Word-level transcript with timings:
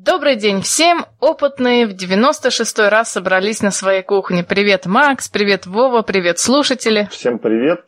Добрый 0.00 0.36
день 0.36 0.62
всем! 0.62 1.06
Опытные 1.18 1.84
в 1.84 1.90
96-й 1.90 2.88
раз 2.88 3.10
собрались 3.10 3.62
на 3.62 3.72
своей 3.72 4.02
кухне. 4.02 4.44
Привет, 4.44 4.86
Макс, 4.86 5.28
привет, 5.28 5.66
Вова, 5.66 6.02
привет, 6.02 6.38
слушатели. 6.38 7.08
Всем 7.10 7.40
привет. 7.40 7.80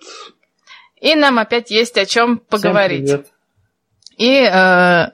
И 1.00 1.14
нам 1.14 1.38
опять 1.38 1.70
есть 1.70 1.96
о 1.98 2.06
чем 2.06 2.38
поговорить. 2.38 3.06
Всем 3.06 3.18
привет. 3.18 3.32
И 4.16 4.42
э, 4.42 5.10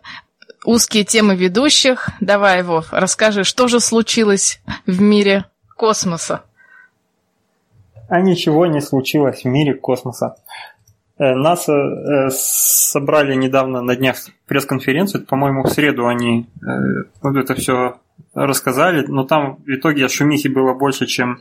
узкие 0.64 1.04
темы 1.04 1.36
ведущих. 1.36 2.08
Давай, 2.22 2.62
Вов, 2.62 2.86
расскажи, 2.92 3.44
что 3.44 3.68
же 3.68 3.80
случилось 3.80 4.62
в 4.86 4.98
мире 4.98 5.44
космоса? 5.76 6.44
А 8.08 8.22
ничего 8.22 8.64
не 8.64 8.80
случилось 8.80 9.42
в 9.42 9.44
мире 9.44 9.74
космоса. 9.74 10.36
Э, 11.18 11.34
НАСА 11.34 11.72
э, 11.72 12.30
собрали 12.30 13.34
недавно 13.34 13.80
на 13.80 13.96
днях 13.96 14.16
пресс-конференцию, 14.46 15.24
по-моему, 15.24 15.62
в 15.62 15.70
среду 15.70 16.06
они 16.06 16.46
э, 16.60 16.66
вот 17.22 17.36
это 17.36 17.54
все 17.54 18.00
рассказали, 18.34 19.04
но 19.06 19.24
там 19.24 19.56
в 19.56 19.68
итоге 19.68 20.08
шумихи 20.08 20.48
было 20.48 20.74
больше, 20.74 21.06
чем 21.06 21.40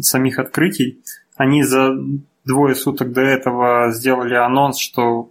самих 0.00 0.38
открытий. 0.38 1.02
Они 1.36 1.62
за 1.62 1.94
двое 2.46 2.74
суток 2.74 3.12
до 3.12 3.20
этого 3.20 3.90
сделали 3.90 4.34
анонс, 4.34 4.78
что 4.78 5.30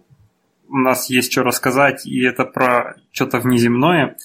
у 0.68 0.76
нас 0.76 1.10
есть 1.10 1.32
что 1.32 1.42
рассказать, 1.42 2.06
и 2.06 2.22
это 2.22 2.44
про 2.44 2.96
что-то 3.10 3.40
внеземное. 3.40 4.16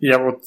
Я 0.00 0.18
вот 0.18 0.42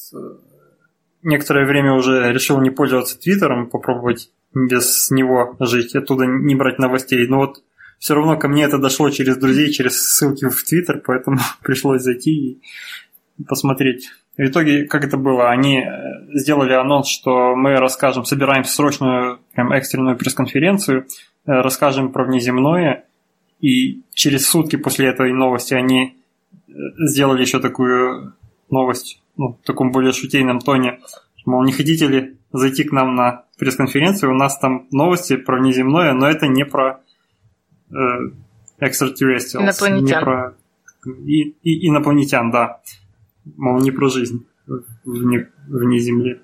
некоторое 1.23 1.65
время 1.65 1.93
уже 1.93 2.31
решил 2.31 2.61
не 2.61 2.69
пользоваться 2.69 3.19
Твиттером, 3.19 3.69
попробовать 3.69 4.31
без 4.53 5.09
него 5.11 5.55
жить, 5.59 5.95
оттуда 5.95 6.25
не 6.25 6.55
брать 6.55 6.79
новостей. 6.79 7.27
Но 7.27 7.37
вот 7.37 7.63
все 7.99 8.15
равно 8.15 8.37
ко 8.37 8.47
мне 8.47 8.63
это 8.63 8.77
дошло 8.77 9.09
через 9.09 9.37
друзей, 9.37 9.71
через 9.71 9.97
ссылки 9.97 10.47
в 10.47 10.63
Твиттер, 10.63 11.01
поэтому 11.05 11.39
пришлось 11.63 12.01
зайти 12.01 12.31
и 12.31 12.61
посмотреть. 13.47 14.09
В 14.37 14.41
итоге, 14.41 14.85
как 14.85 15.05
это 15.05 15.17
было, 15.17 15.51
они 15.51 15.79
э, 15.79 15.85
сделали 16.33 16.73
анонс, 16.73 17.07
что 17.07 17.55
мы 17.55 17.75
расскажем, 17.75 18.25
собираем 18.25 18.63
срочную, 18.63 19.39
прям 19.53 19.71
экстренную 19.71 20.17
пресс-конференцию, 20.17 21.01
э, 21.01 21.05
расскажем 21.45 22.11
про 22.11 22.25
внеземное, 22.25 23.05
и 23.59 24.01
через 24.13 24.47
сутки 24.47 24.75
после 24.75 25.07
этой 25.09 25.31
новости 25.31 25.75
они 25.75 26.17
э, 26.67 26.71
сделали 26.97 27.41
еще 27.41 27.59
такую 27.59 28.33
новость, 28.71 29.21
ну, 29.37 29.57
в 29.61 29.65
таком 29.65 29.91
более 29.91 30.13
шутейном 30.13 30.59
тоне, 30.59 30.99
мол, 31.45 31.63
не 31.63 31.71
хотите 31.71 32.07
ли 32.07 32.35
зайти 32.53 32.83
к 32.83 32.91
нам 32.91 33.15
на 33.15 33.45
пресс-конференцию, 33.57 34.31
у 34.31 34.35
нас 34.35 34.57
там 34.57 34.87
новости 34.91 35.35
про 35.35 35.59
внеземное, 35.59 36.13
но 36.13 36.29
это 36.29 36.47
не 36.47 36.65
про 36.65 37.01
э, 37.89 37.95
extraterrestrials. 38.79 39.63
Инопланетян. 39.63 40.05
Не 40.05 40.23
про 40.23 40.55
и, 41.05 41.41
и, 41.63 41.89
инопланетян, 41.89 42.51
да. 42.51 42.81
Мол, 43.57 43.81
не 43.81 43.91
про 43.91 44.07
жизнь 44.07 44.45
вне, 45.03 45.49
вне 45.67 45.99
Земли. 45.99 46.41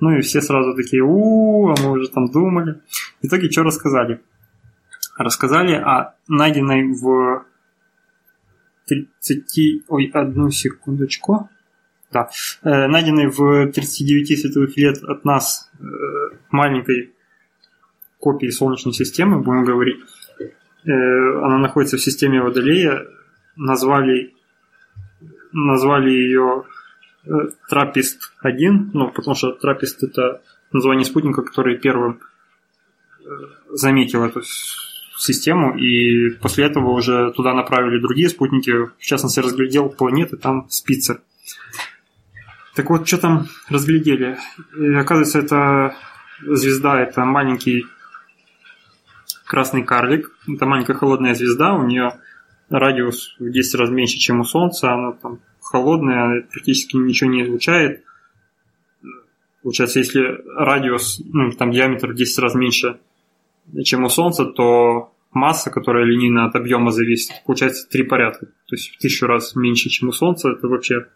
Ну 0.00 0.16
и 0.16 0.20
все 0.22 0.40
сразу 0.40 0.74
такие, 0.74 1.02
у, 1.02 1.68
а 1.68 1.74
мы 1.80 1.92
уже 1.92 2.08
там 2.08 2.30
думали. 2.30 2.80
В 3.22 3.26
итоге 3.26 3.50
что 3.50 3.62
рассказали? 3.62 4.20
Рассказали 5.16 5.74
о 5.74 6.14
найденной 6.28 6.92
в 6.92 7.44
30... 8.86 9.84
Ой, 9.88 10.10
одну 10.12 10.50
секундочку. 10.50 11.48
Да. 12.14 12.30
Э, 12.62 12.86
найденной 12.86 13.26
в 13.26 13.72
39 13.72 14.40
световых 14.40 14.76
лет 14.76 15.02
от 15.02 15.24
нас 15.24 15.68
э, 15.80 15.84
маленькой 16.52 17.12
копии 18.20 18.50
Солнечной 18.50 18.94
системы, 18.94 19.42
будем 19.42 19.64
говорить. 19.64 19.98
Э, 20.38 20.48
она 21.42 21.58
находится 21.58 21.96
в 21.96 22.00
системе 22.02 22.40
Водолея. 22.40 23.08
Назвали, 23.56 24.32
назвали 25.52 26.10
ее 26.10 26.64
Трапист-1, 27.68 28.90
ну, 28.92 29.10
потому 29.10 29.34
что 29.34 29.52
Трапист– 29.52 30.02
это 30.04 30.40
название 30.72 31.04
спутника, 31.04 31.42
который 31.42 31.78
первым 31.78 32.20
заметил 33.70 34.22
эту 34.22 34.42
систему, 35.16 35.76
и 35.76 36.30
после 36.30 36.66
этого 36.66 36.90
уже 36.90 37.32
туда 37.32 37.54
направили 37.54 38.00
другие 38.00 38.28
спутники, 38.28 38.70
в 38.70 38.98
частности, 38.98 39.40
разглядел 39.40 39.88
планеты, 39.88 40.36
там 40.36 40.68
Спицер. 40.68 41.20
Так 42.74 42.90
вот, 42.90 43.06
что 43.06 43.18
там 43.18 43.46
разглядели? 43.68 44.36
И, 44.76 44.94
оказывается, 44.94 45.38
это 45.38 45.96
звезда, 46.42 47.00
это 47.00 47.24
маленький 47.24 47.86
красный 49.44 49.84
карлик. 49.84 50.32
Это 50.48 50.66
маленькая 50.66 50.94
холодная 50.94 51.34
звезда, 51.34 51.74
у 51.74 51.86
нее 51.86 52.18
радиус 52.70 53.36
в 53.38 53.50
10 53.50 53.74
раз 53.76 53.90
меньше, 53.90 54.18
чем 54.18 54.40
у 54.40 54.44
Солнца, 54.44 54.92
она 54.92 55.12
там 55.12 55.40
холодная, 55.60 56.42
практически 56.50 56.96
ничего 56.96 57.30
не 57.30 57.44
излучает. 57.44 58.02
Получается, 59.62 60.00
если 60.00 60.42
радиус, 60.56 61.22
ну, 61.32 61.52
там 61.52 61.70
диаметр 61.70 62.12
в 62.12 62.14
10 62.14 62.38
раз 62.38 62.54
меньше, 62.54 62.98
чем 63.84 64.04
у 64.04 64.08
Солнца, 64.08 64.44
то 64.44 65.12
масса, 65.32 65.70
которая 65.70 66.04
линейно 66.04 66.46
от 66.46 66.54
объема 66.54 66.90
зависит, 66.90 67.32
получается 67.46 67.88
три 67.88 68.02
порядка. 68.02 68.46
То 68.46 68.74
есть 68.74 68.94
в 68.94 68.98
тысячу 68.98 69.26
раз 69.26 69.54
меньше, 69.56 69.88
чем 69.88 70.08
у 70.08 70.12
Солнца. 70.12 70.50
Это 70.50 70.68
вообще 70.68 71.06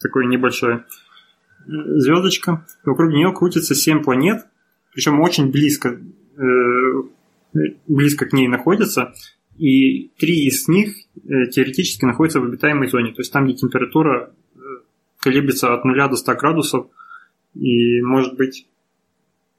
такое 0.00 0.26
небольшое 0.26 0.84
э, 1.66 1.70
звездочка. 1.98 2.66
Вокруг 2.84 3.12
нее 3.12 3.32
крутится 3.32 3.74
семь 3.74 4.02
планет, 4.02 4.46
причем 4.92 5.20
очень 5.20 5.50
близко, 5.50 6.00
э, 6.36 7.62
близко 7.86 8.26
к 8.26 8.32
ней 8.32 8.48
находятся. 8.48 9.14
И 9.56 10.08
три 10.18 10.46
из 10.46 10.66
них 10.68 10.94
э, 11.16 11.46
теоретически 11.50 12.04
находятся 12.04 12.40
в 12.40 12.44
обитаемой 12.44 12.88
зоне. 12.88 13.12
То 13.12 13.20
есть 13.20 13.32
там, 13.32 13.44
где 13.44 13.54
температура 13.54 14.32
колеблется 15.18 15.72
от 15.72 15.84
0 15.84 15.96
до 16.08 16.16
100 16.16 16.34
градусов, 16.34 16.86
и 17.54 18.02
может 18.02 18.36
быть 18.36 18.66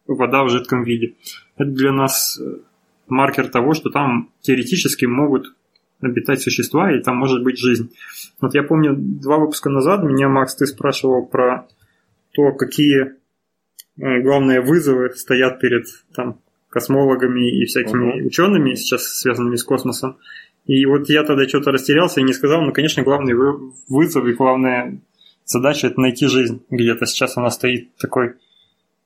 вода 0.05 0.43
в 0.43 0.49
жидком 0.49 0.83
виде. 0.83 1.15
Это 1.55 1.71
для 1.71 1.91
нас 1.91 2.39
маркер 3.07 3.47
того, 3.47 3.73
что 3.73 3.89
там 3.89 4.29
теоретически 4.41 5.05
могут 5.05 5.55
обитать 6.05 6.41
существа, 6.41 6.91
и 6.91 7.01
там 7.01 7.17
может 7.17 7.43
быть 7.43 7.57
жизнь. 7.57 7.91
Вот 8.41 8.53
я 8.53 8.63
помню, 8.63 8.95
два 8.95 9.37
выпуска 9.37 9.69
назад 9.69 10.03
меня, 10.03 10.29
Макс, 10.29 10.55
ты 10.55 10.65
спрашивал 10.65 11.25
про 11.25 11.67
то, 12.31 12.51
какие 12.51 13.15
э, 13.97 14.21
главные 14.21 14.61
вызовы 14.61 15.11
стоят 15.15 15.59
перед 15.59 15.85
там, 16.13 16.39
космологами 16.69 17.61
и 17.61 17.65
всякими 17.65 18.21
uh-huh. 18.21 18.27
учеными, 18.27 18.75
сейчас 18.75 19.03
связанными 19.03 19.55
с 19.55 19.63
космосом. 19.63 20.17
И 20.65 20.85
вот 20.85 21.09
я 21.09 21.23
тогда 21.23 21.47
что-то 21.47 21.71
растерялся 21.71 22.19
и 22.19 22.23
не 22.23 22.33
сказал, 22.33 22.61
ну, 22.61 22.73
конечно, 22.73 23.03
главный 23.03 23.33
вызов 23.87 24.25
и 24.25 24.33
главная 24.33 24.99
задача– 25.45 25.87
это 25.87 26.01
найти 26.01 26.27
жизнь 26.27 26.63
где-то. 26.69 27.05
Сейчас 27.05 27.37
она 27.37 27.49
стоит 27.49 27.95
такой 27.97 28.33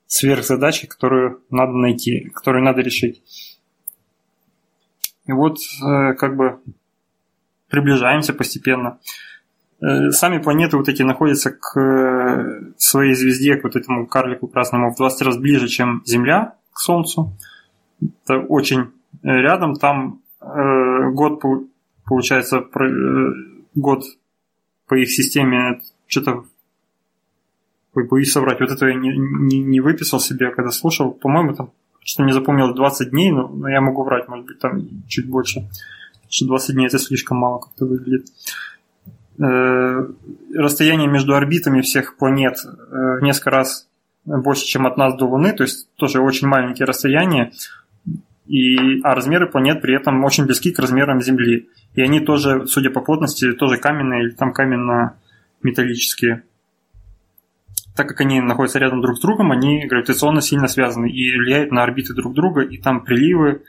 сверхзадачей, 0.06 0.88
которую 0.88 1.42
надо 1.50 1.72
найти, 1.72 2.30
которую 2.34 2.64
надо 2.64 2.80
решить. 2.80 3.22
И 5.26 5.32
вот 5.32 5.58
э, 5.58 6.14
как 6.14 6.36
бы 6.36 6.58
приближаемся 7.70 8.32
постепенно. 8.32 8.98
Э, 9.80 10.10
сами 10.10 10.38
планеты 10.38 10.76
вот 10.76 10.88
эти 10.88 11.02
находятся 11.02 11.50
к 11.50 11.78
э, 11.80 12.72
своей 12.76 13.14
звезде, 13.14 13.56
к 13.56 13.64
вот 13.64 13.76
этому 13.76 14.06
карлику 14.06 14.48
красному 14.48 14.92
в 14.92 14.96
20 14.96 15.22
раз 15.22 15.36
ближе, 15.38 15.68
чем 15.68 16.02
Земля 16.04 16.54
к 16.72 16.78
Солнцу. 16.78 17.36
Это 18.24 18.38
очень 18.38 18.90
рядом. 19.22 19.74
Там 19.74 20.20
год, 20.40 21.42
получается, 22.06 22.64
год 23.74 24.04
по 24.88 24.94
их 24.94 25.10
системе 25.10 25.80
что-то 26.06 26.44
Ой, 27.94 28.06
боюсь 28.06 28.30
соврать, 28.30 28.60
вот 28.60 28.70
это 28.70 28.86
я 28.86 28.94
не, 28.94 29.10
не, 29.16 29.58
не 29.58 29.80
выписал 29.80 30.20
себе, 30.20 30.50
когда 30.50 30.70
слушал. 30.70 31.10
По-моему, 31.10 31.54
там 31.54 31.72
что 32.02 32.24
не 32.24 32.32
запомнил 32.32 32.72
20 32.72 33.10
дней, 33.10 33.30
но, 33.30 33.48
но 33.48 33.68
я 33.68 33.80
могу 33.80 34.04
врать, 34.04 34.28
может 34.28 34.46
быть, 34.46 34.58
там 34.58 34.80
чуть 35.06 35.28
больше. 35.28 35.68
Что 36.30 36.46
20 36.46 36.74
дней 36.74 36.86
это 36.86 36.98
слишком 36.98 37.38
мало 37.38 37.58
как-то 37.58 37.84
выглядит. 37.84 38.28
Э, 39.38 40.06
расстояние 40.54 41.08
между 41.08 41.34
орбитами 41.34 41.82
всех 41.82 42.16
планет 42.16 42.56
э, 42.64 43.18
в 43.18 43.22
несколько 43.22 43.50
раз 43.50 43.88
больше, 44.24 44.64
чем 44.64 44.86
от 44.86 44.96
нас 44.96 45.16
до 45.16 45.26
Луны, 45.26 45.52
то 45.52 45.64
есть 45.64 45.88
тоже 45.96 46.20
очень 46.20 46.46
маленькие 46.46 46.86
расстояния, 46.86 47.52
и, 48.46 49.00
а 49.02 49.14
размеры 49.14 49.48
планет 49.48 49.82
при 49.82 49.94
этом 49.94 50.24
очень 50.24 50.44
близки 50.44 50.72
к 50.72 50.78
размерам 50.78 51.20
Земли. 51.20 51.68
И 51.94 52.02
они 52.02 52.20
тоже, 52.20 52.66
судя 52.66 52.90
по 52.90 53.00
плотности, 53.00 53.52
тоже 53.52 53.78
каменные 53.78 54.24
или 54.24 54.30
там 54.30 54.52
каменно-металлические 54.52 56.44
так 58.00 58.08
как 58.08 58.20
они 58.22 58.40
находятся 58.40 58.78
рядом 58.78 59.02
друг 59.02 59.18
с 59.18 59.20
другом, 59.20 59.52
они 59.52 59.86
гравитационно 59.86 60.40
сильно 60.40 60.68
связаны 60.68 61.10
и 61.10 61.36
влияют 61.36 61.70
на 61.70 61.82
орбиты 61.82 62.14
друг 62.14 62.34
друга, 62.34 62.62
и 62.62 62.78
там 62.78 63.04
приливы 63.04 63.50
э, 63.50 63.60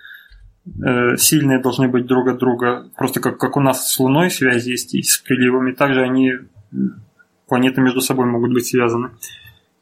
сильные 1.17 1.59
должны 1.59 1.87
быть 1.87 2.05
друг 2.05 2.27
от 2.27 2.37
друга, 2.37 2.89
просто 2.95 3.19
как, 3.19 3.37
как 3.37 3.57
у 3.57 3.59
нас 3.59 3.91
с 3.91 3.99
Луной 3.99 4.29
связь 4.29 4.65
есть 4.65 4.93
и 4.93 5.01
с 5.01 5.17
приливами, 5.17 5.71
также 5.71 6.01
они, 6.01 6.33
планеты 7.47 7.81
между 7.81 8.01
собой 8.01 8.25
могут 8.25 8.53
быть 8.53 8.67
связаны. 8.67 9.09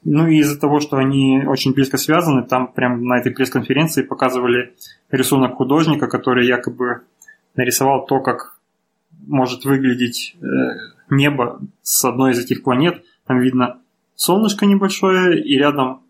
Ну 0.06 0.28
и 0.28 0.38
из-за 0.38 0.60
того, 0.60 0.80
что 0.80 0.96
они 0.96 1.44
очень 1.46 1.74
близко 1.74 1.98
связаны, 1.98 2.44
там 2.44 2.72
прям 2.72 3.04
на 3.04 3.20
этой 3.20 3.34
пресс-конференции 3.34 4.02
показывали 4.02 4.74
рисунок 5.12 5.56
художника, 5.56 6.08
который 6.08 6.48
якобы 6.48 7.02
нарисовал 7.56 8.06
то, 8.06 8.22
как 8.22 8.58
может 9.28 9.66
выглядеть 9.66 10.38
э, 10.42 10.46
небо 11.10 11.60
с 11.82 12.06
одной 12.06 12.32
из 12.32 12.40
этих 12.40 12.64
планет. 12.64 13.04
Там 13.28 13.40
видно 13.40 13.80
солнышко 14.16 14.66
небольшое, 14.66 15.44
и 15.44 15.58
рядом 15.58 16.02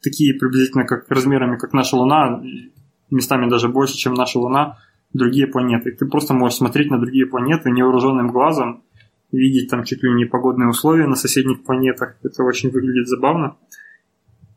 такие 0.00 0.34
приблизительно 0.34 0.84
как 0.84 1.10
размерами, 1.10 1.56
как 1.56 1.72
наша 1.72 1.96
Луна, 1.96 2.40
местами 3.10 3.48
даже 3.48 3.68
больше, 3.68 3.96
чем 3.96 4.14
наша 4.14 4.38
Луна, 4.38 4.78
другие 5.12 5.46
планеты. 5.46 5.92
Ты 5.92 6.06
просто 6.06 6.34
можешь 6.34 6.58
смотреть 6.58 6.90
на 6.90 6.98
другие 6.98 7.26
планеты 7.26 7.70
невооруженным 7.70 8.28
глазом, 8.28 8.84
видеть 9.32 9.70
там 9.70 9.84
чуть 9.84 10.02
ли 10.02 10.12
не 10.12 10.24
погодные 10.24 10.68
условия 10.68 11.06
на 11.06 11.16
соседних 11.16 11.64
планетах. 11.64 12.16
Это 12.22 12.42
очень 12.44 12.70
выглядит 12.70 13.08
забавно. 13.08 13.56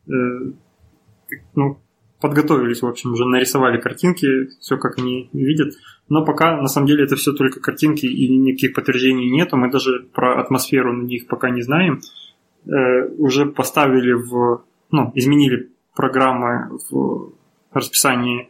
Э, 0.08 0.12
ну, 1.56 1.80
подготовились, 2.20 2.82
в 2.82 2.88
общем, 2.88 3.14
уже 3.14 3.26
нарисовали 3.26 3.80
картинки, 3.80 4.48
все 4.60 4.78
как 4.78 4.98
они 5.00 5.30
видят. 5.34 5.74
Но 6.10 6.26
пока, 6.26 6.58
на 6.58 6.68
самом 6.68 6.88
деле, 6.88 7.04
это 7.06 7.16
все 7.16 7.34
только 7.34 7.60
картинки 7.60 8.06
и 8.06 8.38
никаких 8.38 8.74
подтверждений 8.74 9.30
нету. 9.30 9.58
Мы 9.58 9.72
даже 9.72 10.08
про 10.14 10.40
атмосферу 10.40 10.94
на 10.94 11.04
них 11.04 11.28
пока 11.28 11.50
не 11.50 11.62
знаем. 11.62 12.02
Э, 12.66 13.08
уже 13.18 13.46
поставили 13.46 14.14
в... 14.14 14.64
Ну, 14.92 15.12
изменили 15.16 15.72
программы 15.96 16.78
в 16.90 17.34
расписании 17.72 18.50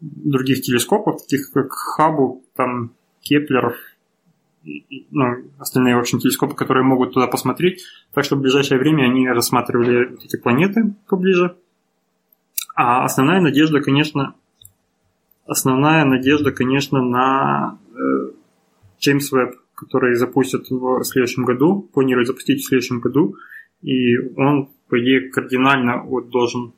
других 0.00 0.62
телескопов, 0.62 1.22
таких 1.22 1.50
как 1.52 1.72
Хаббл, 1.72 2.44
там, 2.54 2.92
Кеплер, 3.20 3.76
ну, 5.10 5.44
остальные, 5.58 5.96
в 5.96 6.00
общем, 6.00 6.18
телескопы, 6.18 6.54
которые 6.54 6.84
могут 6.84 7.14
туда 7.14 7.26
посмотреть. 7.26 7.82
Так 8.12 8.24
что 8.24 8.36
в 8.36 8.40
ближайшее 8.40 8.78
время 8.78 9.04
они 9.04 9.28
рассматривали 9.28 10.16
эти 10.22 10.36
планеты 10.36 10.94
поближе. 11.08 11.56
А 12.74 13.04
основная 13.04 13.40
надежда, 13.40 13.80
конечно, 13.80 14.34
основная 15.46 16.04
надежда, 16.04 16.52
конечно, 16.52 17.02
на 17.02 17.78
э, 17.94 18.30
Джеймс 19.00 19.32
Веб, 19.32 19.54
который 19.74 20.14
запустят 20.14 20.70
в 20.70 21.02
следующем 21.04 21.44
году, 21.44 21.88
планирует 21.92 22.28
запустить 22.28 22.62
в 22.62 22.66
следующем 22.66 23.00
году, 23.00 23.34
и 23.82 24.16
он, 24.36 24.70
по 24.88 25.00
идее, 25.00 25.30
кардинально 25.30 26.02
вот 26.02 26.28
должен 26.28 26.74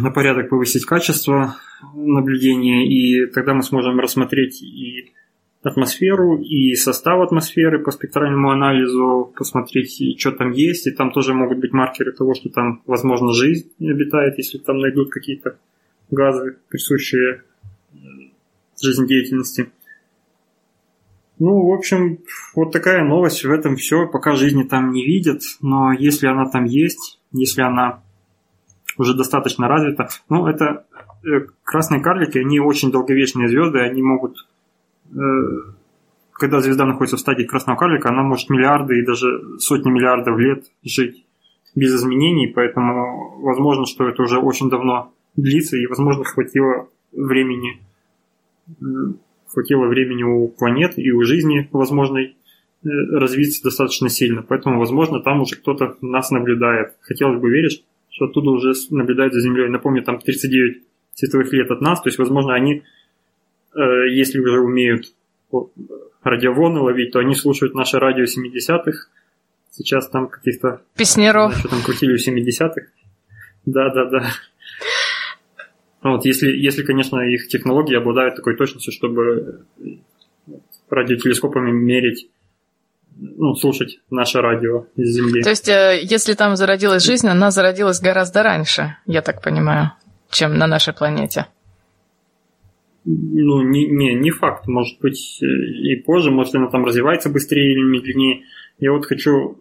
на 0.00 0.10
порядок 0.10 0.48
повысить 0.48 0.84
качество 0.84 1.56
наблюдения, 1.94 2.86
и 2.86 3.26
тогда 3.26 3.54
мы 3.54 3.62
сможем 3.62 3.98
рассмотреть 3.98 4.62
и 4.62 5.12
атмосферу, 5.62 6.40
и 6.40 6.74
состав 6.74 7.20
атмосферы 7.20 7.82
по 7.82 7.90
спектральному 7.90 8.50
анализу, 8.50 9.32
посмотреть, 9.36 10.18
что 10.18 10.32
там 10.32 10.52
есть, 10.52 10.86
и 10.86 10.92
там 10.92 11.12
тоже 11.12 11.34
могут 11.34 11.58
быть 11.58 11.72
маркеры 11.72 12.12
того, 12.12 12.34
что 12.34 12.48
там, 12.48 12.82
возможно, 12.86 13.32
жизнь 13.32 13.70
обитает, 13.80 14.38
если 14.38 14.58
там 14.58 14.78
найдут 14.78 15.10
какие-то 15.10 15.58
газы, 16.10 16.58
присущие 16.68 17.42
жизнедеятельности. 18.80 19.70
Ну, 21.38 21.66
в 21.66 21.72
общем, 21.72 22.18
вот 22.54 22.72
такая 22.72 23.04
новость, 23.04 23.44
в 23.44 23.50
этом 23.50 23.76
все. 23.76 24.06
Пока 24.06 24.36
жизни 24.36 24.62
там 24.62 24.92
не 24.92 25.04
видят, 25.04 25.42
но 25.60 25.92
если 25.92 26.26
она 26.28 26.48
там 26.48 26.64
есть, 26.64 27.20
если 27.32 27.62
она 27.62 28.02
уже 28.98 29.14
достаточно 29.14 29.68
развита, 29.68 30.08
ну, 30.28 30.46
это 30.46 30.86
э, 31.24 31.46
красные 31.64 32.00
карлики, 32.00 32.38
они 32.38 32.60
очень 32.60 32.90
долговечные 32.90 33.48
звезды, 33.48 33.80
они 33.80 34.02
могут 34.02 34.36
Э, 35.14 35.18
когда 36.32 36.60
звезда 36.60 36.86
находится 36.86 37.16
в 37.16 37.20
стадии 37.20 37.44
красного 37.44 37.76
карлика, 37.76 38.08
она 38.08 38.22
может 38.22 38.50
миллиарды 38.50 38.98
и 38.98 39.04
даже 39.04 39.58
сотни 39.58 39.90
миллиардов 39.90 40.38
лет 40.38 40.64
жить 40.82 41.24
без 41.74 41.94
изменений, 41.94 42.48
поэтому 42.48 43.40
возможно, 43.42 43.86
что 43.86 44.08
это 44.08 44.22
уже 44.22 44.38
очень 44.38 44.68
давно 44.68 45.12
длится, 45.36 45.76
и, 45.76 45.86
возможно, 45.86 46.24
хватило 46.24 46.88
времени, 47.12 47.80
хватило 49.46 49.86
времени 49.86 50.22
у 50.22 50.48
планет 50.48 50.98
и 50.98 51.12
у 51.12 51.22
жизни 51.22 51.68
возможной 51.72 52.36
э, 52.84 52.88
развиться 53.12 53.62
достаточно 53.62 54.08
сильно. 54.08 54.42
Поэтому, 54.42 54.78
возможно, 54.78 55.20
там 55.20 55.42
уже 55.42 55.56
кто-то 55.56 55.96
нас 56.00 56.30
наблюдает. 56.30 56.96
Хотелось 57.02 57.40
бы 57.40 57.50
верить, 57.50 57.84
что 58.12 58.26
оттуда 58.26 58.50
уже 58.50 58.72
наблюдают 58.90 59.34
за 59.34 59.40
Землей. 59.40 59.68
Напомню, 59.68 60.04
там 60.04 60.20
39 60.20 60.82
световых 61.14 61.52
лет 61.52 61.70
от 61.70 61.80
нас, 61.80 62.00
то 62.00 62.08
есть, 62.08 62.18
возможно, 62.18 62.54
они 62.54 62.84
Э, 63.74 64.08
если 64.10 64.38
уже 64.38 64.60
умеют 64.60 65.14
радиоволны 66.22 66.80
ловить, 66.80 67.12
то 67.12 67.18
они 67.18 67.34
слушают 67.34 67.74
наше 67.74 67.98
радио 67.98 68.24
70-х. 68.24 69.08
Сейчас 69.70 70.08
там 70.08 70.28
каких-то... 70.28 70.82
Песнеров. 70.96 71.56
Что 71.56 71.68
там 71.68 71.82
крутили 71.82 72.16
в 72.16 72.26
70-х. 72.26 72.82
Да-да-да. 73.64 74.26
Вот, 76.02 76.24
если, 76.24 76.50
если, 76.50 76.82
конечно, 76.82 77.20
их 77.20 77.48
технологии 77.48 77.96
обладают 77.96 78.34
такой 78.34 78.56
точностью, 78.56 78.92
чтобы 78.92 79.64
радиотелескопами 80.90 81.70
мерить, 81.70 82.28
ну, 83.16 83.54
слушать 83.54 84.00
наше 84.10 84.40
радио 84.40 84.86
из 84.96 85.14
Земли. 85.14 85.42
То 85.42 85.50
есть, 85.50 85.68
э, 85.68 86.00
если 86.02 86.34
там 86.34 86.56
зародилась 86.56 87.04
жизнь, 87.04 87.28
она 87.28 87.50
зародилась 87.50 88.00
гораздо 88.00 88.42
раньше, 88.42 88.96
я 89.06 89.22
так 89.22 89.42
понимаю, 89.42 89.92
чем 90.30 90.56
на 90.56 90.66
нашей 90.66 90.94
планете. 90.94 91.46
Ну, 93.04 93.62
не, 93.62 93.86
не, 93.86 94.14
не 94.14 94.30
факт. 94.30 94.68
Может 94.68 95.00
быть 95.00 95.40
э, 95.42 95.46
и 95.46 95.96
позже, 95.96 96.30
может 96.30 96.54
она 96.54 96.68
там 96.68 96.84
развивается 96.84 97.30
быстрее 97.30 97.72
или 97.72 97.82
медленнее. 97.82 98.44
Я 98.78 98.92
вот 98.92 99.06
хочу 99.06 99.58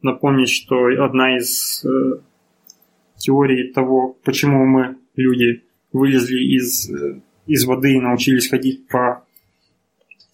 напомнить, 0.00 0.50
что 0.50 0.86
одна 1.02 1.36
из 1.36 1.84
э, 1.84 2.20
теорий 3.16 3.72
того, 3.72 4.16
почему 4.24 4.64
мы, 4.64 4.96
люди, 5.16 5.64
вылезли 5.92 6.38
из, 6.56 6.90
э, 6.90 7.20
из 7.46 7.64
воды 7.64 7.94
и 7.94 8.00
научились 8.00 8.48
ходить 8.48 8.88
по 8.88 9.23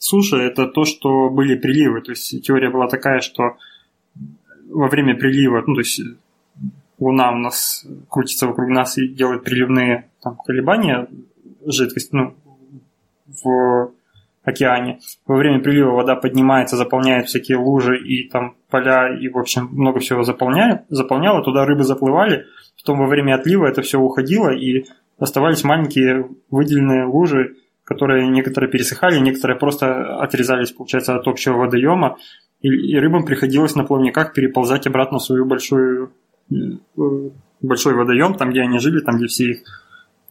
суше, 0.00 0.37
это 0.38 0.67
то, 0.67 0.85
что 0.85 1.31
были 1.31 1.55
приливы. 1.55 2.00
То 2.00 2.12
есть 2.12 2.43
теория 2.43 2.70
была 2.70 2.88
такая, 2.88 3.20
что 3.20 3.56
во 4.69 4.88
время 4.88 5.14
прилива, 5.14 5.62
ну, 5.67 5.75
то 5.75 5.81
есть 5.81 6.00
Луна 6.99 7.32
у 7.32 7.38
нас 7.38 7.87
крутится 8.08 8.47
вокруг 8.47 8.69
нас 8.69 8.99
и 8.99 9.08
делает 9.08 9.44
приливные 9.44 10.11
там, 10.23 10.37
колебания 10.37 11.06
жидкость 11.64 12.12
ну, 12.12 12.35
в 13.43 13.93
океане. 14.43 15.00
Во 15.26 15.37
время 15.37 15.61
прилива 15.61 15.91
вода 15.91 16.17
поднимается, 16.17 16.76
заполняет 16.76 17.26
всякие 17.26 17.58
лужи 17.58 17.99
и 17.99 18.29
там 18.29 18.56
поля, 18.70 19.17
и, 19.19 19.29
в 19.29 19.38
общем, 19.38 19.69
много 19.73 20.00
всего 20.00 20.23
заполняет, 20.23 20.82
заполняло, 20.88 21.43
туда 21.43 21.64
рыбы 21.64 21.85
заплывали, 21.85 22.46
потом 22.79 22.99
во 22.99 23.06
время 23.06 23.35
отлива 23.35 23.67
это 23.67 23.82
все 23.82 23.99
уходило, 23.99 24.50
и 24.50 24.87
оставались 25.19 25.64
маленькие 25.64 26.29
выделенные 26.50 27.05
лужи, 27.05 27.56
которые 27.90 28.28
некоторые 28.28 28.70
пересыхали, 28.70 29.19
некоторые 29.19 29.58
просто 29.58 30.16
отрезались, 30.22 30.72
получается, 30.72 31.16
от 31.16 31.26
общего 31.26 31.56
водоема, 31.58 32.16
и, 32.62 32.69
и 32.69 32.96
рыбам 32.96 33.26
приходилось 33.26 33.74
на 33.74 33.84
плавниках 33.84 34.32
переползать 34.32 34.86
обратно 34.86 35.19
в 35.19 35.22
свою 35.22 35.44
большую 35.44 36.12
э, 36.50 36.55
большой 37.60 37.94
водоем, 37.94 38.34
там, 38.34 38.50
где 38.50 38.62
они 38.62 38.79
жили, 38.79 39.00
там, 39.00 39.17
где 39.17 39.26
все 39.26 39.50
их 39.50 39.65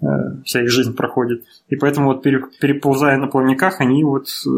Э, 0.01 0.41
вся 0.45 0.63
их 0.63 0.69
жизнь 0.69 0.95
проходит. 0.95 1.43
И 1.67 1.75
поэтому 1.75 2.07
вот 2.07 2.23
переползая 2.23 3.17
на 3.17 3.27
плавниках, 3.27 3.81
они 3.81 4.03
вот 4.03 4.27
э, 4.47 4.49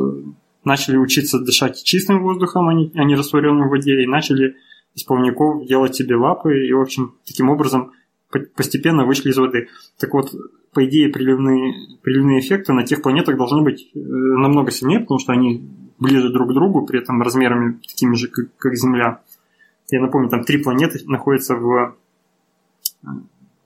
начали 0.63 0.97
учиться 0.97 1.39
дышать 1.39 1.83
чистым 1.83 2.21
воздухом, 2.21 2.69
а 2.69 2.73
не, 2.73 2.91
а 2.93 3.03
не 3.03 3.15
растворенным 3.15 3.67
в 3.67 3.71
воде, 3.71 4.03
и 4.03 4.07
начали 4.07 4.55
из 4.93 5.03
плавников 5.03 5.65
делать 5.65 5.95
себе 5.95 6.15
лапы, 6.15 6.67
и, 6.67 6.73
в 6.73 6.81
общем, 6.81 7.15
таким 7.25 7.49
образом 7.49 7.91
постепенно 8.55 9.03
вышли 9.05 9.29
из 9.29 9.37
воды. 9.37 9.69
Так 9.99 10.13
вот, 10.13 10.31
по 10.73 10.85
идее, 10.85 11.09
приливные, 11.09 11.97
приливные 12.01 12.39
эффекты 12.39 12.73
на 12.73 12.83
тех 12.85 13.01
планетах 13.01 13.37
должны 13.37 13.61
быть 13.61 13.89
э, 13.93 13.99
намного 13.99 14.71
сильнее, 14.71 15.01
потому 15.01 15.19
что 15.19 15.33
они 15.33 15.67
ближе 15.99 16.31
друг 16.31 16.49
к 16.49 16.53
другу, 16.53 16.85
при 16.85 16.99
этом 16.99 17.21
размерами 17.21 17.79
такими 17.87 18.15
же, 18.15 18.27
как, 18.27 18.55
как 18.57 18.75
Земля. 18.75 19.21
Я 19.89 20.01
напомню, 20.01 20.29
там 20.29 20.43
три 20.43 20.63
планеты 20.63 20.99
находятся 21.05 21.55
в 21.55 21.95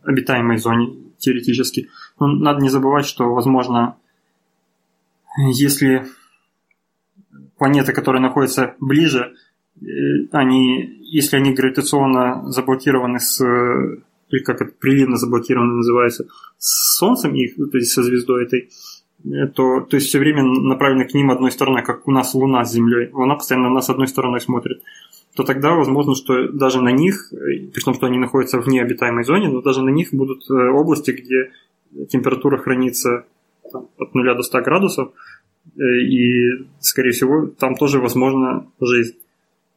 обитаемой 0.04 0.58
зоне 0.58 0.96
теоретически. 1.18 1.90
Но 2.20 2.28
надо 2.28 2.62
не 2.62 2.70
забывать, 2.70 3.06
что, 3.06 3.34
возможно, 3.34 3.98
если 5.38 6.06
планеты, 7.58 7.94
которые 7.94 8.22
находятся 8.22 8.76
ближе, 8.80 9.36
э, 9.80 9.86
они, 10.32 11.00
если 11.02 11.38
они 11.38 11.54
гравитационно 11.54 12.50
заблокированы 12.50 13.20
с 13.20 13.42
или 14.36 14.44
как 14.44 14.62
это 14.62 14.72
приливно 14.80 15.18
заблокированы 15.18 15.74
называется, 15.74 16.28
с 16.58 16.98
Солнцем 16.98 17.34
их, 17.34 17.56
то 17.56 17.78
есть 17.78 17.92
со 17.92 18.04
звездой 18.04 18.44
этой, 18.44 18.70
э, 19.26 19.48
то, 19.48 19.82
то 19.82 19.96
есть 19.96 20.08
все 20.08 20.20
время 20.20 20.44
направлены 20.44 21.06
к 21.06 21.14
ним 21.14 21.32
одной 21.32 21.52
стороной, 21.52 21.84
как 21.84 22.08
у 22.08 22.12
нас 22.12 22.34
Луна 22.34 22.66
с 22.66 22.74
Землей. 22.74 23.10
Луна 23.14 23.36
постоянно 23.36 23.70
на 23.70 23.76
нас 23.76 23.90
одной 23.90 24.08
стороной 24.08 24.42
смотрит 24.42 24.82
то 25.36 25.44
тогда 25.44 25.76
возможно, 25.76 26.16
что 26.16 26.48
даже 26.48 26.82
на 26.82 26.94
них, 26.94 27.34
э, 27.34 27.68
при 27.74 27.82
том, 27.82 27.94
что 27.94 28.06
они 28.06 28.18
находятся 28.18 28.62
в 28.62 28.68
необитаемой 28.68 29.26
зоне, 29.26 29.50
но 29.50 29.62
даже 29.62 29.82
на 29.82 29.90
них 29.90 30.14
будут 30.14 30.50
э, 30.50 30.54
области, 30.54 31.12
где 31.12 31.52
температура 32.08 32.58
хранится 32.58 33.26
там, 33.70 33.90
от 33.98 34.16
0 34.16 34.36
до 34.36 34.44
100 34.44 34.62
градусов, 34.62 35.12
и, 35.78 36.68
скорее 36.80 37.12
всего, 37.12 37.48
там 37.48 37.76
тоже 37.76 38.00
возможна 38.00 38.68
жизнь. 38.80 39.18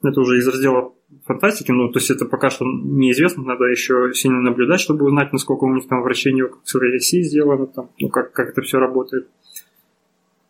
Это 0.03 0.21
уже 0.21 0.39
из 0.39 0.47
раздела 0.47 0.93
фантастики, 1.25 1.71
ну, 1.71 1.89
то 1.89 1.99
есть 1.99 2.11
это 2.11 2.27
пока 2.27 2.51
что 2.51 2.65
неизвестно, 2.65 3.43
надо 3.43 3.65
еще 3.65 4.13
сильно 4.15 4.41
наблюдать, 4.41 4.81
чтобы 4.81 5.07
узнать, 5.07 5.33
насколько 5.33 5.65
у 5.65 5.75
них 5.75 5.89
там 5.89 6.03
вращение 6.03 6.51
своей 6.65 6.97
оси 6.97 7.23
сделано, 7.23 7.67
там, 7.67 7.91
ну, 7.99 8.09
как, 8.09 8.33
как 8.33 8.51
это 8.51 8.63
все 8.63 8.79
работает. 8.79 9.29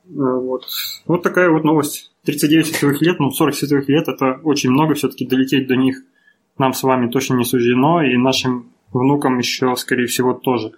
Вот. 0.08 0.64
вот 1.06 1.22
такая 1.22 1.50
вот 1.50 1.64
новость. 1.64 2.12
39 2.24 2.66
световых 2.66 3.00
лет, 3.02 3.18
ну 3.20 3.30
40 3.30 3.54
световых 3.54 3.88
лет 3.88 4.08
это 4.08 4.40
очень 4.42 4.70
много, 4.70 4.94
все-таки 4.94 5.26
долететь 5.26 5.66
до 5.66 5.76
них 5.76 6.02
нам 6.58 6.72
с 6.72 6.82
вами 6.82 7.10
точно 7.10 7.34
не 7.34 7.44
суждено, 7.44 8.02
и 8.02 8.16
нашим 8.16 8.70
внукам 8.92 9.38
еще, 9.38 9.74
скорее 9.76 10.06
всего, 10.06 10.34
тоже. 10.34 10.72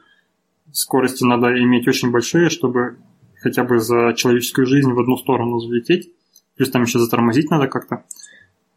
Скорости 0.72 1.24
надо 1.24 1.48
иметь 1.62 1.88
очень 1.88 2.10
большие, 2.10 2.50
чтобы 2.50 2.98
хотя 3.40 3.64
бы 3.64 3.78
за 3.80 4.12
человеческую 4.14 4.66
жизнь 4.66 4.92
в 4.92 5.00
одну 5.00 5.16
сторону 5.16 5.58
залететь. 5.58 6.10
Плюс 6.56 6.70
там 6.70 6.82
еще 6.82 6.98
затормозить 6.98 7.50
надо 7.50 7.66
как-то. 7.66 8.04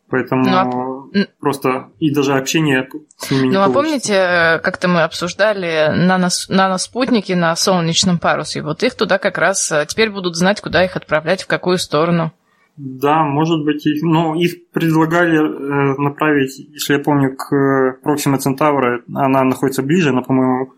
Поэтому 0.10 0.44
ну, 0.44 0.52
а... 0.52 0.93
просто 1.40 1.90
и 2.00 2.14
даже 2.14 2.34
общение 2.34 2.88
с 3.18 3.32
ними 3.32 3.48
не 3.48 3.54
Ну, 3.54 3.62
а 3.62 3.70
помните, 3.70 4.60
как-то 4.64 4.88
мы 4.88 5.04
обсуждали 5.04 5.92
нанос, 5.96 6.48
наноспутники 6.50 7.34
на 7.34 7.56
солнечном 7.56 8.20
парусе? 8.20 8.62
Вот 8.62 8.84
их 8.84 8.96
туда 8.96 9.18
как 9.18 9.38
раз 9.38 9.72
э, 9.72 9.86
теперь 9.88 10.10
будут 10.10 10.36
знать, 10.36 10.62
куда 10.62 10.84
их 10.84 10.96
отправлять, 10.96 11.44
в 11.44 11.48
какую 11.48 11.78
сторону. 11.78 12.32
Да, 12.76 13.24
может 13.24 13.64
быть, 13.64 13.86
их, 13.86 14.02
ну, 14.02 14.34
их 14.34 14.68
предлагали 14.72 15.38
э, 15.38 16.02
направить, 16.02 16.58
если 16.58 16.94
я 16.94 17.00
помню, 17.00 17.36
к 17.36 18.00
Proxima 18.04 18.40
Centauri. 18.40 19.04
Она 19.14 19.44
находится 19.44 19.84
ближе, 19.84 20.10
она, 20.10 20.22
по-моему, 20.22 20.74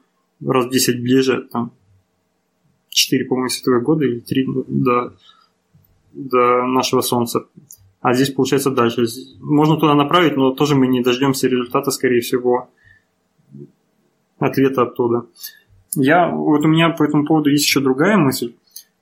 раз 0.45 0.65
в 0.65 0.71
10 0.71 1.01
ближе, 1.01 1.47
там, 1.51 1.71
4, 2.89 3.25
по-моему, 3.25 3.49
световых 3.49 3.83
года 3.83 4.05
или 4.05 4.19
3 4.19 4.47
до, 4.67 5.13
до 6.13 6.65
нашего 6.65 7.01
Солнца. 7.01 7.45
А 8.05 8.13
здесь 8.13 8.29
получается 8.29 8.69
дальше. 8.69 9.07
Можно 9.39 9.77
туда 9.77 9.95
направить, 9.95 10.37
но 10.37 10.51
тоже 10.51 10.75
мы 10.75 10.85
не 10.85 11.01
дождемся 11.01 11.47
результата, 11.47 11.89
скорее 11.89 12.21
всего, 12.21 12.69
ответа 14.37 14.83
оттуда. 14.83 15.25
Я, 15.95 16.29
вот 16.29 16.63
у 16.63 16.67
меня 16.67 16.89
по 16.89 17.01
этому 17.01 17.25
поводу 17.25 17.49
есть 17.49 17.65
еще 17.65 17.79
другая 17.79 18.15
мысль, 18.17 18.53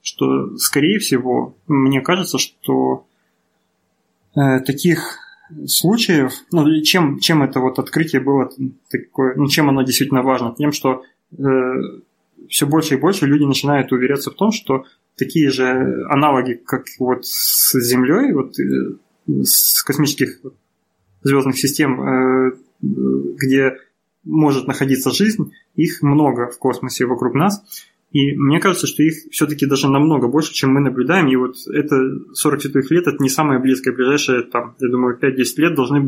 что, 0.01 0.55
скорее 0.55 0.99
всего, 0.99 1.53
мне 1.67 1.99
кажется, 1.99 2.37
что 2.37 3.05
э, 4.37 4.61
таких 4.61 5.17
случаев, 5.67 6.31
ну, 6.53 6.65
чем, 6.83 7.19
чем 7.19 7.43
это 7.43 7.59
вот 7.59 7.79
открытие 7.79 8.21
было 8.21 8.51
такое, 8.89 9.35
ну, 9.35 9.49
чем 9.49 9.67
оно 9.67 9.81
действительно 9.81 10.23
важно? 10.23 10.55
Тем, 10.57 10.71
что 10.71 11.03
э, 11.37 11.43
все 12.49 12.65
больше 12.65 12.95
и 12.95 12.99
больше 12.99 13.25
люди 13.25 13.43
начинают 13.43 13.91
уверяться 13.91 14.31
в 14.31 14.35
том, 14.35 14.51
что 14.51 14.85
такие 15.17 15.49
же 15.49 16.05
аналоги, 16.09 16.53
как 16.53 16.85
вот 16.99 17.25
с 17.25 17.79
Землей, 17.79 18.33
вот 18.33 18.57
э, 18.59 19.43
с 19.43 19.83
космических 19.83 20.39
звездных 21.21 21.57
систем, 21.57 22.01
э, 22.01 22.51
где 22.81 23.77
может 24.23 24.67
находиться 24.67 25.11
жизнь, 25.11 25.51
их 25.75 26.01
много 26.01 26.49
в 26.49 26.57
космосе 26.57 27.05
вокруг 27.05 27.33
нас. 27.33 27.63
И 28.11 28.35
мне 28.35 28.59
кажется, 28.59 28.85
что 28.85 29.01
их 29.01 29.15
все-таки 29.31 29.65
даже 29.65 29.89
намного 29.89 30.27
больше, 30.27 30.53
чем 30.53 30.71
мы 30.71 30.81
наблюдаем. 30.81 31.27
И 31.27 31.35
вот 31.35 31.55
это 31.73 31.95
40 32.33 32.61
световых 32.61 32.91
лет, 32.91 33.07
это 33.07 33.17
не 33.19 33.29
самое 33.29 33.59
близкое. 33.59 33.91
Ближайшие, 33.91 34.43
там, 34.43 34.75
я 34.79 34.89
думаю, 34.89 35.17
5-10 35.19 35.43
лет 35.57 35.75
должны 35.75 35.99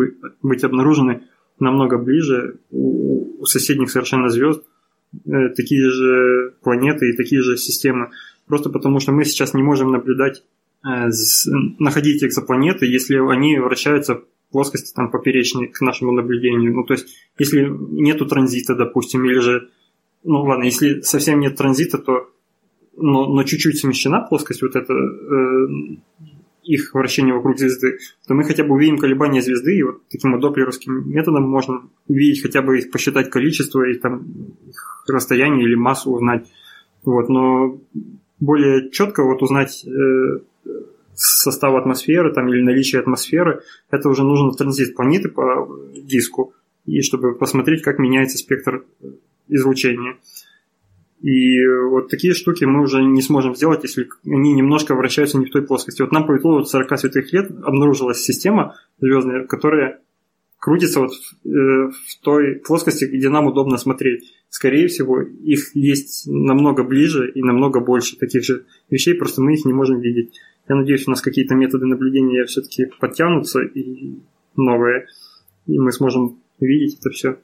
быть 0.41 0.63
обнаружены 0.63 1.23
намного 1.59 1.97
ближе 1.97 2.59
у 2.69 3.45
соседних 3.45 3.89
совершенно 3.89 4.29
звезд 4.29 4.63
такие 5.23 5.89
же 5.89 6.53
планеты 6.61 7.09
и 7.09 7.15
такие 7.15 7.41
же 7.41 7.57
системы. 7.57 8.11
Просто 8.47 8.69
потому, 8.69 8.99
что 8.99 9.11
мы 9.11 9.25
сейчас 9.25 9.53
не 9.53 9.63
можем 9.63 9.91
наблюдать, 9.91 10.43
э, 10.85 11.09
находить 11.79 12.23
экзопланеты, 12.23 12.85
если 12.85 13.17
они 13.17 13.57
вращаются 13.57 14.15
в 14.15 14.25
плоскости 14.51 14.93
там, 14.93 15.09
поперечной 15.09 15.67
к 15.67 15.81
нашему 15.81 16.11
наблюдению. 16.11 16.73
Ну, 16.73 16.83
то 16.83 16.93
есть, 16.93 17.07
если 17.37 17.67
нету 17.67 18.25
транзита, 18.25 18.75
допустим, 18.75 19.25
или 19.25 19.39
же, 19.39 19.69
ну 20.23 20.43
ладно, 20.43 20.63
если 20.63 21.01
совсем 21.01 21.39
нет 21.39 21.55
транзита, 21.55 21.97
то 21.97 22.29
но, 22.97 23.27
но 23.27 23.43
чуть-чуть 23.43 23.79
смещена 23.79 24.21
плоскость 24.21 24.61
вот 24.61 24.75
это 24.75 24.93
э, 24.93 25.67
их 26.63 26.93
вращение 26.93 27.33
вокруг 27.33 27.57
звезды, 27.57 27.97
то 28.27 28.33
мы 28.33 28.43
хотя 28.43 28.63
бы 28.63 28.75
увидим 28.75 28.97
колебания 28.97 29.41
звезды, 29.41 29.77
и 29.77 29.83
вот 29.83 30.07
таким 30.09 30.31
вот 30.31 30.41
доплеровским 30.41 31.09
методом 31.09 31.43
можно 31.43 31.89
увидеть 32.07 32.41
хотя 32.41 32.61
бы 32.61 32.79
их, 32.79 32.91
посчитать 32.91 33.29
количество 33.29 33.83
и 33.83 33.95
там 33.95 34.25
их 34.67 34.94
расстояние 35.07 35.65
или 35.65 35.75
массу 35.75 36.11
узнать. 36.11 36.47
Вот, 37.03 37.29
но 37.29 37.79
более 38.39 38.89
четко 38.91 39.23
вот 39.23 39.41
узнать 39.41 39.85
э, 39.85 40.39
состав 41.13 41.75
атмосферы 41.75 42.33
там, 42.33 42.49
или 42.49 42.61
наличие 42.61 43.01
атмосферы, 43.01 43.61
это 43.89 44.09
уже 44.09 44.23
нужно 44.23 44.51
транзит 44.51 44.95
планеты 44.95 45.29
по 45.29 45.69
диску, 45.95 46.53
и 46.85 47.01
чтобы 47.01 47.35
посмотреть, 47.35 47.81
как 47.83 47.99
меняется 47.99 48.37
спектр 48.37 48.85
излучения. 49.47 50.17
И 51.21 51.65
вот 51.89 52.09
такие 52.09 52.33
штуки 52.33 52.65
мы 52.65 52.83
уже 52.83 53.01
не 53.03 53.21
сможем 53.21 53.55
сделать, 53.55 53.83
если 53.83 54.07
они 54.25 54.53
немножко 54.53 54.93
вращаются 54.93 55.39
не 55.39 55.45
в 55.45 55.49
той 55.49 55.65
плоскости. 55.65 56.01
Вот 56.01 56.11
нам 56.11 56.27
повезло, 56.27 56.57
вот 56.57 56.69
40 56.69 56.99
световых 56.99 57.33
лет 57.33 57.49
обнаружилась 57.63 58.21
система 58.21 58.75
звездная, 58.99 59.47
которая 59.47 60.01
крутится 60.59 60.99
вот 60.99 61.13
в, 61.13 61.47
э, 61.47 61.89
в 61.89 62.19
той 62.21 62.55
плоскости, 62.55 63.05
где 63.05 63.29
нам 63.29 63.47
удобно 63.47 63.77
смотреть. 63.77 64.33
Скорее 64.55 64.87
всего, 64.87 65.19
их 65.19 65.75
есть 65.75 66.27
намного 66.27 66.85
ближе 66.85 67.29
и 67.29 67.43
намного 67.43 67.81
больше 67.81 68.15
таких 68.15 68.45
же 68.45 68.65
вещей, 68.89 69.13
просто 69.13 69.41
мы 69.41 69.55
их 69.55 69.65
не 69.65 69.73
можем 69.73 69.99
видеть. 69.99 70.39
Я 70.69 70.77
надеюсь, 70.77 71.05
у 71.07 71.09
нас 71.09 71.19
какие-то 71.19 71.55
методы 71.55 71.85
наблюдения 71.85 72.45
все-таки 72.45 72.85
подтянутся 73.01 73.59
и 73.63 74.17
новые, 74.55 75.07
и 75.67 75.77
мы 75.77 75.91
сможем 75.91 76.39
видеть 76.61 76.99
это 77.01 77.09
все. 77.09 77.37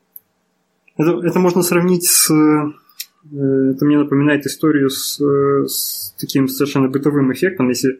Это, 0.96 1.20
это 1.22 1.38
можно 1.40 1.64
сравнить 1.64 2.06
с... 2.06 2.32
Э, 2.32 3.72
это 3.72 3.86
мне 3.86 3.98
напоминает 3.98 4.46
историю 4.46 4.90
с, 4.90 5.20
с 5.20 6.16
таким 6.18 6.48
совершенно 6.48 6.88
бытовым 6.88 7.34
эффектом. 7.34 7.68
Если 7.68 8.00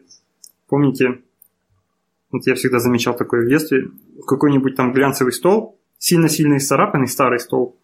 помните, 0.68 1.18
вот 2.30 2.46
я 2.46 2.54
всегда 2.54 2.78
замечал 2.78 3.14
такое 3.14 3.44
в 3.44 3.48
детстве, 3.50 3.90
какой-нибудь 4.26 4.74
там 4.74 4.94
глянцевый 4.94 5.34
стол, 5.34 5.78
сильно-сильно 5.98 6.56
исцарапанный 6.56 7.08
старый 7.08 7.40
стол, 7.40 7.76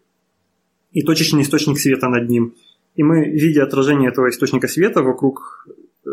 и 0.98 1.02
точечный 1.02 1.42
источник 1.42 1.78
света 1.78 2.08
над 2.08 2.28
ним. 2.28 2.54
И 2.96 3.04
мы, 3.04 3.24
видя 3.24 3.62
отражение 3.62 4.10
этого 4.10 4.28
источника 4.28 4.66
света 4.66 5.02
вокруг, 5.02 5.68
э, 6.04 6.10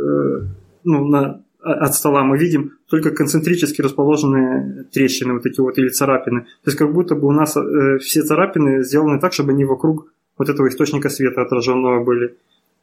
ну, 0.83 1.07
на, 1.07 1.41
от 1.59 1.95
стола, 1.95 2.23
мы 2.23 2.37
видим 2.37 2.73
только 2.87 3.09
концентрически 3.09 3.81
расположенные 3.81 4.83
трещины 4.93 5.33
вот 5.33 5.45
эти 5.47 5.59
вот 5.59 5.77
или 5.79 5.89
царапины. 5.89 6.41
То 6.41 6.67
есть 6.67 6.77
как 6.77 6.93
будто 6.93 7.15
бы 7.15 7.27
у 7.27 7.31
нас 7.31 7.57
э, 7.57 7.97
все 7.97 8.21
царапины 8.21 8.83
сделаны 8.83 9.19
так, 9.19 9.33
чтобы 9.33 9.53
они 9.53 9.65
вокруг 9.65 10.13
вот 10.37 10.49
этого 10.49 10.67
источника 10.67 11.09
света 11.09 11.41
отраженного 11.41 12.03
были. 12.03 12.37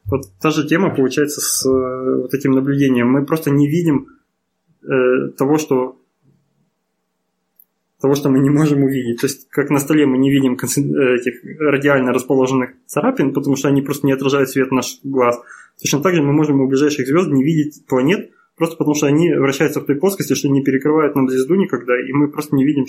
Вот 0.06 0.22
та 0.40 0.50
же 0.50 0.66
тема 0.66 0.92
получается 0.92 1.40
с 1.40 1.64
э, 1.64 2.22
вот 2.22 2.34
этим 2.34 2.50
наблюдением. 2.50 3.12
Мы 3.12 3.24
просто 3.24 3.50
не 3.50 3.68
видим 3.68 4.08
э, 4.82 5.28
того, 5.38 5.58
что 5.58 5.96
того, 8.02 8.16
что 8.16 8.28
мы 8.28 8.40
не 8.40 8.50
можем 8.50 8.82
увидеть. 8.82 9.20
То 9.20 9.26
есть, 9.26 9.48
как 9.48 9.70
на 9.70 9.78
столе 9.78 10.06
мы 10.06 10.18
не 10.18 10.30
видим 10.30 10.54
э, 10.54 11.14
этих 11.14 11.34
радиально 11.60 12.12
расположенных 12.12 12.70
царапин, 12.86 13.32
потому 13.32 13.56
что 13.56 13.68
они 13.68 13.80
просто 13.80 14.06
не 14.06 14.12
отражают 14.12 14.50
свет 14.50 14.72
наш 14.72 14.98
глаз. 15.04 15.40
Точно 15.80 16.00
так 16.02 16.14
же 16.14 16.22
мы 16.22 16.32
можем 16.32 16.60
у 16.60 16.68
ближайших 16.68 17.06
звезд 17.06 17.28
не 17.28 17.44
видеть 17.44 17.86
планет, 17.86 18.30
просто 18.56 18.76
потому 18.76 18.96
что 18.96 19.06
они 19.06 19.32
вращаются 19.32 19.80
в 19.80 19.86
той 19.86 19.96
плоскости, 19.96 20.34
что 20.34 20.48
не 20.48 20.62
перекрывают 20.62 21.14
нам 21.14 21.28
звезду 21.28 21.54
никогда, 21.54 21.94
и 21.98 22.12
мы 22.12 22.28
просто 22.28 22.56
не 22.56 22.64
видим, 22.64 22.86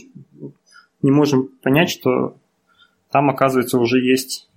не 1.03 1.11
можем 1.11 1.49
понять, 1.61 1.91
что 1.91 2.35
там, 3.11 3.29
оказывается, 3.29 3.77
уже 3.77 3.99
есть 3.99 4.49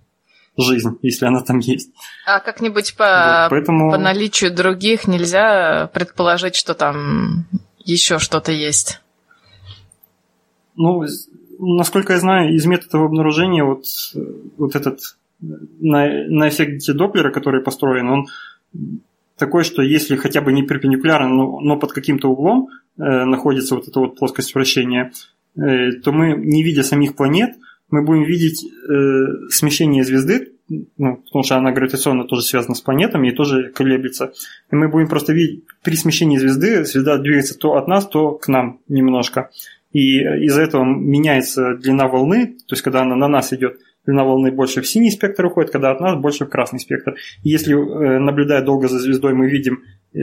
жизнь, 0.57 0.99
если 1.03 1.27
она 1.27 1.43
там 1.43 1.59
есть. 1.59 1.91
А 2.27 2.41
как-нибудь 2.41 2.97
по, 2.97 3.43
вот, 3.43 3.51
поэтому... 3.51 3.91
по 3.91 3.99
наличию 3.99 4.55
других 4.55 5.07
нельзя 5.07 5.91
предположить, 5.93 6.57
что 6.57 6.73
там 6.73 7.45
еще 7.79 8.19
что-то 8.19 8.53
есть? 8.53 9.03
Ну, 10.77 11.05
насколько 11.59 12.13
я 12.13 12.19
знаю, 12.21 12.55
из 12.55 12.67
методов 12.67 13.03
обнаружения 13.03 13.65
вот, 13.65 13.85
вот 14.57 14.77
этот 14.77 15.01
на, 15.41 16.07
на 16.29 16.49
эффекте 16.49 16.93
Доплера, 16.93 17.31
который 17.31 17.63
построен, 17.63 18.09
он 18.09 18.27
такой, 19.39 19.65
что 19.65 19.83
если 19.83 20.17
хотя 20.17 20.41
бы 20.41 20.53
не 20.53 20.63
перпендикулярно, 20.63 21.29
но, 21.29 21.61
но 21.61 21.79
под 21.79 21.93
каким-то 21.93 22.29
углом 22.29 22.69
э, 22.99 23.25
находится 23.25 23.75
вот 23.75 23.89
эта 23.89 24.01
вот 24.01 24.19
плоскость 24.19 24.55
вращения, 24.55 25.13
э, 25.57 25.93
то 26.03 26.13
мы, 26.13 26.35
не 26.37 26.63
видя 26.63 26.83
самих 26.83 27.17
планет, 27.17 27.55
мы 27.91 28.05
будем 28.05 28.25
видеть 28.25 28.65
э, 28.65 29.49
смещение 29.51 30.05
звезды, 30.05 30.53
ну, 30.69 31.17
потому 31.17 31.45
что 31.45 31.57
она 31.57 31.71
гравитационно 31.71 32.25
тоже 32.25 32.43
связана 32.43 32.75
с 32.75 32.81
планетами 32.81 33.29
и 33.29 33.35
тоже 33.35 33.71
колеблется. 33.71 34.33
И 34.73 34.75
мы 34.75 34.89
будем 34.89 35.09
просто 35.09 35.33
видеть, 35.33 35.63
при 35.85 35.95
смещении 35.95 36.39
звезды 36.39 36.85
звезда 36.85 37.19
двигается 37.19 37.57
то 37.57 37.75
от 37.75 37.87
нас, 37.87 38.07
то 38.09 38.33
к 38.33 38.49
нам 38.49 38.81
немножко. 38.89 39.51
И 39.97 40.19
из-за 40.45 40.61
этого 40.61 40.85
меняется 40.85 41.75
длина 41.77 42.07
волны, 42.07 42.49
то 42.69 42.75
есть 42.75 42.83
когда 42.83 43.01
она 43.01 43.17
на 43.17 43.29
нас 43.29 43.55
идет, 43.55 43.79
длина 44.05 44.25
волны 44.25 44.53
больше 44.53 44.83
в 44.83 44.87
синий 44.87 45.11
спектр 45.11 45.47
уходит, 45.47 45.71
когда 45.71 45.91
от 45.91 46.01
нас 46.01 46.21
больше 46.21 46.45
в 46.45 46.51
красный 46.51 46.81
спектр. 46.81 47.15
И 47.43 47.49
если, 47.49 47.73
э, 47.73 48.19
наблюдая 48.19 48.61
долго 48.61 48.89
за 48.89 48.99
звездой, 48.99 49.33
мы 49.33 49.49
видим 49.49 49.85
э, 50.13 50.19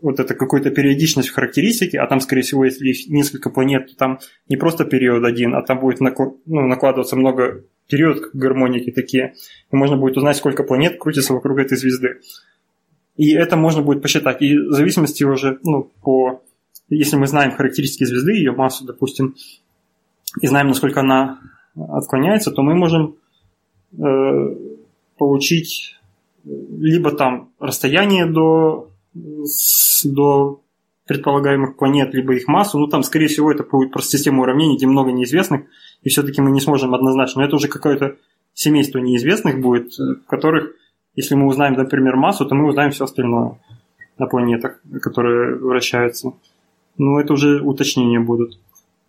вот 0.00 0.18
это 0.18 0.34
какую-то 0.34 0.70
периодичность 0.70 1.28
в 1.28 1.34
характеристике, 1.34 1.98
а 1.98 2.06
там, 2.06 2.20
скорее 2.20 2.40
всего, 2.40 2.64
если 2.64 2.94
несколько 3.12 3.50
планет, 3.50 3.88
то 3.88 3.96
там 3.96 4.18
не 4.48 4.56
просто 4.56 4.86
период 4.86 5.24
один, 5.24 5.54
а 5.54 5.60
там 5.60 5.80
будет 5.80 6.00
ну, 6.00 6.38
накладываться 6.46 7.14
много 7.14 7.64
периодов, 7.90 8.22
как 8.22 8.34
гармоники 8.34 8.92
такие. 8.92 9.34
И 9.70 9.76
можно 9.76 9.98
будет 9.98 10.16
узнать, 10.16 10.38
сколько 10.38 10.62
планет 10.62 10.98
крутится 10.98 11.34
вокруг 11.34 11.58
этой 11.58 11.76
звезды. 11.76 12.20
И 13.16 13.34
это 13.34 13.56
можно 13.56 13.82
будет 13.82 14.00
посчитать. 14.00 14.40
И 14.40 14.56
в 14.56 14.72
зависимости 14.72 15.22
уже, 15.22 15.58
ну, 15.64 15.92
по... 16.02 16.41
Если 16.94 17.16
мы 17.16 17.26
знаем 17.26 17.52
характеристики 17.52 18.04
звезды, 18.04 18.32
ее 18.32 18.52
массу, 18.52 18.84
допустим, 18.84 19.34
и 20.40 20.46
знаем, 20.46 20.68
насколько 20.68 21.00
она 21.00 21.40
отклоняется, 21.74 22.50
то 22.50 22.62
мы 22.62 22.74
можем 22.74 23.16
э, 23.98 24.56
получить 25.18 25.96
либо 26.44 27.12
там 27.12 27.50
расстояние 27.58 28.26
до, 28.26 28.90
до 30.04 30.60
предполагаемых 31.06 31.76
планет, 31.76 32.14
либо 32.14 32.34
их 32.34 32.48
массу. 32.48 32.78
Ну, 32.78 32.86
там, 32.88 33.02
скорее 33.02 33.28
всего, 33.28 33.50
это 33.50 33.64
будет 33.64 33.92
просто 33.92 34.16
система 34.16 34.42
уравнений, 34.42 34.76
где 34.76 34.86
много 34.86 35.12
неизвестных, 35.12 35.62
и 36.02 36.08
все-таки 36.08 36.40
мы 36.40 36.50
не 36.50 36.60
сможем 36.60 36.94
однозначно. 36.94 37.42
Но 37.42 37.46
это 37.46 37.56
уже 37.56 37.68
какое-то 37.68 38.16
семейство 38.54 38.98
неизвестных 38.98 39.60
будет, 39.60 39.92
в 39.98 40.26
которых, 40.26 40.74
если 41.14 41.34
мы 41.34 41.46
узнаем, 41.46 41.74
например, 41.74 42.16
массу, 42.16 42.46
то 42.46 42.54
мы 42.54 42.68
узнаем 42.68 42.90
все 42.90 43.04
остальное 43.04 43.58
на 44.18 44.26
планетах, 44.26 44.80
которые 45.00 45.56
вращаются. 45.56 46.32
Ну, 46.98 47.18
это 47.18 47.32
уже 47.32 47.60
уточнения 47.60 48.20
будут. 48.20 48.58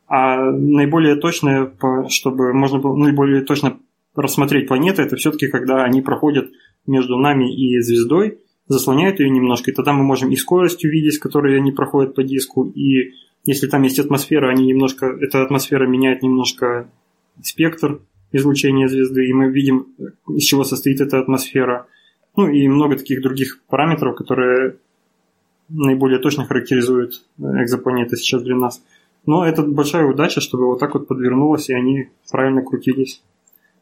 А 0.08 0.52
наиболее 0.52 1.16
точное, 1.16 1.72
чтобы 2.10 2.54
можно 2.54 2.80
было 2.80 2.96
наиболее 2.96 3.42
точно 3.42 3.80
рассмотреть 4.16 4.68
планеты, 4.68 5.02
это 5.02 5.16
все-таки 5.16 5.48
когда 5.48 5.84
они 5.84 6.02
проходят 6.02 6.52
между 6.86 7.18
нами 7.18 7.54
и 7.54 7.80
звездой, 7.80 8.38
заслоняют 8.68 9.20
ее 9.20 9.30
немножко, 9.30 9.72
и 9.72 9.74
тогда 9.74 9.94
мы 9.94 10.04
можем 10.04 10.30
и 10.30 10.36
скорость 10.36 10.86
увидеть, 10.86 11.16
с 11.16 11.20
которой 11.20 11.58
они 11.58 11.72
проходят 11.72 12.16
по 12.16 12.24
диску, 12.24 12.66
и 12.66 13.14
если 13.46 13.68
там 13.68 13.84
есть 13.84 14.00
атмосфера, 14.00 14.50
они 14.50 14.66
немножко, 14.66 15.08
эта 15.08 15.42
атмосфера 15.42 15.88
меняет 15.88 16.22
немножко 16.24 16.90
спектр 17.42 18.00
излучения 18.32 18.88
звезды, 18.88 19.28
и 19.28 19.34
мы 19.34 19.52
видим, 19.52 19.88
из 20.28 20.44
чего 20.44 20.64
состоит 20.64 21.02
эта 21.02 21.20
атмосфера. 21.20 21.88
Ну 22.36 22.48
и 22.48 22.68
много 22.68 22.96
таких 22.96 23.22
других 23.22 23.62
параметров, 23.68 24.16
которые 24.16 24.78
наиболее 25.74 26.20
точно 26.20 26.46
характеризуют 26.46 27.24
экзопланеты 27.38 28.16
сейчас 28.16 28.44
для 28.44 28.56
нас. 28.56 28.82
Но 29.26 29.46
это 29.46 29.64
большая 29.64 30.06
удача, 30.06 30.42
чтобы 30.42 30.68
вот 30.68 30.80
так 30.80 30.94
вот 30.94 31.08
подвернулось, 31.08 31.70
и 31.70 31.74
они 31.74 32.10
правильно 32.32 32.62
крутились. 32.62 33.22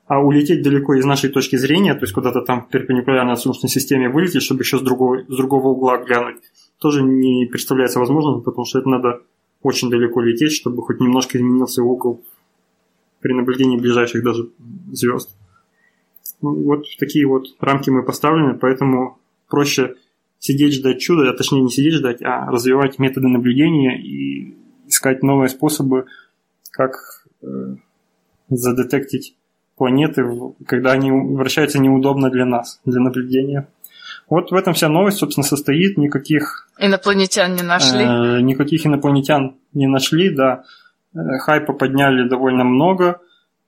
А 0.07 0.19
улететь 0.19 0.61
далеко 0.61 0.95
из 0.95 1.05
нашей 1.05 1.29
точки 1.29 1.55
зрения, 1.55 1.93
то 1.93 2.01
есть 2.01 2.13
куда-то 2.13 2.41
там 2.41 2.67
перпендикулярно 2.69 3.35
Солнечной 3.35 3.69
системе 3.69 4.09
вылететь, 4.09 4.43
чтобы 4.43 4.61
еще 4.61 4.77
с 4.77 4.81
другого, 4.81 5.23
с 5.27 5.35
другого 5.35 5.69
угла 5.69 5.97
глянуть, 5.97 6.41
тоже 6.79 7.01
не 7.01 7.45
представляется 7.45 7.99
возможным, 7.99 8.41
потому 8.41 8.65
что 8.65 8.79
это 8.79 8.89
надо 8.89 9.21
очень 9.61 9.89
далеко 9.89 10.21
лететь, 10.21 10.51
чтобы 10.51 10.81
хоть 10.83 10.99
немножко 10.99 11.37
изменился 11.37 11.81
угол 11.83 12.21
при 13.21 13.33
наблюдении 13.33 13.77
ближайших 13.77 14.23
даже 14.23 14.49
звезд. 14.91 15.35
Ну, 16.41 16.55
вот 16.63 16.85
такие 16.99 17.27
вот 17.27 17.45
рамки 17.59 17.89
мы 17.89 18.03
поставлены, 18.03 18.55
поэтому 18.55 19.19
проще 19.47 19.95
сидеть 20.41 20.73
ждать 20.73 20.99
чуда, 20.99 21.29
а 21.29 21.33
точнее 21.33 21.61
не 21.61 21.69
сидеть 21.69 21.93
ждать, 21.93 22.21
а 22.23 22.47
развивать 22.47 22.97
методы 22.97 23.27
наблюдения 23.27 24.01
и 24.01 24.57
искать 24.87 25.21
новые 25.21 25.49
способы, 25.49 26.07
как 26.71 26.95
э, 27.43 27.75
задетектить 28.49 29.35
планеты, 29.77 30.25
когда 30.65 30.93
они 30.93 31.11
вращаются 31.11 31.79
неудобно 31.79 32.31
для 32.31 32.45
нас, 32.45 32.81
для 32.85 32.99
наблюдения. 32.99 33.67
Вот 34.29 34.49
в 34.51 34.55
этом 34.55 34.73
вся 34.73 34.89
новость, 34.89 35.19
собственно, 35.19 35.45
состоит. 35.45 35.97
Никаких... 35.97 36.67
Инопланетян 36.79 37.53
не 37.53 37.61
нашли? 37.61 38.03
Э, 38.03 38.41
никаких 38.41 38.85
инопланетян 38.85 39.55
не 39.73 39.87
нашли, 39.87 40.31
да. 40.31 40.63
Э, 41.13 41.37
хайпа 41.37 41.73
подняли 41.73 42.27
довольно 42.27 42.63
много 42.63 43.21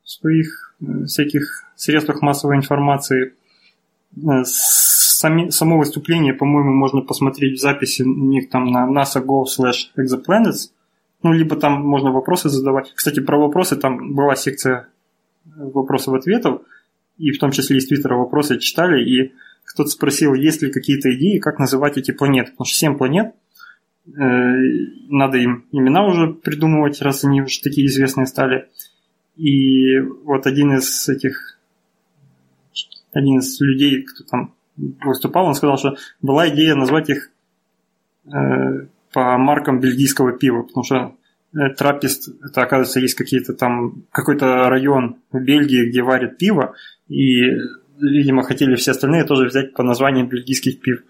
в 0.03 0.10
своих 0.10 0.74
э, 0.82 1.06
всяких 1.06 1.65
средствах 1.75 2.24
массовой 2.24 2.56
информации. 2.56 3.36
Э, 4.18 4.44
сами, 5.24 5.50
само 5.51 5.77
выступление, 5.77 6.34
по-моему, 6.34 6.74
можно 6.74 7.01
посмотреть 7.01 7.58
в 7.58 7.62
записи 7.62 8.03
у 8.03 8.25
них 8.25 8.50
там 8.50 8.65
на 8.65 8.86
nasa.gov 8.86 9.46
slash 9.46 9.92
exoplanets. 9.98 10.72
Ну, 11.24 11.32
либо 11.32 11.56
там 11.56 11.82
можно 11.82 12.12
вопросы 12.12 12.50
задавать. 12.50 12.92
Кстати, 12.94 13.22
про 13.22 13.39
вопросы 13.39 13.77
там 13.77 14.13
была 14.15 14.36
секция 14.36 14.89
вопросов-ответов, 15.45 16.62
и 17.17 17.32
в 17.32 17.39
том 17.39 17.52
числе 17.52 17.78
из 17.78 17.88
Твиттера 17.88 18.17
вопросы 18.17 18.60
читали, 18.60 19.02
и 19.02 19.32
кто-то 19.63 19.89
спросил, 19.89 20.34
есть 20.34 20.62
ли 20.62 20.71
какие-то 20.71 21.10
идеи, 21.15 21.38
как 21.38 21.58
называть 21.58 21.98
эти 21.98 22.12
планеты. 22.12 22.52
Потому 22.52 22.65
что 22.65 22.78
7 22.80 22.98
планет, 22.98 23.34
э, 24.08 24.12
надо 25.08 25.38
им 25.38 25.65
имена 25.71 26.06
уже 26.06 26.34
придумывать, 26.34 27.02
раз 27.02 27.24
они 27.24 27.41
уже 27.41 27.62
такие 27.62 27.88
известные 27.88 28.28
стали. 28.28 28.67
И 29.38 30.00
вот 30.00 30.48
один 30.48 30.74
из 30.74 31.08
этих, 31.08 31.58
один 33.13 33.39
из 33.39 33.62
людей, 33.62 34.04
кто 34.04 34.26
там 34.26 34.54
выступал, 34.78 35.46
он 35.46 35.56
сказал, 35.56 35.78
что 35.78 35.96
была 36.22 36.50
идея 36.50 36.76
назвать 36.76 37.10
их 37.10 37.32
э, 38.26 38.88
по 39.12 39.38
маркам 39.38 39.80
бельгийского 39.80 40.34
пива, 40.38 40.64
потому 40.64 40.84
что 40.84 41.16
э, 41.54 41.70
Траппист, 41.78 42.30
это, 42.44 42.62
оказывается, 42.62 43.00
есть 43.00 43.16
какие-то 43.16 43.54
там, 43.54 44.04
какой-то 44.12 44.70
район 44.70 45.18
в 45.32 45.40
Бельгии, 45.40 45.90
где 45.90 46.02
варят 46.02 46.38
пиво, 46.38 46.74
и, 47.08 47.42
видимо, 48.00 48.44
хотели 48.44 48.76
все 48.76 48.92
остальные 48.92 49.26
тоже 49.26 49.48
взять 49.48 49.74
по 49.74 49.84
названию 49.84 50.28
бельгийских 50.28 50.80
пив. 50.82 51.04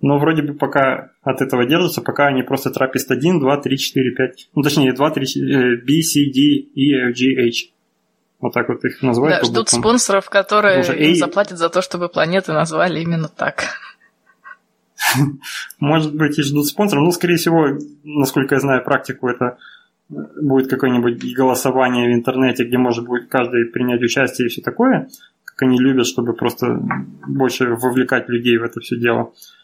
Но 0.00 0.18
вроде 0.18 0.42
бы 0.42 0.54
пока 0.54 1.10
от 1.22 1.40
этого 1.40 1.66
держатся, 1.66 2.02
пока 2.02 2.28
они 2.28 2.42
просто 2.42 2.70
Траппист 2.70 3.10
1, 3.10 3.40
2, 3.40 3.56
3, 3.56 3.78
4, 3.78 4.14
5. 4.14 4.48
Ну, 4.54 4.62
точнее, 4.62 4.92
2, 4.92 5.10
3, 5.10 5.82
B, 5.84 6.02
C, 6.02 6.20
D, 6.32 6.40
E, 6.74 7.08
F, 7.08 7.16
G, 7.16 7.48
H. 7.48 7.72
Вот 8.40 8.52
так 8.52 8.68
вот 8.68 8.84
их 8.84 9.02
называют. 9.02 9.40
Да, 9.40 9.46
ждут 9.46 9.68
спонсоров, 9.68 10.30
которые 10.30 10.84
им 11.10 11.14
заплатят 11.16 11.58
за 11.58 11.68
то, 11.68 11.82
чтобы 11.82 12.08
планеты 12.08 12.52
назвали 12.52 13.00
именно 13.00 13.28
так. 13.28 13.64
Может 15.80 16.14
быть, 16.14 16.38
и 16.38 16.42
ждут 16.42 16.66
спонсоров. 16.66 17.04
Ну, 17.04 17.12
скорее 17.12 17.36
всего, 17.36 17.78
насколько 18.04 18.54
я 18.54 18.60
знаю 18.60 18.84
практику, 18.84 19.28
это 19.28 19.58
будет 20.08 20.70
какое-нибудь 20.70 21.34
голосование 21.34 22.08
в 22.08 22.18
интернете, 22.18 22.64
где 22.64 22.78
может 22.78 23.04
будет 23.04 23.28
каждый 23.28 23.66
принять 23.66 24.00
участие 24.00 24.46
и 24.46 24.48
все 24.48 24.62
такое, 24.62 25.08
как 25.44 25.62
они 25.62 25.78
любят, 25.78 26.06
чтобы 26.06 26.32
просто 26.32 26.80
больше 27.26 27.66
вовлекать 27.74 28.28
людей 28.28 28.56
в 28.56 28.62
это 28.62 28.80
все 28.80 28.96
дело. 28.98 29.20
Э, 29.20 29.57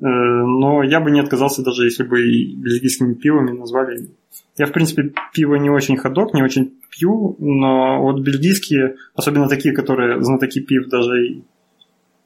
но 0.00 0.82
я 0.82 1.00
бы 1.00 1.10
не 1.10 1.20
отказался, 1.20 1.62
даже 1.62 1.84
если 1.84 2.04
бы 2.04 2.20
бельгийскими 2.20 3.14
пивами 3.14 3.50
назвали. 3.50 4.08
Я, 4.56 4.66
в 4.66 4.72
принципе, 4.72 5.12
пиво 5.32 5.56
не 5.56 5.70
очень 5.70 5.96
ходок, 5.96 6.34
не 6.34 6.42
очень 6.42 6.72
пью, 6.90 7.36
но 7.38 8.02
вот 8.02 8.20
бельгийские, 8.20 8.96
особенно 9.14 9.48
такие, 9.48 9.74
которые 9.74 10.22
знатоки 10.22 10.60
пив, 10.60 10.88
даже 10.88 11.26
и 11.26 11.42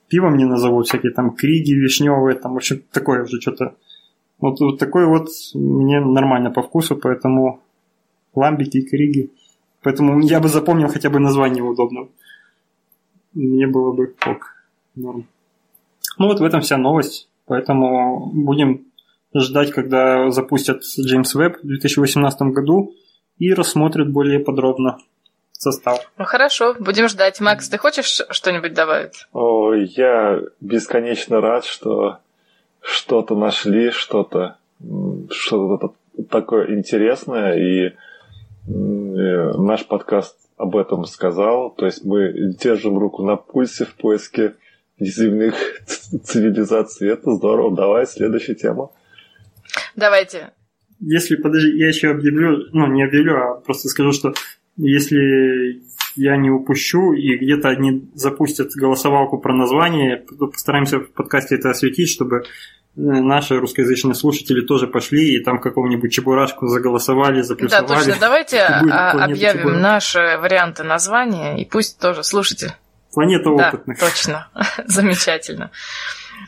пивом 0.09 0.37
не 0.37 0.45
назовут, 0.45 0.87
всякие 0.87 1.13
там 1.13 1.31
криги 1.31 1.73
вишневые, 1.73 2.37
там, 2.37 2.53
в 2.53 2.57
общем, 2.57 2.83
такое 2.93 3.23
уже 3.25 3.41
что-то. 3.41 3.75
Вот, 4.39 4.61
вот 4.61 4.79
такой 4.79 5.07
вот 5.07 5.29
мне 5.55 6.01
нормально 6.01 6.51
по 6.51 6.63
вкусу, 6.63 6.97
поэтому 6.97 7.63
ламбики 8.35 8.79
и 8.79 8.89
криги. 8.89 9.31
Поэтому 9.83 10.21
я 10.21 10.41
бы 10.41 10.49
запомнил 10.49 10.89
хотя 10.89 11.11
бы 11.11 11.19
название 11.19 11.63
удобно. 11.63 12.09
Мне 13.35 13.67
было 13.67 13.93
бы 13.93 14.15
ок. 14.27 14.55
Норм. 14.95 15.27
Ну 16.19 16.27
вот 16.27 16.41
в 16.41 16.45
этом 16.45 16.61
вся 16.61 16.77
новость. 16.77 17.29
Поэтому 17.47 18.31
будем 18.33 18.87
ждать, 19.35 19.73
когда 19.73 20.31
запустят 20.31 20.83
Джеймс 20.83 21.35
Веб 21.35 21.59
в 21.63 21.67
2018 21.67 22.43
году 22.43 22.95
и 23.39 23.53
рассмотрят 23.53 24.11
более 24.11 24.39
подробно 24.41 24.99
состав. 25.53 26.11
Ну 26.19 26.25
хорошо, 26.25 26.75
будем 26.79 27.09
ждать. 27.09 27.41
Макс, 27.41 27.69
ты 27.69 27.79
хочешь 27.79 28.21
что-нибудь 28.31 28.75
добавить? 28.75 29.27
О, 29.33 29.73
я 29.73 30.41
бесконечно 30.61 31.41
рад, 31.41 31.65
что 31.65 32.19
что-то 32.81 33.37
нашли, 33.37 33.91
что-то 33.91 34.57
что-то 35.31 35.95
такое 36.29 36.77
интересное, 36.77 37.55
и 37.55 37.87
э, 37.87 37.93
наш 38.67 39.87
подкаст 39.87 40.37
об 40.57 40.77
этом 40.77 41.05
сказал. 41.05 41.71
То 41.71 41.87
есть 41.87 42.05
мы 42.05 42.55
держим 42.61 42.99
руку 42.99 43.23
на 43.23 43.37
пульсе 43.37 43.85
в 43.85 43.95
поиске 43.95 44.55
земных 45.05 45.55
цивилизаций. 46.25 47.09
Это 47.09 47.35
здорово. 47.35 47.75
Давай, 47.75 48.07
следующая 48.07 48.55
тема. 48.55 48.91
Давайте. 49.97 50.51
Если, 51.01 51.37
подожди, 51.37 51.77
я 51.77 51.89
еще 51.89 52.11
объявлю, 52.11 52.69
ну, 52.73 52.87
не 52.87 53.03
объявлю, 53.03 53.37
а 53.37 53.55
просто 53.61 53.89
скажу, 53.89 54.13
что 54.13 54.35
если 54.77 55.83
я 56.17 56.37
не 56.37 56.51
упущу, 56.51 57.13
и 57.13 57.37
где-то 57.37 57.69
они 57.69 58.09
запустят 58.15 58.71
голосовалку 58.75 59.39
про 59.39 59.55
название, 59.55 60.25
то 60.39 60.47
постараемся 60.47 60.99
в 60.99 61.11
подкасте 61.13 61.57
это 61.57 61.71
осветить, 61.71 62.11
чтобы 62.11 62.37
э, 62.37 62.41
наши 62.95 63.59
русскоязычные 63.59 64.15
слушатели 64.15 64.61
тоже 64.61 64.87
пошли 64.87 65.35
и 65.35 65.43
там 65.43 65.59
какого-нибудь 65.61 66.13
чебурашку 66.13 66.67
заголосовали, 66.67 67.43
заплюсовали. 67.43 67.89
Да, 67.89 67.95
точно. 67.95 68.17
Давайте 68.21 68.59
а, 68.61 69.25
объявим 69.25 69.61
чебурашки. 69.61 69.83
наши 69.83 70.39
варианты 70.41 70.83
названия, 70.85 71.61
и 71.61 71.65
пусть 71.65 71.99
тоже 71.99 72.23
слушайте. 72.23 72.77
Планета 73.13 73.51
опытных. 73.51 73.99
Да, 73.99 74.07
точно. 74.07 74.49
Замечательно. 74.87 75.71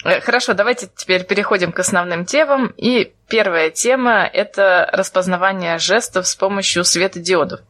Э, 0.05 0.20
хорошо, 0.20 0.55
давайте 0.55 0.88
теперь 0.94 1.24
переходим 1.24 1.72
к 1.72 1.79
основным 1.79 2.24
темам. 2.24 2.72
И 2.77 3.12
Первая 3.29 3.70
тема– 3.70 4.29
это 4.33 4.88
распознавание 4.92 5.79
жестов 5.79 6.27
с 6.27 6.37
помощью 6.37 6.85
светодиодов. 6.85 7.61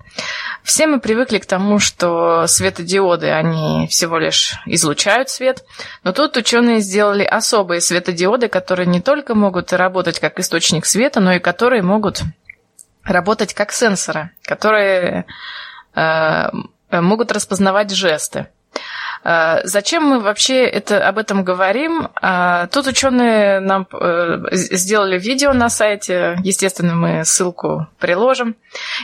Все 0.65 0.89
мы 0.89 0.99
привыкли 0.99 1.39
к 1.39 1.47
тому, 1.47 1.79
что 1.79 2.47
светодиоды, 2.49 3.31
они 3.31 3.87
всего 3.87 4.19
лишь 4.19 4.57
излучают 4.67 5.29
свет, 5.31 5.65
но 6.03 6.13
тут 6.13 6.37
ученые 6.37 6.81
сделали 6.81 7.23
особые 7.23 7.81
светодиоды, 7.81 8.49
которые 8.49 8.87
не 8.87 9.01
только 9.01 9.37
могут 9.37 9.73
работать 9.73 10.19
как 10.19 10.41
источник 10.41 10.87
света, 10.87 11.21
но 11.21 11.35
и 11.35 11.39
которые 11.39 11.83
могут 11.83 12.23
работать 13.05 13.55
как 13.55 13.71
сенсоры, 13.71 14.33
которые 14.43 15.25
э, 15.95 16.51
могут 16.91 17.31
распознавать 17.31 17.93
жесты. 17.93 18.49
А, 19.27 19.63
зачем 19.65 20.05
мы 20.05 20.21
вообще 20.21 20.65
это, 20.65 21.09
об 21.09 21.17
этом 21.17 21.45
говорим? 21.45 22.09
А, 22.21 22.67
тут 22.67 22.87
ученые 22.87 23.61
нам 23.61 23.89
э, 23.91 24.45
сделали 24.53 25.19
видео 25.19 25.55
на 25.55 25.71
сайте, 25.71 26.37
естественно, 26.45 26.95
мы 26.95 27.25
ссылку 27.25 27.87
приложим. 27.99 28.55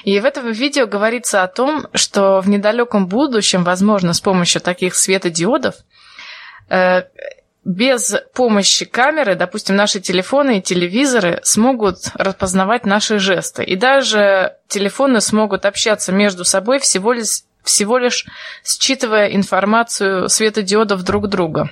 И 0.05 0.21
в 0.21 0.27
этом 0.27 0.53
видео 0.53 0.87
говорится 0.87 1.43
о 1.43 1.49
том, 1.49 1.87
что 1.95 2.43
в 2.43 2.51
недалеком 2.51 3.07
будущем, 3.07 3.65
возможно, 3.65 4.13
с 4.13 4.21
помощью 4.21 4.61
таких 4.61 4.95
светодиодов, 4.95 5.77
э, 6.69 7.05
без 7.65 8.15
помощи 8.35 8.85
камеры, 8.85 9.37
допустим, 9.37 9.77
наши 9.77 10.01
телефоны 10.01 10.59
и 10.59 10.63
телевизоры 10.63 11.41
смогут 11.45 11.97
распознавать 12.15 12.85
наши 12.85 13.19
жесты. 13.19 13.65
И 13.65 13.77
даже 13.77 14.57
телефоны 14.69 15.23
смогут 15.23 15.65
общаться 15.65 16.13
между 16.13 16.45
собой 16.45 16.79
всего 16.79 17.13
лишь 17.13 17.43
всего 17.63 17.99
лишь 17.99 18.27
считывая 18.65 19.29
информацию 19.29 20.29
светодиодов 20.29 21.03
друг 21.03 21.29
друга. 21.29 21.71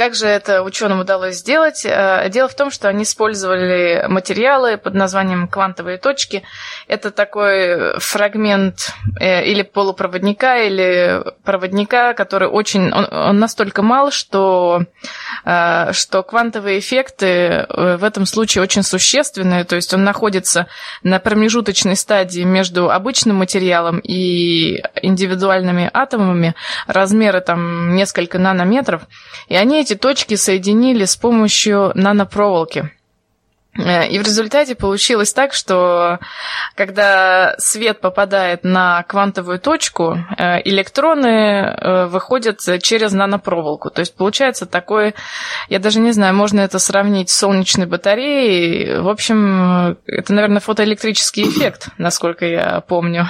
Как 0.00 0.14
же 0.14 0.26
это 0.26 0.62
ученым 0.62 1.00
удалось 1.00 1.36
сделать? 1.36 1.84
Э, 1.84 2.26
дело 2.30 2.48
в 2.48 2.54
том, 2.54 2.70
что 2.70 2.88
они 2.88 3.02
использовали 3.02 4.06
материалы 4.08 4.78
под 4.78 4.94
названием 4.94 5.46
квантовые 5.46 5.98
точки. 5.98 6.42
Это 6.88 7.10
такой 7.10 7.98
фрагмент 7.98 8.94
э, 9.20 9.44
или 9.44 9.60
полупроводника, 9.60 10.56
или 10.64 11.22
проводника, 11.44 12.14
который 12.14 12.48
очень... 12.48 12.90
Он, 12.90 13.12
он 13.12 13.38
настолько 13.38 13.82
мал, 13.82 14.10
что, 14.10 14.84
э, 15.44 15.92
что 15.92 16.22
квантовые 16.22 16.78
эффекты 16.78 17.66
в 17.68 18.02
этом 18.02 18.24
случае 18.24 18.62
очень 18.62 18.82
существенные. 18.82 19.64
То 19.64 19.76
есть 19.76 19.92
он 19.92 20.02
находится 20.02 20.66
на 21.02 21.18
промежуточной 21.18 21.96
стадии 21.96 22.40
между 22.40 22.90
обычным 22.90 23.36
материалом 23.36 23.98
и 23.98 24.82
индивидуальными 25.02 25.90
атомами. 25.92 26.54
Размеры 26.86 27.42
там 27.42 27.94
несколько 27.94 28.38
нанометров. 28.38 29.02
И 29.48 29.56
они 29.56 29.82
эти 29.89 29.89
точки 29.96 30.34
соединили 30.34 31.04
с 31.04 31.16
помощью 31.16 31.92
нанопроволоки. 31.94 32.90
Э, 33.78 34.08
и 34.08 34.18
в 34.18 34.22
результате 34.22 34.74
получилось 34.74 35.32
так, 35.32 35.52
что 35.52 36.18
когда 36.74 37.54
свет 37.58 38.00
попадает 38.00 38.64
на 38.64 39.04
квантовую 39.04 39.60
точку, 39.60 40.18
э, 40.36 40.60
электроны 40.68 41.26
э, 41.26 42.06
выходят 42.06 42.60
через 42.82 43.12
нанопроволоку. 43.12 43.90
То 43.90 44.00
есть 44.00 44.16
получается 44.16 44.66
такой, 44.66 45.14
я 45.68 45.78
даже 45.78 46.00
не 46.00 46.12
знаю, 46.12 46.34
можно 46.34 46.60
это 46.60 46.78
сравнить 46.78 47.30
с 47.30 47.38
солнечной 47.38 47.86
батареей. 47.86 49.00
В 49.00 49.08
общем, 49.08 49.98
это, 50.06 50.32
наверное, 50.32 50.60
фотоэлектрический 50.60 51.44
эффект, 51.44 51.88
насколько 51.98 52.46
я 52.46 52.80
помню. 52.80 53.26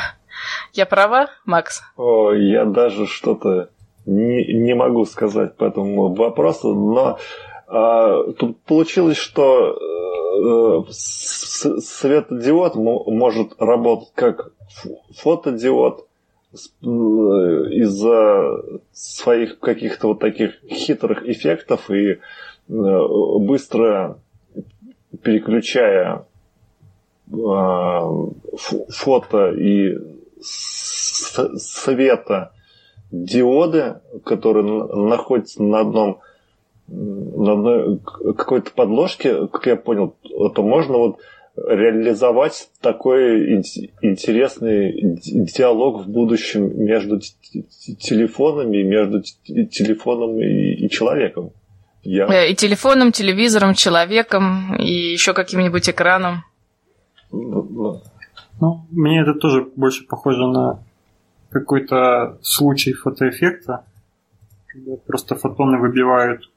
Я 0.73 0.87
права, 0.87 1.29
Макс? 1.45 1.83
О, 1.97 2.33
я 2.33 2.65
даже 2.65 3.07
что-то 3.07 3.69
не, 4.07 4.53
не 4.55 4.75
могу 4.75 5.05
сказать 5.05 5.57
по 5.57 5.65
этому 5.65 6.15
вопросу, 6.15 6.75
но 6.75 7.19
а, 7.67 8.33
тут 8.33 8.61
получилось, 8.63 9.17
что 9.17 10.87
э, 10.89 10.91
светодиод 10.91 12.75
может 12.75 13.61
работать 13.61 14.13
как 14.15 14.53
фотодиод 15.15 16.07
э, 16.53 16.57
из-за 16.87 18.63
своих 18.93 19.61
каких-то 19.61 20.09
вот 20.09 20.19
таких 20.19 20.61
хитрых 20.69 21.29
эффектов 21.29 21.91
и 21.91 22.13
э, 22.13 22.19
быстро 22.69 24.19
переключая 25.23 26.27
э, 27.33 28.01
фото 28.89 29.53
и 29.53 29.97
света 30.41 32.53
диоды, 33.11 33.97
которые 34.25 34.65
находятся 34.65 35.63
на 35.63 35.81
одном 35.81 36.21
на 36.93 37.53
одной 37.53 38.01
какой-то 38.37 38.73
подложке, 38.73 39.47
как 39.47 39.67
я 39.67 39.77
понял, 39.77 40.17
то 40.55 40.63
можно 40.63 40.99
вот 40.99 41.21
реализовать 41.57 42.69
такой 42.81 43.55
интересный 44.03 45.19
диалог 45.23 46.05
в 46.05 46.09
будущем 46.09 46.85
между 46.85 47.21
телефонами, 47.21 48.83
между 48.83 49.23
телефоном 49.23 50.41
и 50.41 50.89
человеком. 50.89 51.53
Я... 52.03 52.27
Э, 52.27 52.51
и 52.51 52.55
телефоном, 52.55 53.13
телевизором, 53.13 53.75
человеком, 53.75 54.75
и 54.77 55.13
еще 55.13 55.35
каким-нибудь 55.35 55.89
экраном. 55.89 56.45
Ну, 57.31 57.63
ну. 57.71 58.03
ну, 58.61 58.87
мне 58.91 59.21
это 59.21 59.35
тоже 59.35 59.67
больше 59.77 60.07
похоже 60.07 60.47
на 60.47 60.83
какой-то 61.51 62.39
случай 62.43 62.93
фотоэффекта, 62.93 63.85
когда 64.67 64.97
просто 64.97 65.37
фотоны 65.37 65.79
выбивают 65.79 66.51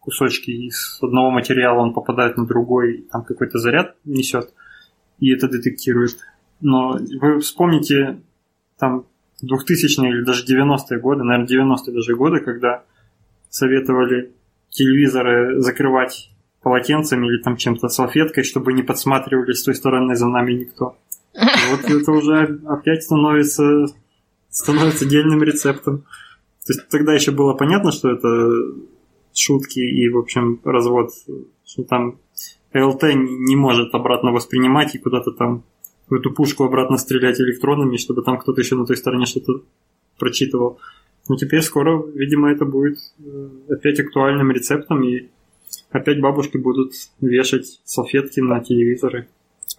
кусочки 0.00 0.50
из 0.50 0.98
одного 1.00 1.30
материала, 1.30 1.80
он 1.80 1.94
попадает 1.94 2.36
на 2.36 2.46
другой, 2.46 3.06
там 3.10 3.24
какой-то 3.24 3.58
заряд 3.58 3.96
несет, 4.04 4.52
и 5.20 5.32
это 5.32 5.48
детектирует. 5.48 6.18
Но 6.60 6.98
вы 7.20 7.40
вспомните 7.40 8.20
там 8.78 9.06
2000-е 9.42 10.10
или 10.10 10.24
даже 10.24 10.44
90-е 10.44 10.98
годы, 10.98 11.22
наверное, 11.22 11.46
90-е 11.46 11.94
даже 11.94 12.16
годы, 12.16 12.40
когда 12.40 12.84
советовали 13.48 14.32
телевизоры 14.70 15.60
закрывать 15.60 16.30
полотенцем 16.62 17.24
или 17.24 17.42
там 17.42 17.56
чем-то 17.56 17.88
салфеткой, 17.88 18.44
чтобы 18.44 18.72
не 18.72 18.82
подсматривали 18.82 19.52
с 19.52 19.62
той 19.62 19.74
стороны 19.74 20.14
за 20.16 20.28
нами 20.28 20.52
никто. 20.52 20.96
Вот 21.34 21.84
это 21.84 22.12
уже 22.12 22.60
опять 22.66 23.04
становится, 23.04 23.86
становится 24.50 25.06
дельным 25.06 25.42
рецептом. 25.42 26.04
То 26.66 26.72
есть 26.72 26.88
тогда 26.88 27.14
еще 27.14 27.32
было 27.32 27.54
понятно, 27.54 27.90
что 27.90 28.10
это 28.10 28.50
шутки 29.34 29.80
и, 29.80 30.08
в 30.08 30.18
общем, 30.18 30.60
развод, 30.64 31.10
что 31.64 31.84
там 31.84 32.18
ЛТ 32.74 33.02
не 33.14 33.56
может 33.56 33.94
обратно 33.94 34.32
воспринимать 34.32 34.94
и 34.94 34.98
куда-то 34.98 35.32
там 35.32 35.64
в 36.08 36.14
эту 36.14 36.30
пушку 36.30 36.64
обратно 36.64 36.98
стрелять 36.98 37.40
электронами, 37.40 37.96
чтобы 37.96 38.22
там 38.22 38.38
кто-то 38.38 38.60
еще 38.60 38.76
на 38.76 38.86
той 38.86 38.96
стороне 38.96 39.26
что-то 39.26 39.62
прочитывал. 40.18 40.78
Но 41.28 41.36
теперь 41.36 41.62
скоро, 41.62 42.02
видимо, 42.14 42.50
это 42.50 42.64
будет 42.64 42.98
э, 43.18 43.48
опять 43.70 44.00
актуальным 44.00 44.50
рецептом, 44.50 45.02
и 45.04 45.28
опять 45.90 46.20
бабушки 46.20 46.56
будут 46.56 46.92
вешать 47.20 47.80
салфетки 47.84 48.40
на 48.40 48.60
телевизоры. 48.60 49.28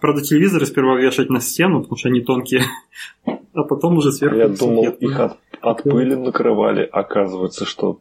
Правда, 0.00 0.22
телевизоры 0.22 0.66
сперва 0.66 1.00
вешать 1.00 1.30
на 1.30 1.40
стену, 1.40 1.80
потому 1.80 1.96
что 1.96 2.08
они 2.08 2.20
тонкие, 2.20 2.62
а 3.54 3.62
потом 3.62 3.96
уже 3.96 4.12
сверху. 4.12 4.36
Я 4.36 4.48
думал, 4.48 4.84
их 4.84 5.18
от, 5.18 5.38
от 5.60 5.82
пыли 5.82 6.14
накрывали, 6.14 6.88
оказывается, 6.90 7.64
что 7.64 8.00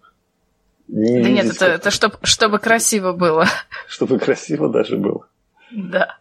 не 0.87 1.23
да 1.23 1.29
нет, 1.29 1.45
это, 1.45 1.65
это 1.65 1.91
чтоб, 1.91 2.17
чтобы 2.23 2.59
красиво 2.59 3.13
было. 3.13 3.47
Чтобы 3.87 4.19
красиво 4.19 4.69
даже 4.69 4.97
было. 4.97 5.27
Да. 5.71 6.17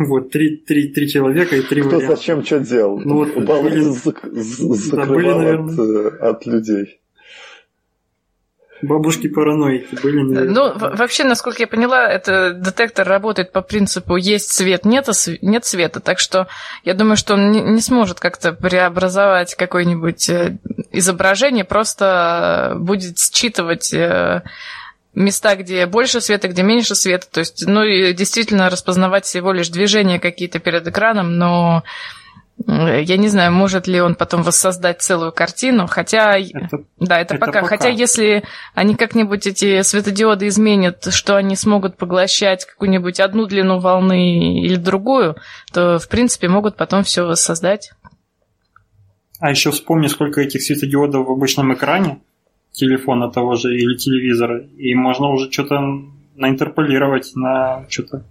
Вот, 0.00 0.30
три, 0.30 0.56
три, 0.56 0.88
три 0.88 1.08
человека 1.08 1.56
и 1.56 1.62
три 1.62 1.82
Кто 1.82 1.96
варианта. 1.96 2.16
зачем 2.16 2.44
что 2.44 2.58
делал? 2.58 2.98
Ну, 2.98 3.14
вот, 3.14 3.34
были, 3.34 3.80
закрывал 3.80 5.06
да, 5.06 5.06
были, 5.06 5.28
наверное... 5.28 5.72
от, 5.72 6.14
э, 6.14 6.16
от 6.18 6.46
людей. 6.46 7.00
Бабушки 8.86 9.28
параноики 9.28 9.94
были, 10.02 10.20
наверное. 10.20 10.54
Ну, 10.54 10.96
вообще, 10.96 11.24
насколько 11.24 11.62
я 11.62 11.66
поняла, 11.66 12.06
это 12.06 12.52
детектор 12.52 13.06
работает 13.06 13.52
по 13.52 13.62
принципу 13.62 14.16
есть 14.16 14.52
свет, 14.52 14.84
нет, 14.84 15.08
нет 15.42 15.64
света. 15.64 16.00
Так 16.00 16.18
что 16.18 16.48
я 16.84 16.94
думаю, 16.94 17.16
что 17.16 17.34
он 17.34 17.50
не, 17.52 17.80
сможет 17.80 18.20
как-то 18.20 18.52
преобразовать 18.52 19.54
какое-нибудь 19.54 20.28
э, 20.28 20.58
изображение, 20.92 21.64
просто 21.64 22.76
будет 22.78 23.18
считывать 23.18 23.92
э, 23.92 24.42
места, 25.14 25.56
где 25.56 25.86
больше 25.86 26.20
света, 26.20 26.48
где 26.48 26.62
меньше 26.62 26.94
света. 26.94 27.26
То 27.30 27.40
есть, 27.40 27.64
ну 27.66 27.82
и 27.82 28.12
действительно 28.12 28.70
распознавать 28.70 29.24
всего 29.24 29.52
лишь 29.52 29.68
движения 29.68 30.18
какие-то 30.18 30.58
перед 30.58 30.86
экраном, 30.86 31.38
но 31.38 31.84
я 32.66 33.16
не 33.16 33.28
знаю, 33.28 33.52
может 33.52 33.86
ли 33.86 34.00
он 34.00 34.14
потом 34.14 34.42
воссоздать 34.42 35.02
целую 35.02 35.32
картину, 35.32 35.86
хотя... 35.86 36.38
Это, 36.38 36.84
да, 36.98 37.20
это, 37.20 37.34
это 37.34 37.46
пока. 37.46 37.60
пока. 37.60 37.76
Хотя 37.76 37.88
если 37.88 38.44
они 38.74 38.94
как-нибудь 38.94 39.46
эти 39.46 39.82
светодиоды 39.82 40.48
изменят, 40.48 41.12
что 41.12 41.36
они 41.36 41.56
смогут 41.56 41.96
поглощать 41.96 42.64
какую-нибудь 42.64 43.20
одну 43.20 43.46
длину 43.46 43.80
волны 43.80 44.60
или 44.62 44.76
другую, 44.76 45.36
то, 45.72 45.98
в 45.98 46.08
принципе, 46.08 46.48
могут 46.48 46.76
потом 46.76 47.02
все 47.02 47.26
воссоздать. 47.26 47.92
А 49.40 49.50
еще 49.50 49.70
вспомни, 49.72 50.06
сколько 50.06 50.40
этих 50.40 50.62
светодиодов 50.62 51.26
в 51.26 51.30
обычном 51.30 51.74
экране 51.74 52.20
телефона 52.70 53.30
того 53.30 53.54
же 53.54 53.76
или 53.76 53.96
телевизора, 53.96 54.60
и 54.78 54.94
можно 54.94 55.28
уже 55.28 55.50
что-то 55.50 55.80
наинтерполировать 56.34 57.32
на 57.34 57.84
что-то. 57.88 58.24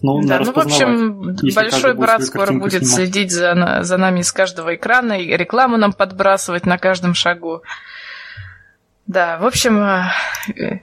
Ну, 0.00 0.22
да, 0.22 0.38
ну, 0.38 0.52
в 0.52 0.58
общем, 0.58 1.36
большой 1.54 1.94
брат 1.94 2.22
скоро 2.22 2.52
будет 2.52 2.86
снимать. 2.86 3.10
следить 3.10 3.32
за, 3.32 3.82
за 3.82 3.96
нами 3.96 4.22
с 4.22 4.30
каждого 4.30 4.76
экрана 4.76 5.20
и 5.20 5.36
рекламу 5.36 5.76
нам 5.76 5.92
подбрасывать 5.92 6.66
на 6.66 6.78
каждом 6.78 7.14
шагу. 7.14 7.62
Да, 9.06 9.38
в 9.38 9.46
общем, 9.46 9.78
э, 10.56 10.80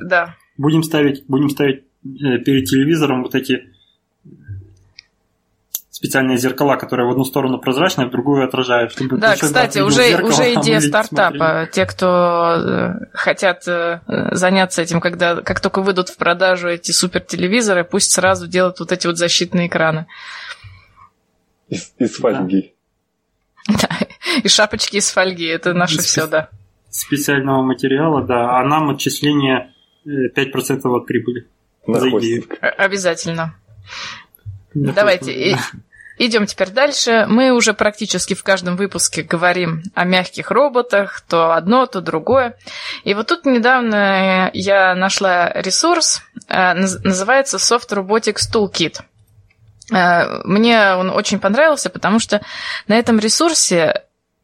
да. 0.00 0.36
Будем 0.56 0.84
ставить, 0.84 1.26
будем 1.26 1.48
ставить 1.48 1.84
э, 2.04 2.38
перед 2.38 2.66
телевизором 2.66 3.22
вот 3.22 3.34
эти 3.34 3.71
специальные 6.02 6.36
зеркала, 6.36 6.74
которые 6.74 7.06
в 7.06 7.12
одну 7.12 7.22
сторону 7.24 7.60
прозрачные, 7.60 8.06
а 8.06 8.08
в 8.08 8.10
другую 8.10 8.44
отражают. 8.44 8.90
Чтобы 8.90 9.18
да, 9.18 9.36
кстати, 9.36 9.78
уже, 9.78 10.08
зеркало, 10.08 10.30
уже 10.30 10.54
идея 10.54 10.80
стартапа. 10.80 11.36
Смотрели. 11.36 11.70
Те, 11.70 11.86
кто 11.86 12.56
э, 12.56 13.06
хотят 13.12 13.68
э, 13.68 14.00
заняться 14.32 14.82
этим, 14.82 15.00
когда 15.00 15.36
как 15.36 15.60
только 15.60 15.80
выйдут 15.80 16.08
в 16.08 16.16
продажу 16.16 16.68
эти 16.68 16.90
супертелевизоры, 16.90 17.84
пусть 17.84 18.10
сразу 18.10 18.48
делают 18.48 18.80
вот 18.80 18.90
эти 18.90 19.06
вот 19.06 19.16
защитные 19.16 19.68
экраны. 19.68 20.06
Из, 21.68 21.92
из 21.98 22.16
фольги. 22.16 22.74
Да, 23.68 23.88
и 24.42 24.48
шапочки 24.48 24.96
из 24.96 25.08
фольги, 25.08 25.46
это 25.46 25.72
наше 25.72 25.98
из 25.98 26.06
все, 26.06 26.26
да. 26.26 26.48
Специального 26.90 27.62
материала, 27.62 28.24
да, 28.24 28.58
а 28.58 28.64
нам 28.64 28.90
отчисление 28.90 29.72
5% 30.04 30.34
э, 30.34 30.88
от 30.88 31.06
прибыли. 31.06 31.46
Обязательно. 31.86 33.54
Давайте, 34.74 35.56
Идем 36.18 36.46
теперь 36.46 36.70
дальше. 36.70 37.26
Мы 37.28 37.52
уже 37.52 37.74
практически 37.74 38.34
в 38.34 38.42
каждом 38.42 38.76
выпуске 38.76 39.22
говорим 39.22 39.82
о 39.94 40.04
мягких 40.04 40.50
роботах, 40.50 41.20
то 41.22 41.54
одно, 41.54 41.86
то 41.86 42.00
другое. 42.00 42.56
И 43.04 43.14
вот 43.14 43.28
тут 43.28 43.46
недавно 43.46 44.50
я 44.52 44.94
нашла 44.94 45.50
ресурс, 45.52 46.22
э, 46.48 46.74
называется 46.74 47.56
Soft 47.56 47.88
Robotics 47.90 48.52
Toolkit. 48.52 49.00
Э, 49.92 50.42
мне 50.44 50.94
он 50.94 51.10
очень 51.10 51.38
понравился, 51.38 51.90
потому 51.90 52.18
что 52.18 52.42
на 52.86 52.94
этом 52.94 53.18
ресурсе 53.18 54.02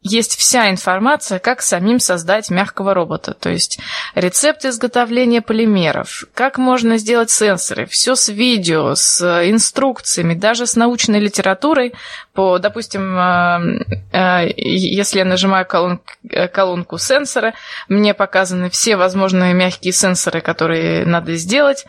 есть 0.08 0.36
вся 0.36 0.70
информация, 0.70 1.38
как 1.38 1.62
самим 1.62 2.00
создать 2.00 2.50
мягкого 2.50 2.94
робота. 2.94 3.34
То 3.34 3.50
есть 3.50 3.78
рецепты 4.14 4.68
изготовления 4.68 5.42
полимеров, 5.42 6.24
как 6.34 6.58
можно 6.58 6.98
сделать 6.98 7.30
сенсоры, 7.30 7.86
все 7.86 8.14
с 8.14 8.28
видео, 8.28 8.94
с 8.94 9.22
инструкциями, 9.48 10.34
даже 10.34 10.66
с 10.66 10.76
научной 10.76 11.20
литературой. 11.20 11.94
По, 12.34 12.58
допустим, 12.58 13.18
э, 13.18 13.84
э, 14.12 14.52
если 14.56 15.18
я 15.18 15.24
нажимаю 15.24 15.66
колонку, 15.66 16.04
колонку 16.52 16.98
сенсора, 16.98 17.54
мне 17.88 18.14
показаны 18.14 18.70
все 18.70 18.96
возможные 18.96 19.54
мягкие 19.54 19.92
сенсоры, 19.92 20.40
которые 20.40 21.04
надо 21.04 21.34
сделать. 21.34 21.84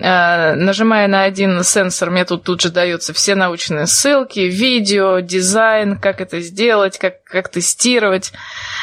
Э, 0.00 0.54
нажимая 0.54 1.08
на 1.08 1.24
один 1.24 1.62
сенсор, 1.62 2.10
мне 2.10 2.24
тут 2.24 2.44
тут 2.44 2.62
же 2.62 2.70
даются 2.70 3.12
все 3.12 3.34
научные 3.34 3.86
ссылки, 3.86 4.40
видео, 4.40 5.20
дизайн, 5.20 5.98
как 5.98 6.22
это 6.22 6.40
сделать, 6.40 6.98
как, 6.98 7.22
как 7.24 7.50
тестировать. 7.60 8.32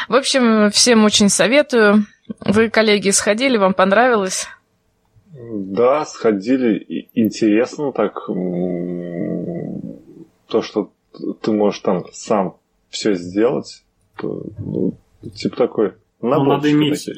В 0.08 0.14
общем, 0.14 0.70
всем 0.70 1.04
очень 1.04 1.28
советую. 1.28 2.06
Вы, 2.40 2.70
коллеги, 2.70 3.10
сходили, 3.10 3.56
вам 3.56 3.74
понравилось? 3.74 4.46
Да, 5.32 6.04
сходили. 6.04 7.08
Интересно 7.14 7.92
так. 7.92 8.26
То, 10.46 10.62
что 10.62 10.92
ты 11.42 11.52
можешь 11.52 11.80
там 11.80 12.04
сам 12.12 12.56
все 12.88 13.14
сделать. 13.14 13.82
То, 14.16 14.44
ну, 14.58 14.94
типа 15.34 15.56
такой. 15.56 15.92
Ну, 16.20 16.44
надо 16.44 16.70
иметь 16.70 17.08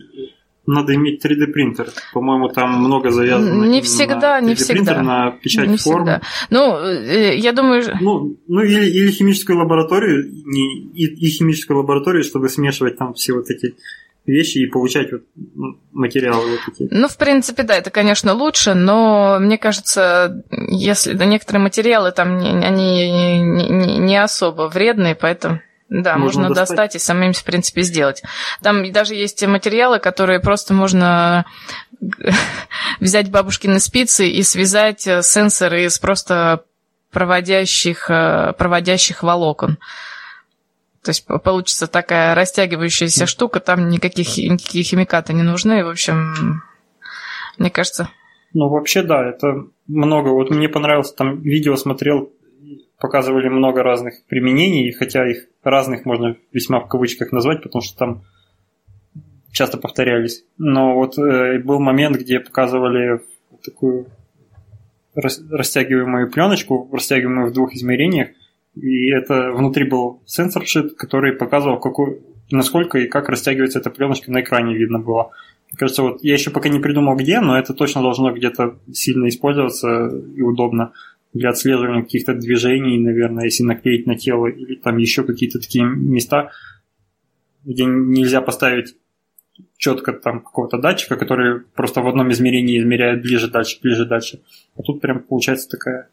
надо 0.67 0.95
иметь 0.95 1.25
3D 1.25 1.47
принтер. 1.47 1.89
По-моему, 2.13 2.49
там 2.49 2.79
много 2.79 3.11
завязано. 3.11 3.65
Не 3.65 3.81
всегда, 3.83 4.41
не 4.41 4.55
всегда. 4.55 4.73
Принтер 4.75 5.03
на 5.03 5.31
печать 5.33 5.69
не 5.69 5.77
форм. 5.77 6.05
Всегда. 6.05 6.23
Ну, 6.51 6.77
э, 6.79 7.37
я 7.37 7.53
думаю. 7.53 7.83
Ну, 8.01 8.37
ну 8.47 8.61
или, 8.63 8.89
или 8.89 9.11
химическую 9.11 9.59
лабораторию, 9.59 10.31
не, 10.45 10.83
и, 10.95 11.07
и 11.07 11.31
химическую 11.31 11.79
лабораторию, 11.79 12.23
чтобы 12.23 12.49
смешивать 12.49 12.99
там 12.99 13.15
все 13.15 13.33
вот 13.33 13.51
эти 13.51 13.75
вещи 14.27 14.59
и 14.59 14.67
получать 14.67 15.11
вот 15.13 15.23
материалы 15.93 16.51
вот 16.51 16.61
эти. 16.69 16.89
Ну, 16.91 17.09
в 17.09 17.17
принципе, 17.17 17.63
да, 17.63 17.77
это, 17.77 17.91
конечно, 17.91 18.35
лучше, 18.35 18.75
но 18.75 19.39
мне 19.41 19.59
кажется, 19.59 20.45
если 20.51 21.15
да, 21.15 21.25
некоторые 21.25 21.63
материалы 21.63 22.13
там 22.13 22.37
они 22.39 23.11
не, 23.11 23.69
не, 23.69 23.99
не 23.99 24.23
особо 24.23 24.69
вредные, 24.69 25.15
поэтому. 25.15 25.61
Да, 25.91 26.17
можно, 26.17 26.43
можно 26.43 26.55
достать. 26.55 26.77
достать 26.77 26.95
и 26.95 26.99
самим, 27.01 27.33
в 27.33 27.43
принципе, 27.43 27.83
сделать. 27.83 28.23
Там 28.63 28.91
даже 28.93 29.17
есть 29.17 29.45
материалы, 29.45 29.99
которые 29.99 30.39
просто 30.39 30.73
можно 30.73 31.45
взять 33.01 33.29
бабушкины 33.29 33.81
спицы 33.81 34.29
и 34.29 34.43
связать 34.45 35.05
э, 35.09 35.23
сенсоры 35.23 35.85
из 35.85 35.99
просто 35.99 36.65
проводящих, 37.11 38.09
э, 38.09 38.53
проводящих 38.57 39.25
волокон. 39.25 39.79
То 41.03 41.11
есть 41.11 41.27
получится 41.27 41.89
такая 41.89 42.37
растягивающаяся 42.37 43.27
штука, 43.27 43.59
там 43.59 43.89
никаких, 43.89 44.37
никакие 44.37 44.85
химикаты 44.85 45.33
не 45.33 45.43
нужны. 45.43 45.85
В 45.85 45.89
общем, 45.89 46.63
мне 47.59 47.71
кажется... 47.71 48.11
Ну, 48.53 48.69
вообще, 48.69 49.03
да, 49.03 49.29
это 49.29 49.65
много. 49.89 50.29
Вот 50.29 50.51
мне 50.51 50.69
понравилось, 50.69 51.13
там 51.13 51.41
видео 51.41 51.75
смотрел 51.75 52.33
показывали 53.01 53.49
много 53.49 53.83
разных 53.83 54.23
применений, 54.29 54.93
хотя 54.93 55.29
их 55.29 55.47
разных 55.65 56.05
можно 56.05 56.37
весьма 56.53 56.81
в 56.81 56.89
кавычках 56.89 57.33
назвать, 57.33 57.63
потому 57.63 57.83
что 57.83 57.97
там 57.97 58.23
часто 59.53 59.79
повторялись. 59.79 60.45
Но 60.59 60.95
вот 60.95 61.19
э, 61.19 61.59
был 61.59 61.81
момент, 61.81 62.19
где 62.19 62.41
показывали 62.41 63.21
такую 63.65 64.07
растягиваемую 65.15 66.31
пленочку, 66.31 66.89
растягиваемую 66.93 67.51
в 67.51 67.53
двух 67.53 67.75
измерениях, 67.75 68.29
и 68.77 69.11
это 69.11 69.51
внутри 69.51 69.89
был 69.89 70.23
сенсоршит, 70.27 70.95
который 70.95 71.33
показывал, 71.33 71.81
какой, 71.81 72.21
насколько 72.51 72.99
и 72.99 73.09
как 73.09 73.29
растягивается 73.29 73.81
эта 73.81 73.91
пленочка 73.91 74.31
на 74.31 74.43
экране 74.43 74.77
видно 74.77 74.99
было. 74.99 75.31
Мне 75.71 75.79
кажется, 75.79 76.03
вот 76.03 76.23
я 76.23 76.35
еще 76.35 76.51
пока 76.51 76.69
не 76.69 76.81
придумал 76.81 77.17
где, 77.17 77.41
но 77.41 77.59
это 77.59 77.75
точно 77.75 78.03
должно 78.03 78.33
где-то 78.33 78.77
сильно 78.93 79.29
использоваться 79.29 80.09
и 80.37 80.43
удобно 80.43 80.93
для 81.33 81.51
отслеживания 81.51 82.03
каких-то 82.03 82.35
движений, 82.35 82.99
наверное, 82.99 83.45
если 83.45 83.65
наклеить 83.65 84.07
на 84.07 84.17
тело, 84.17 84.47
или 84.47 84.75
там 84.77 84.97
еще 84.97 85.25
какие-то 85.25 85.61
такие 85.61 85.85
места, 85.85 86.51
где 87.65 87.85
нельзя 87.85 88.41
поставить 88.41 88.97
четко 89.77 90.13
там 90.13 90.41
какого-то 90.41 90.79
датчика, 90.79 91.17
который 91.17 91.61
просто 91.61 92.01
в 92.01 92.09
одном 92.09 92.33
измерении 92.33 92.79
измеряет 92.79 93.23
ближе, 93.23 93.49
дальше, 93.49 93.79
ближе, 93.83 94.07
дальше. 94.07 94.41
А 94.77 94.83
тут 94.83 95.01
прям 95.01 95.21
получается 95.21 95.69
такая 95.69 96.09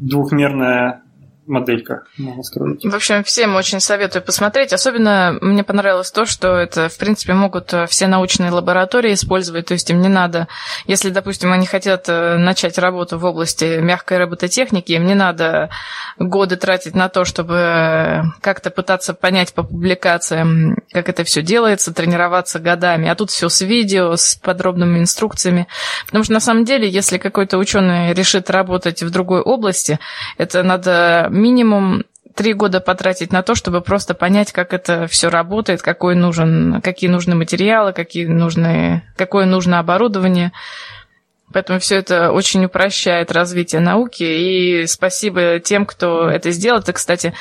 двухмерная 0.00 1.02
моделька 1.50 2.04
можно. 2.16 2.90
В 2.90 2.94
общем, 2.94 3.24
всем 3.24 3.56
очень 3.56 3.80
советую 3.80 4.22
посмотреть. 4.22 4.72
Особенно 4.72 5.36
мне 5.40 5.64
понравилось 5.64 6.10
то, 6.10 6.24
что 6.24 6.56
это, 6.56 6.88
в 6.88 6.96
принципе, 6.96 7.34
могут 7.34 7.72
э, 7.74 7.86
все 7.86 8.06
научные 8.06 8.50
лаборатории 8.50 9.12
использовать. 9.12 9.66
То 9.66 9.74
есть 9.74 9.90
им 9.90 10.00
не 10.00 10.08
надо, 10.08 10.48
если, 10.86 11.10
допустим, 11.10 11.52
они 11.52 11.66
хотят 11.66 12.08
э, 12.08 12.36
начать 12.38 12.78
работу 12.78 13.18
в 13.18 13.24
области 13.24 13.80
мягкой 13.80 14.18
робототехники, 14.18 14.92
им 14.92 15.06
не 15.06 15.14
надо 15.14 15.70
годы 16.18 16.56
тратить 16.56 16.94
на 16.94 17.08
то, 17.08 17.24
чтобы 17.24 17.54
э, 17.54 18.22
как-то 18.40 18.70
пытаться 18.70 19.12
понять 19.12 19.52
по 19.52 19.62
публикациям, 19.62 20.76
как 20.92 21.08
это 21.08 21.24
все 21.24 21.42
делается, 21.42 21.92
тренироваться 21.92 22.60
годами. 22.60 23.08
А 23.08 23.14
тут 23.14 23.30
все 23.30 23.48
с 23.48 23.60
видео, 23.60 24.16
с 24.16 24.36
подробными 24.36 24.98
инструкциями. 25.00 25.66
Потому 26.06 26.24
что 26.24 26.32
на 26.32 26.40
самом 26.40 26.64
деле, 26.64 26.88
если 26.88 27.18
какой-то 27.18 27.58
ученый 27.58 28.14
решит 28.14 28.50
работать 28.50 29.02
в 29.02 29.10
другой 29.10 29.40
области, 29.40 29.98
это 30.38 30.62
надо 30.62 31.28
минимум 31.40 32.04
три 32.34 32.52
года 32.54 32.80
потратить 32.80 33.32
на 33.32 33.42
то, 33.42 33.54
чтобы 33.54 33.80
просто 33.80 34.14
понять, 34.14 34.52
как 34.52 34.72
это 34.72 35.06
все 35.06 35.28
работает, 35.28 35.82
какой 35.82 36.14
нужен, 36.14 36.80
какие 36.80 37.10
нужны 37.10 37.34
материалы, 37.34 37.92
какие 37.92 38.26
нужны, 38.26 39.02
какое 39.16 39.46
нужно 39.46 39.78
оборудование. 39.78 40.52
Поэтому 41.52 41.80
все 41.80 41.96
это 41.96 42.30
очень 42.30 42.64
упрощает 42.64 43.32
развитие 43.32 43.80
науки. 43.80 44.22
И 44.22 44.86
спасибо 44.86 45.58
тем, 45.58 45.84
кто 45.84 46.30
это 46.30 46.50
сделал. 46.52 46.78
Это, 46.78 46.92
кстати, 46.92 47.34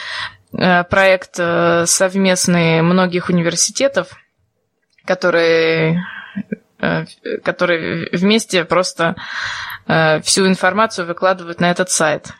э, 0.51 0.83
проект 0.85 1.35
э, 1.37 1.85
совместный 1.85 2.81
многих 2.81 3.29
университетов, 3.29 4.17
которые, 5.05 6.03
э, 6.81 7.05
которые 7.43 8.09
вместе 8.11 8.65
просто 8.65 9.15
всю 10.21 10.45
информацию 10.45 11.07
выкладывают 11.07 11.59
на 11.61 11.71
этот 11.71 11.89
сайт. 11.89 12.33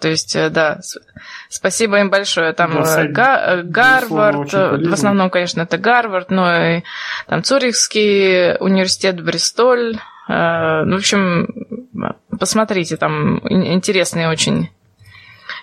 То 0.00 0.08
есть, 0.08 0.36
э, 0.36 0.50
да, 0.50 0.80
спасибо 1.48 1.98
им 2.00 2.10
большое. 2.10 2.52
Там 2.52 2.74
да, 2.74 3.04
э, 3.04 3.08
Га- 3.08 3.62
Гарвард, 3.62 4.52
в 4.52 4.92
основном, 4.92 5.30
конечно, 5.30 5.62
это 5.62 5.78
Гарвард, 5.78 6.30
но 6.30 6.76
и 6.76 6.82
там 7.26 7.42
Цюрихский 7.42 8.56
университет, 8.58 9.22
Бристоль. 9.22 9.96
Э, 10.28 10.84
ну, 10.84 10.96
в 10.96 10.98
общем, 10.98 11.48
посмотрите, 12.38 12.96
там 12.96 13.38
интересные 13.48 14.28
очень 14.28 14.68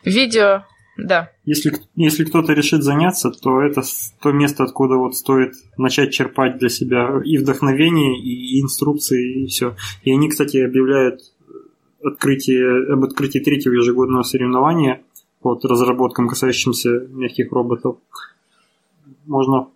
видео. 0.03 0.63
Да. 0.95 1.31
Если, 1.43 1.73
если 1.95 2.23
кто-то 2.23 2.53
решит 2.53 2.83
заняться, 2.83 3.31
то 3.31 3.61
это 3.61 3.81
то 4.21 4.31
место, 4.31 4.63
откуда 4.63 4.95
вот 4.95 5.15
стоит 5.15 5.53
начать 5.75 6.11
черпать 6.11 6.59
для 6.59 6.69
себя 6.69 7.19
и 7.25 7.39
вдохновение, 7.39 8.19
и 8.19 8.61
инструкции, 8.61 9.43
и 9.43 9.47
все. 9.47 9.75
И 10.03 10.11
они, 10.13 10.29
кстати, 10.29 10.57
объявляют 10.57 11.21
открытие, 12.03 12.93
об 12.93 13.03
открытии 13.03 13.39
третьего 13.39 13.73
ежегодного 13.73 14.23
соревнования 14.23 15.01
по 15.41 15.59
разработкам, 15.61 16.27
касающимся 16.27 16.89
мягких 17.09 17.51
роботов. 17.51 17.97
Можно, 19.25 19.67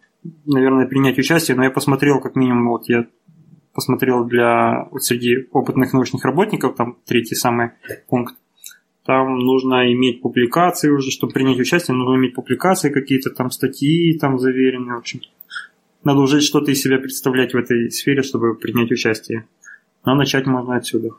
наверное, 0.46 0.88
принять 0.88 1.18
участие, 1.18 1.58
но 1.58 1.64
я 1.64 1.72
посмотрел, 1.72 2.20
как 2.22 2.36
минимум, 2.36 2.70
вот 2.70 2.88
я 2.90 3.08
посмотрел 3.74 4.26
для 4.26 4.88
вот 4.92 5.04
среди 5.04 5.48
опытных 5.52 5.94
научных 5.94 6.26
работников, 6.26 6.76
там 6.76 6.98
третий 7.06 7.36
самый 7.36 7.72
пункт, 8.08 8.36
там 9.06 9.40
нужно 9.40 9.94
иметь 9.94 10.22
публикации 10.22 10.90
уже, 10.90 11.12
чтобы 11.12 11.32
принять 11.32 11.60
участие, 11.60 11.96
нужно 11.96 12.20
иметь 12.20 12.36
публикации 12.36 12.90
какие-то, 12.90 13.30
там 13.30 13.52
статьи 13.52 14.18
там 14.18 14.38
заверенные, 14.38 14.96
в 14.96 15.00
общем. 15.00 15.22
Надо 16.04 16.20
уже 16.20 16.42
что-то 16.42 16.72
из 16.72 16.82
себя 16.82 16.98
представлять 16.98 17.54
в 17.54 17.58
этой 17.58 17.90
сфере, 17.92 18.22
чтобы 18.22 18.56
принять 18.56 18.92
участие. 18.92 19.46
Но 20.08 20.16
начать 20.16 20.46
можно 20.46 20.78
отсюда. 20.78 21.10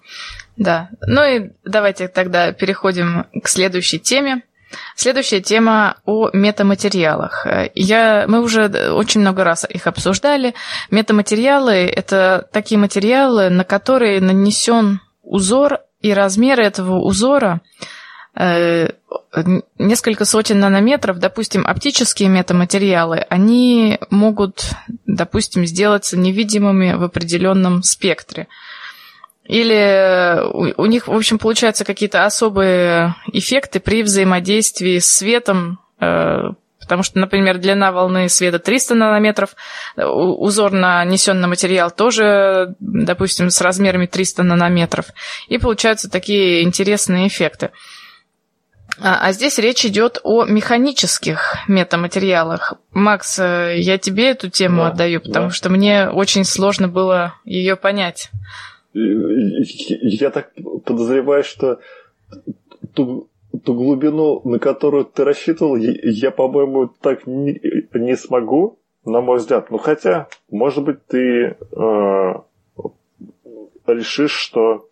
Да. 0.56 0.88
Ну 1.06 1.22
и 1.22 1.50
давайте 1.62 2.08
тогда 2.08 2.52
переходим 2.52 3.26
к 3.42 3.46
следующей 3.46 3.98
теме. 3.98 4.44
Следующая 4.96 5.42
тема 5.42 5.96
о 6.06 6.30
метаматериалах. 6.32 7.46
Я, 7.74 8.24
мы 8.28 8.40
уже 8.40 8.68
очень 8.90 9.20
много 9.20 9.44
раз 9.44 9.66
их 9.68 9.86
обсуждали. 9.86 10.54
Метаматериалы– 10.90 11.72
это 11.96 12.48
такие 12.50 12.78
материалы, 12.78 13.50
на 13.50 13.64
которые 13.64 14.22
нанесен 14.22 15.00
узор 15.22 15.80
и 16.00 16.14
размеры 16.14 16.64
этого 16.64 17.00
узора 17.00 17.60
э, 18.34 18.88
несколько 19.78 20.24
сотен 20.24 20.60
нанометров, 20.60 21.18
допустим, 21.18 21.66
оптические 21.66 22.30
метаматериалы, 22.30 23.18
они 23.28 23.98
могут, 24.08 24.70
допустим, 25.04 25.66
сделаться 25.66 26.16
невидимыми 26.16 26.94
в 26.94 27.02
определенном 27.02 27.82
спектре. 27.82 28.48
Или 29.48 30.40
у, 30.52 30.82
у 30.82 30.86
них, 30.86 31.08
в 31.08 31.12
общем, 31.12 31.38
получаются 31.38 31.84
какие-то 31.84 32.24
особые 32.24 33.16
эффекты 33.32 33.80
при 33.80 34.02
взаимодействии 34.02 34.98
с 34.98 35.10
светом, 35.10 35.80
э, 36.00 36.50
Потому 36.80 37.02
что, 37.02 37.18
например, 37.18 37.58
длина 37.58 37.92
волны 37.92 38.30
света 38.30 38.58
300 38.58 38.94
нанометров, 38.94 39.50
узор 39.94 40.72
нанесен 40.72 41.38
на 41.38 41.46
материал 41.46 41.90
тоже, 41.90 42.76
допустим, 42.80 43.50
с 43.50 43.60
размерами 43.60 44.06
300 44.06 44.42
нанометров. 44.42 45.06
И 45.48 45.58
получаются 45.58 46.08
такие 46.08 46.62
интересные 46.62 47.28
эффекты. 47.28 47.72
А, 49.02 49.18
а 49.20 49.32
здесь 49.32 49.58
речь 49.58 49.84
идет 49.84 50.18
о 50.22 50.44
механических 50.44 51.56
метаматериалах. 51.68 52.72
Макс, 52.92 53.38
э, 53.38 53.74
я 53.78 53.98
тебе 53.98 54.30
эту 54.30 54.48
тему 54.48 54.82
да, 54.82 54.88
отдаю, 54.88 55.20
потому 55.20 55.48
да. 55.48 55.54
что 55.54 55.68
мне 55.68 56.08
очень 56.08 56.44
сложно 56.44 56.88
было 56.88 57.34
ее 57.44 57.76
понять. 57.76 58.30
Я 58.92 60.30
так 60.30 60.52
подозреваю, 60.84 61.44
что 61.44 61.80
ту 62.94 63.28
глубину, 63.74 64.40
на 64.44 64.58
которую 64.58 65.04
ты 65.04 65.24
рассчитывал, 65.24 65.76
я, 65.76 66.30
по-моему, 66.30 66.88
так 67.00 67.26
не, 67.26 67.60
не 67.94 68.16
смогу, 68.16 68.78
на 69.04 69.20
мой 69.20 69.38
взгляд. 69.38 69.70
Ну, 69.70 69.78
хотя, 69.78 70.28
может 70.50 70.84
быть, 70.84 71.06
ты 71.06 71.18
э, 71.18 72.34
решишь, 73.86 74.32
что 74.32 74.88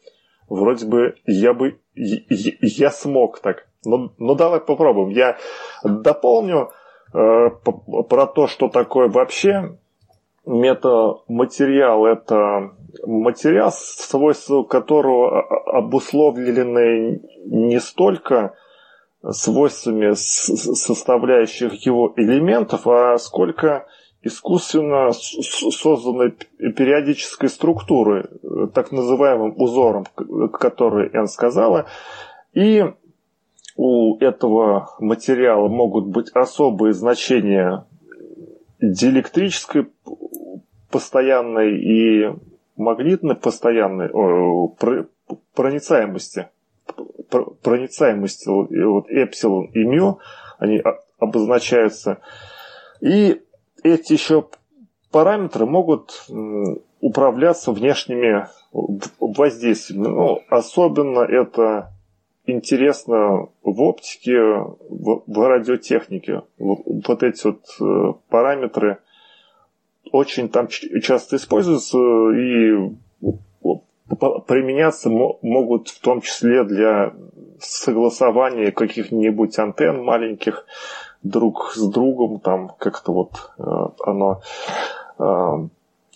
вроде 0.48 0.86
бы 0.86 1.16
я 1.26 1.52
бы 1.54 1.78
я 1.94 2.90
смог 2.90 3.40
так. 3.40 3.66
Ну, 3.84 4.12
ну, 4.18 4.34
давай 4.34 4.60
попробуем. 4.60 5.10
Я 5.10 5.38
дополню 5.84 6.70
э, 7.12 7.50
про 8.08 8.26
то, 8.26 8.46
что 8.46 8.68
такое 8.68 9.08
вообще 9.08 9.76
метаматериал. 10.44 12.06
Это 12.06 12.75
материал, 13.04 13.72
свойства 13.72 14.62
которого 14.62 15.42
обусловлены 15.66 17.20
не 17.46 17.80
столько 17.80 18.54
свойствами 19.30 20.12
составляющих 20.14 21.74
его 21.86 22.12
элементов, 22.16 22.86
а 22.86 23.18
сколько 23.18 23.86
искусственно 24.22 25.12
созданной 25.12 26.32
периодической 26.58 27.48
структуры, 27.48 28.28
так 28.74 28.92
называемым 28.92 29.54
узором, 29.56 30.04
который 30.52 31.10
Энн 31.12 31.28
сказала. 31.28 31.86
И 32.52 32.84
у 33.76 34.16
этого 34.18 34.90
материала 34.98 35.68
могут 35.68 36.06
быть 36.06 36.30
особые 36.32 36.92
значения 36.92 37.86
диэлектрической 38.80 39.88
постоянной 40.90 41.78
и 41.78 42.34
магнитной 42.76 43.36
постоянной 43.36 44.10
проницаемости 45.54 46.48
проницаемости, 47.62 48.48
вот 48.48 49.10
эпсилон 49.10 49.66
и 49.66 49.84
мю, 49.84 50.20
они 50.58 50.82
обозначаются. 51.18 52.18
И 53.00 53.42
эти 53.82 54.12
еще 54.12 54.48
параметры 55.10 55.66
могут 55.66 56.28
управляться 57.00 57.72
внешними 57.72 58.48
воздействиями. 58.72 60.08
Ну, 60.08 60.40
особенно 60.48 61.20
это 61.20 61.92
интересно 62.46 63.48
в 63.62 63.80
оптике, 63.82 64.38
в, 64.38 65.22
радиотехнике. 65.26 66.42
Вот, 66.58 66.80
вот 66.84 67.22
эти 67.22 67.46
вот 67.46 67.62
э, 67.80 68.12
параметры 68.28 68.98
очень 70.12 70.48
там 70.48 70.68
часто 70.68 71.36
используются 71.36 71.98
и 71.98 72.92
применяться 74.46 75.10
могут 75.10 75.88
в 75.88 76.00
том 76.00 76.20
числе 76.20 76.64
для 76.64 77.12
согласования 77.60 78.70
каких-нибудь 78.70 79.58
антенн 79.58 80.02
маленьких 80.04 80.64
друг 81.22 81.72
с 81.74 81.86
другом, 81.88 82.40
там 82.40 82.72
как-то 82.78 83.12
вот 83.12 83.50
э, 83.58 83.62
оно 84.04 84.40
э, 85.18 85.24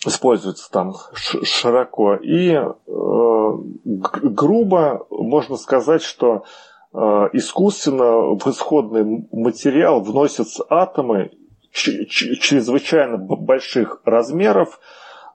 используется 0.07 0.71
там 0.71 0.95
широко. 1.15 2.15
И 2.17 2.53
э, 2.53 2.71
грубо 3.85 5.07
можно 5.11 5.57
сказать, 5.57 6.03
что 6.03 6.45
искусственно 6.93 8.35
в 8.35 8.45
исходный 8.49 9.29
материал 9.31 10.01
вносятся 10.01 10.65
атомы 10.69 11.31
чрезвычайно 11.73 13.19
больших 13.19 14.03
размеров, 14.05 14.81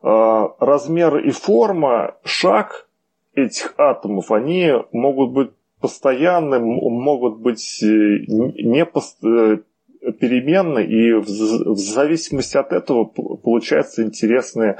а, 0.01 0.55
размер 0.59 1.17
и 1.17 1.31
форма, 1.31 2.15
шаг 2.23 2.87
этих 3.33 3.73
атомов, 3.77 4.31
они 4.31 4.71
могут 4.91 5.31
быть 5.31 5.51
постоянны, 5.81 6.59
могут 6.59 7.39
быть 7.39 7.83
э, 7.83 7.85
не 7.85 8.83
э, 8.83 9.57
переменны, 10.11 10.83
и 10.83 11.13
в 11.13 11.77
зависимости 11.77 12.57
от 12.57 12.71
этого 12.71 13.05
получаются 13.05 14.03
интересные 14.03 14.77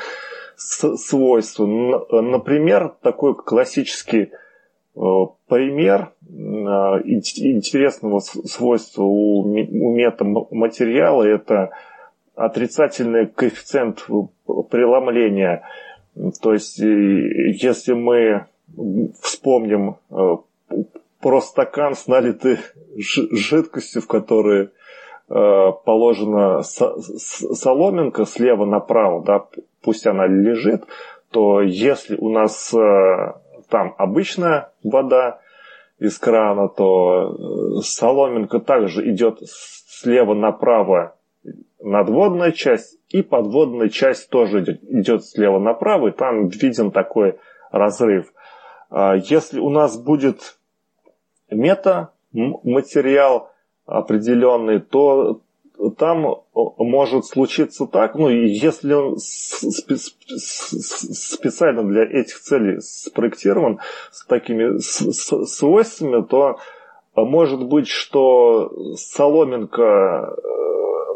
свойства. 0.56 1.66
Например, 1.66 2.96
такой 3.02 3.36
классический 3.36 4.32
пример 5.48 6.14
интересного 7.04 8.20
свойства 8.20 9.04
у 9.04 9.46
метаматериала– 9.46 11.24
это 11.24 11.72
отрицательный 12.36 13.28
коэффициент 13.28 14.08
преломления. 14.70 15.64
То 16.42 16.54
есть, 16.54 16.80
если 16.80 17.94
мы 17.94 18.46
вспомним 19.22 19.98
э, 20.10 20.38
про 21.20 21.42
стакан 21.42 21.96
с 21.96 22.08
налитой 22.08 22.60
жидкостью, 22.96 24.02
в 24.02 24.08
которой 24.08 24.66
э, 24.66 24.70
положена 25.30 26.62
соломинка 26.64 28.26
слева 28.26 28.66
направо, 28.66 29.24
да, 29.24 29.46
пусть 29.82 30.08
она 30.08 30.28
лежит, 30.28 30.84
то 31.32 31.62
если 31.62 32.16
у 32.16 32.30
нас 32.30 32.74
э, 32.74 33.34
там 33.70 33.96
обычная 33.98 34.72
вода 34.84 35.40
из 36.00 36.18
крана, 36.18 36.68
то 36.68 37.82
соломинка 37.82 38.60
также 38.60 39.10
идет 39.10 39.40
слева 39.44 40.34
направо 40.34 41.16
надводная 41.86 42.52
часть 42.52 42.98
и 43.10 43.22
подводная 43.22 43.90
часть 43.90 44.30
тоже 44.30 44.62
идет, 44.62 44.84
идет 44.84 45.24
слева 45.24 45.60
направо, 45.60 46.08
и 46.08 46.12
там 46.12 46.48
виден 46.48 46.92
такой 46.92 47.38
разрыв. 47.72 48.34
А, 48.90 49.16
если 49.16 49.60
у 49.60 49.70
нас 49.70 49.98
будет 49.98 50.58
метаматериал 51.52 53.52
определенный, 53.86 54.80
то 54.80 55.42
там 55.98 56.44
может 56.54 57.26
случиться 57.26 57.86
так, 57.88 58.16
ну, 58.16 58.30
если 58.30 58.94
он 58.94 59.18
специально 61.18 61.84
для 61.84 62.04
этих 62.04 62.40
целей 62.40 62.80
спроектирован 62.80 63.80
с 64.12 64.26
такими 64.26 64.78
свойствами, 64.80 66.24
то 66.24 66.58
может 67.16 67.64
быть, 67.66 67.88
что 67.88 68.72
соломинка 68.96 70.36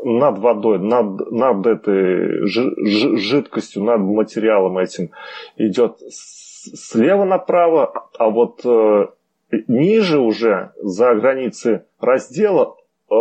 над 0.04 0.40
водой, 0.40 0.80
над, 0.80 1.30
над 1.32 1.66
этой 1.66 2.48
жидкостью, 2.48 3.84
над 3.84 4.00
материалом 4.00 4.78
этим 4.78 5.12
идет 5.58 5.98
слева 6.10 7.26
направо, 7.26 8.10
а 8.18 8.30
вот 8.30 8.62
э, 8.66 9.08
ниже 9.68 10.20
уже, 10.20 10.72
за 10.82 11.16
границей 11.16 11.82
раздела, 12.00 12.76
э, 13.10 13.16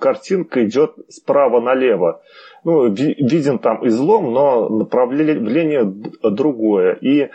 картинка 0.00 0.64
идет 0.64 0.94
справа 1.08 1.60
налево. 1.60 2.22
Ну, 2.64 2.88
виден 2.88 3.58
там 3.58 3.86
излом, 3.86 4.32
но 4.32 4.68
направление 4.68 5.84
другое. 6.22 6.94
И 6.94 7.30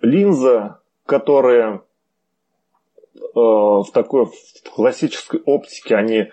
линза, 0.00 0.80
которая 1.06 1.82
э, 3.14 3.20
в 3.34 3.86
такой 3.92 4.26
в 4.26 4.70
классической 4.74 5.40
оптике, 5.44 5.96
они 5.96 6.30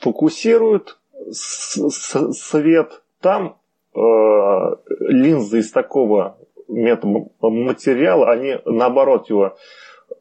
фокусируют 0.00 0.98
свет, 1.30 3.02
там 3.20 3.58
э, 3.94 3.98
линзы 5.08 5.60
из 5.60 5.70
такого 5.70 6.38
метаматериала, 6.68 8.30
они 8.30 8.58
наоборот 8.64 9.30
его 9.30 9.56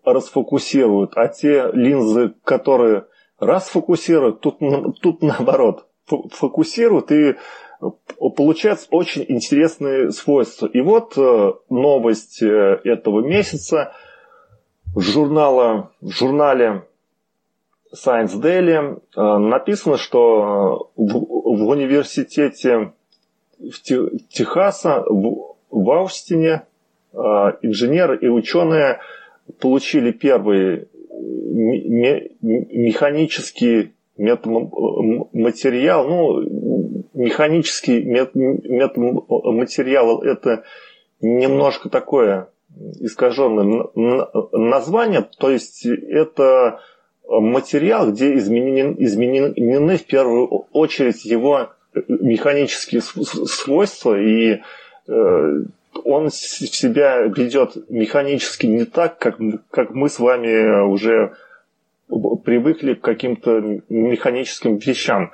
расфокусируют, 0.03 1.13
а 1.15 1.27
те 1.27 1.69
линзы, 1.73 2.33
которые 2.43 3.05
расфокусируют, 3.39 4.41
тут, 4.41 4.57
тут 5.01 5.21
наоборот 5.21 5.87
фокусируют 6.31 7.11
и 7.11 7.35
получается 8.35 8.87
очень 8.91 9.25
интересные 9.27 10.11
свойства. 10.11 10.67
И 10.67 10.81
вот 10.81 11.17
э, 11.17 11.53
новость 11.69 12.41
э, 12.41 12.79
этого 12.83 13.21
месяца 13.21 13.93
журнала, 14.95 15.91
в 16.01 16.11
журнале 16.11 16.85
Science 17.93 18.39
Daily 18.41 19.01
э, 19.15 19.37
написано, 19.37 19.97
что 19.97 20.91
в, 20.95 21.13
в 21.13 21.67
университете 21.67 22.93
в 23.59 23.81
Техаса, 24.29 25.03
в, 25.07 25.55
в 25.69 25.91
Аустине, 25.91 26.63
э, 27.13 27.17
инженеры 27.61 28.17
и 28.17 28.27
ученые 28.27 28.99
получили 29.59 30.11
первый 30.11 30.87
механический 32.41 33.93
метаматериал, 34.17 36.07
ну, 36.07 37.03
механический 37.13 38.03
метаматериал 38.03 40.21
это 40.21 40.63
немножко 41.21 41.89
такое 41.89 42.49
искаженное 42.99 43.85
название, 44.51 45.25
то 45.37 45.49
есть 45.49 45.85
это 45.85 46.81
материал, 47.27 48.11
где 48.11 48.35
изменены, 48.35 48.95
изменены 48.99 49.97
в 49.97 50.05
первую 50.05 50.47
очередь 50.71 51.25
его 51.25 51.69
механические 52.07 53.01
свойства, 53.01 54.19
и 54.19 54.61
э, 55.07 55.63
он 56.05 56.29
себя 56.29 57.21
ведет 57.21 57.89
механически 57.89 58.65
не 58.65 58.85
так, 58.85 59.17
как, 59.17 59.37
как 59.71 59.91
мы 59.91 60.09
с 60.09 60.19
вами 60.19 60.85
уже 60.85 61.33
привыкли 62.07 62.93
к 62.93 63.01
каким-то 63.01 63.81
механическим 63.89 64.77
вещам. 64.77 65.31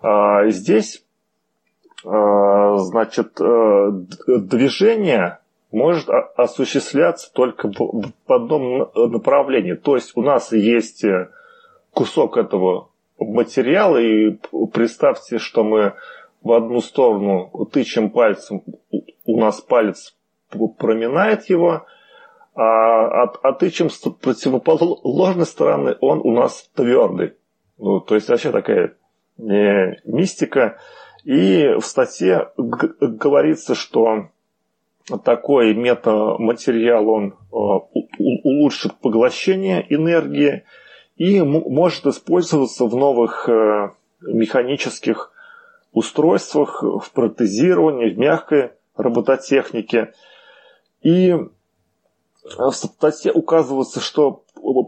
А 0.00 0.48
здесь, 0.48 1.04
а, 2.04 2.76
значит, 2.78 3.40
э, 3.40 3.90
движение 4.26 5.38
может 5.70 6.08
осуществляться 6.36 7.32
только 7.32 7.68
в 7.68 8.12
одном 8.32 8.90
направлении. 8.94 9.74
То 9.74 9.96
есть 9.96 10.12
у 10.14 10.22
нас 10.22 10.52
есть 10.52 11.04
э, 11.04 11.30
кусок 11.92 12.36
этого 12.36 12.88
материала, 13.18 13.96
и 13.98 14.36
представьте, 14.72 15.38
что 15.38 15.64
мы 15.64 15.94
в 16.42 16.52
одну 16.52 16.80
сторону 16.80 17.50
тычем 17.72 18.10
пальцем, 18.10 18.62
у 19.24 19.40
нас 19.40 19.60
палец 19.60 20.16
проминает 20.78 21.48
его, 21.48 21.86
а, 22.54 23.24
а, 23.24 23.32
а 23.42 23.52
тычем 23.52 23.88
с 23.88 23.98
противоположной 23.98 25.46
стороны, 25.46 25.96
он 26.00 26.20
у 26.20 26.32
нас 26.32 26.68
твердый. 26.74 27.34
Ну, 27.78 28.00
то 28.00 28.14
есть 28.14 28.28
вообще 28.28 28.52
такая 28.52 28.94
не, 29.38 30.00
мистика. 30.04 30.78
И 31.24 31.74
в 31.78 31.82
статье 31.82 32.50
говорится, 32.56 33.74
что 33.74 34.28
такой 35.24 35.74
метаматериал, 35.74 37.08
он 37.08 37.26
э, 37.30 37.56
улучшит 38.18 38.94
поглощение 39.00 39.84
энергии 39.88 40.64
и 41.16 41.40
может 41.40 42.06
использоваться 42.06 42.84
в 42.86 42.96
новых 42.96 43.48
э, 43.48 43.90
механических 44.20 45.31
устройствах, 45.92 46.82
в 46.82 47.10
протезировании, 47.12 48.10
в 48.10 48.18
мягкой 48.18 48.72
робототехнике. 48.96 50.12
И 51.02 51.34
в 52.44 52.70
статье 52.72 53.32
указывается, 53.32 54.00
что 54.00 54.44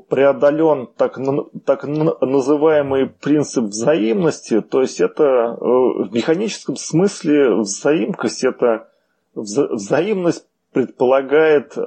преодолен 0.09 0.89
так, 0.97 1.19
так 1.65 1.85
называемый 1.85 3.07
принцип 3.07 3.65
взаимности, 3.65 4.61
то 4.61 4.81
есть 4.81 5.01
это 5.01 5.25
э, 5.25 5.57
в 5.61 6.11
механическом 6.13 6.77
смысле 6.77 7.57
взаимкость, 7.57 8.45
это 8.45 8.89
взаимность 9.35 10.47
предполагает 10.73 11.77
э, 11.77 11.81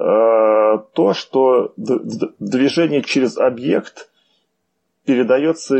то, 0.92 1.14
что 1.14 1.72
движение 1.76 3.02
через 3.02 3.36
объект 3.36 4.10
передается 5.08 5.76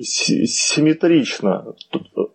симметрично. 0.00 1.74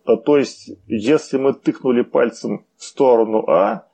Э, 0.06 0.16
то 0.16 0.38
есть, 0.38 0.70
если 0.86 1.36
мы 1.36 1.52
тыкнули 1.52 2.02
пальцем 2.02 2.64
в 2.76 2.84
сторону 2.84 3.44
А, 3.48 3.86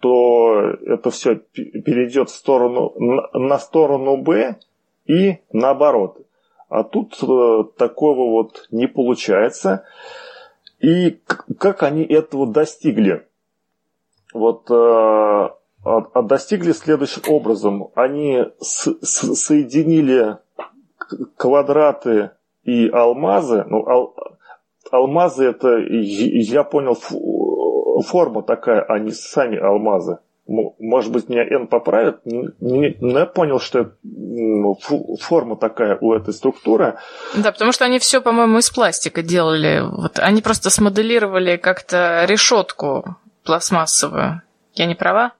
то 0.00 0.60
это 0.86 1.10
все 1.10 1.36
перейдет 1.36 2.28
в 2.28 2.34
сторону, 2.34 2.92
на 3.32 3.58
сторону 3.58 4.18
Б 4.18 4.58
и 5.06 5.38
наоборот. 5.50 6.26
А 6.68 6.84
тут 6.84 7.16
э, 7.22 7.64
такого 7.78 8.30
вот 8.30 8.66
не 8.70 8.86
получается. 8.86 9.86
И 10.78 11.20
как 11.58 11.82
они 11.82 12.04
этого 12.04 12.46
достигли? 12.46 13.26
вот 14.34 14.68
э, 14.68 14.74
а, 14.74 15.50
а 15.84 16.22
достигли 16.22 16.72
следующим 16.72 17.22
образом. 17.28 17.88
Они 17.94 18.44
соединили 18.60 20.36
квадраты 21.36 22.30
и 22.64 22.88
алмазы. 22.88 23.64
Ну, 23.68 23.86
ал, 23.86 24.14
алмазы 24.90 25.46
это, 25.46 25.78
я 25.78 26.64
понял, 26.64 26.96
форма 28.02 28.42
такая, 28.42 28.82
а 28.82 28.98
не 28.98 29.12
сами 29.12 29.58
алмазы. 29.58 30.18
Может 30.46 31.10
быть, 31.10 31.30
меня 31.30 31.42
Н 31.42 31.66
поправит, 31.66 32.18
но 32.24 33.18
я 33.18 33.24
понял, 33.24 33.58
что 33.58 33.92
форма 35.20 35.56
такая 35.56 35.96
у 35.98 36.12
этой 36.12 36.34
структуры. 36.34 36.98
Да, 37.34 37.50
потому 37.50 37.72
что 37.72 37.86
они 37.86 37.98
все, 37.98 38.20
по-моему, 38.20 38.58
из 38.58 38.68
пластика 38.68 39.22
делали. 39.22 39.82
Вот 39.90 40.18
они 40.18 40.42
просто 40.42 40.68
смоделировали 40.68 41.56
как-то 41.56 42.26
решетку 42.28 43.16
пластмассовую. 43.42 44.42
Я 44.74 44.84
не 44.84 44.94
права? 44.94 45.32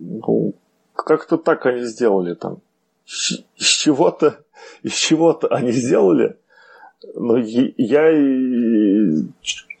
Ну, 0.00 0.52
как-то 0.94 1.38
так 1.38 1.64
они 1.64 1.84
сделали 1.84 2.34
там. 2.34 2.58
Из 3.08 3.66
чего-то, 3.66 4.44
из 4.82 4.94
чего-то 4.94 5.48
они 5.48 5.72
сделали. 5.72 6.36
Но 7.14 7.38
я 7.38 8.10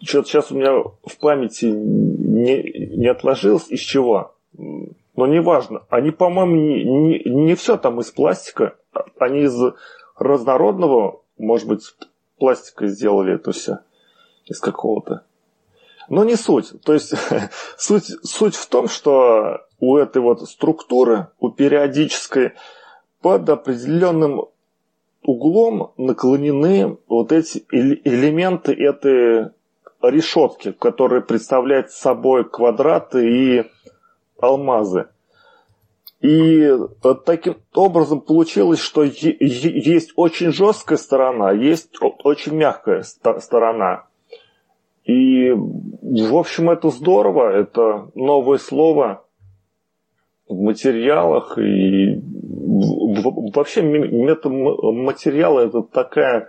что-то 0.02 0.28
сейчас 0.28 0.50
у 0.50 0.56
меня 0.56 0.72
в 1.04 1.18
памяти 1.20 1.66
не, 1.66 2.96
не 2.96 3.06
отложилось, 3.06 3.68
из 3.68 3.80
чего. 3.80 4.34
Но 4.56 5.26
неважно. 5.26 5.82
Они, 5.90 6.10
по-моему, 6.10 6.54
не, 6.54 6.84
не, 6.84 7.22
не 7.24 7.54
все 7.54 7.76
там 7.76 8.00
из 8.00 8.10
пластика. 8.10 8.76
Они 9.18 9.40
из 9.40 9.54
разнородного, 10.16 11.20
может 11.36 11.68
быть, 11.68 11.82
пластика 12.38 12.86
сделали 12.86 13.34
это 13.34 13.52
все. 13.52 13.80
Из 14.46 14.60
какого-то. 14.60 15.24
Но 16.08 16.24
не 16.24 16.36
суть. 16.36 16.72
То 16.82 16.94
есть 16.94 17.12
суть, 17.76 18.14
суть 18.22 18.54
в 18.54 18.66
том, 18.68 18.88
что 18.88 19.66
у 19.80 19.96
этой 19.96 20.22
вот 20.22 20.48
структуры, 20.48 21.28
у 21.38 21.50
периодической, 21.50 22.52
под 23.20 23.48
определенным 23.48 24.46
углом 25.22 25.92
наклонены 25.96 26.96
вот 27.08 27.32
эти 27.32 27.64
элементы 27.70 28.72
этой 28.72 29.50
решетки, 30.02 30.72
которые 30.72 31.22
представляют 31.22 31.90
собой 31.90 32.48
квадраты 32.48 33.28
и 33.28 33.64
алмазы. 34.40 35.08
И 36.20 36.72
таким 37.26 37.56
образом 37.74 38.20
получилось, 38.20 38.80
что 38.80 39.04
есть 39.04 40.12
очень 40.16 40.52
жесткая 40.52 40.98
сторона, 40.98 41.52
есть 41.52 41.90
очень 42.00 42.54
мягкая 42.54 43.02
сторона. 43.02 44.06
И, 45.04 45.50
в 45.50 46.36
общем, 46.36 46.70
это 46.70 46.90
здорово, 46.90 47.50
это 47.52 48.10
новое 48.14 48.58
слово, 48.58 49.24
в 50.48 50.60
материалах 50.60 51.58
и 51.58 52.20
вообще 52.48 53.82
метаматериалы 53.82 55.62
это 55.62 55.82
такая 55.82 56.48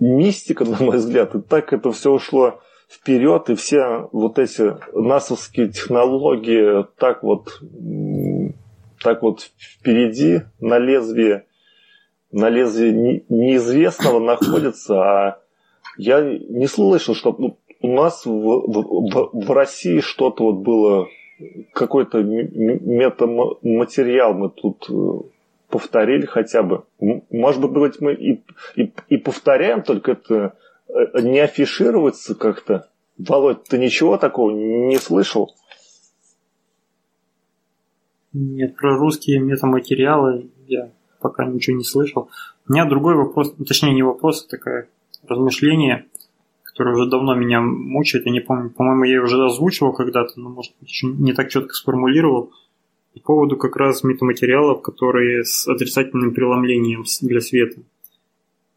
мистика, 0.00 0.64
на 0.64 0.82
мой 0.82 0.96
взгляд, 0.96 1.34
и 1.34 1.40
так 1.40 1.72
это 1.72 1.92
все 1.92 2.12
ушло 2.12 2.60
вперед, 2.88 3.50
и 3.50 3.54
все 3.54 4.08
вот 4.12 4.38
эти 4.38 4.74
насовские 4.92 5.68
технологии 5.68 6.86
так 6.98 7.22
вот, 7.22 7.60
так 9.02 9.22
вот 9.22 9.50
впереди, 9.58 10.40
на 10.60 10.78
лезвие, 10.78 11.46
на 12.32 12.48
лезвие 12.48 13.24
неизвестного 13.28 14.18
находятся, 14.20 14.94
а 15.02 15.38
я 15.96 16.20
не 16.22 16.66
слышал, 16.66 17.14
что 17.14 17.34
ну, 17.38 17.58
у 17.80 17.92
нас 17.94 18.24
в, 18.24 18.30
в, 18.30 19.30
в 19.32 19.50
России 19.52 20.00
что-то 20.00 20.44
вот 20.44 20.56
было, 20.56 21.06
какой-то 21.72 22.22
метаматериал 22.22 24.34
мы 24.34 24.50
тут 24.50 24.86
э, 24.88 25.20
повторили 25.68 26.26
хотя 26.26 26.62
бы. 26.62 26.84
Может 27.30 27.70
быть, 27.70 28.00
мы 28.00 28.14
и, 28.14 28.42
и, 28.76 28.92
и 29.08 29.16
повторяем, 29.16 29.82
только 29.82 30.12
это 30.12 30.56
э, 30.88 31.20
не 31.20 31.40
афишируется 31.40 32.34
как-то. 32.34 32.88
Володь, 33.18 33.64
ты 33.64 33.78
ничего 33.78 34.16
такого 34.16 34.50
не 34.50 34.98
слышал? 34.98 35.54
Нет, 38.32 38.76
про 38.76 38.96
русские 38.96 39.40
метаматериалы 39.40 40.50
я 40.66 40.90
пока 41.20 41.44
ничего 41.44 41.76
не 41.76 41.84
слышал. 41.84 42.30
У 42.68 42.72
меня 42.72 42.84
другой 42.84 43.14
вопрос, 43.14 43.54
точнее 43.66 43.94
не 43.94 44.02
вопрос, 44.02 44.44
а 44.44 44.50
такое 44.50 44.88
размышление, 45.26 46.06
которое 46.74 46.96
уже 46.96 47.08
давно 47.08 47.36
меня 47.36 47.60
мучает. 47.60 48.26
Я 48.26 48.32
не 48.32 48.40
помню, 48.40 48.68
по-моему, 48.68 49.04
я 49.04 49.22
уже 49.22 49.40
озвучивал 49.40 49.92
когда-то, 49.92 50.32
но, 50.40 50.50
может 50.50 50.72
еще 50.82 51.06
не 51.06 51.32
так 51.32 51.48
четко 51.48 51.72
сформулировал. 51.72 52.50
По 53.14 53.20
поводу 53.20 53.56
как 53.56 53.76
раз 53.76 54.02
метаматериалов, 54.02 54.82
которые 54.82 55.44
с 55.44 55.68
отрицательным 55.68 56.34
преломлением 56.34 57.04
для 57.22 57.40
света. 57.40 57.80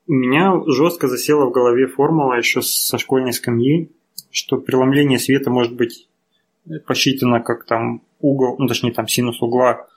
У 0.06 0.14
меня 0.14 0.62
жестко 0.68 1.08
засела 1.08 1.48
в 1.48 1.52
голове 1.52 1.88
формула 1.88 2.36
еще 2.36 2.62
со 2.62 3.00
школьной 3.00 3.34
скамьи, 3.34 3.90
что 4.30 4.58
преломление 4.58 5.18
света 5.18 5.50
может 5.50 5.74
быть 5.74 6.08
посчитано 6.86 7.40
как 7.40 7.66
там 7.66 8.04
угол, 8.20 8.58
ну 8.60 8.68
точнее 8.68 8.92
там 8.92 9.08
синус 9.08 9.42
угла, 9.42 9.88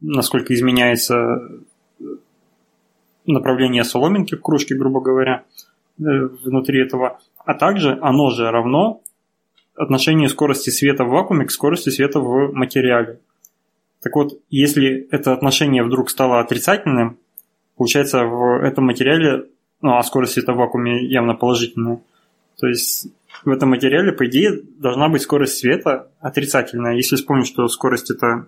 насколько 0.00 0.52
изменяется 0.52 1.40
направление 3.24 3.84
соломинки 3.84 4.34
в 4.34 4.42
кружке, 4.42 4.74
грубо 4.74 5.00
говоря, 5.00 5.44
э, 5.98 6.02
внутри 6.44 6.82
этого. 6.82 7.20
А 7.48 7.54
также 7.54 7.98
оно 8.02 8.28
же 8.28 8.50
равно 8.50 9.00
отношению 9.74 10.28
скорости 10.28 10.68
света 10.68 11.04
в 11.04 11.08
вакууме 11.08 11.46
к 11.46 11.50
скорости 11.50 11.88
света 11.88 12.20
в 12.20 12.52
материале. 12.52 13.20
Так 14.02 14.14
вот, 14.16 14.38
если 14.50 15.08
это 15.10 15.32
отношение 15.32 15.82
вдруг 15.82 16.10
стало 16.10 16.40
отрицательным, 16.40 17.16
получается 17.74 18.24
в 18.24 18.62
этом 18.62 18.84
материале, 18.84 19.46
ну 19.80 19.96
а 19.96 20.02
скорость 20.02 20.34
света 20.34 20.52
в 20.52 20.56
вакууме 20.56 21.06
явно 21.06 21.34
положительная, 21.34 22.02
то 22.60 22.66
есть 22.66 23.06
в 23.46 23.48
этом 23.48 23.70
материале, 23.70 24.12
по 24.12 24.26
идее, 24.26 24.60
должна 24.76 25.08
быть 25.08 25.22
скорость 25.22 25.56
света 25.56 26.10
отрицательная. 26.20 26.96
Если 26.96 27.16
вспомнить, 27.16 27.46
что 27.46 27.66
скорость 27.68 28.10
это 28.10 28.46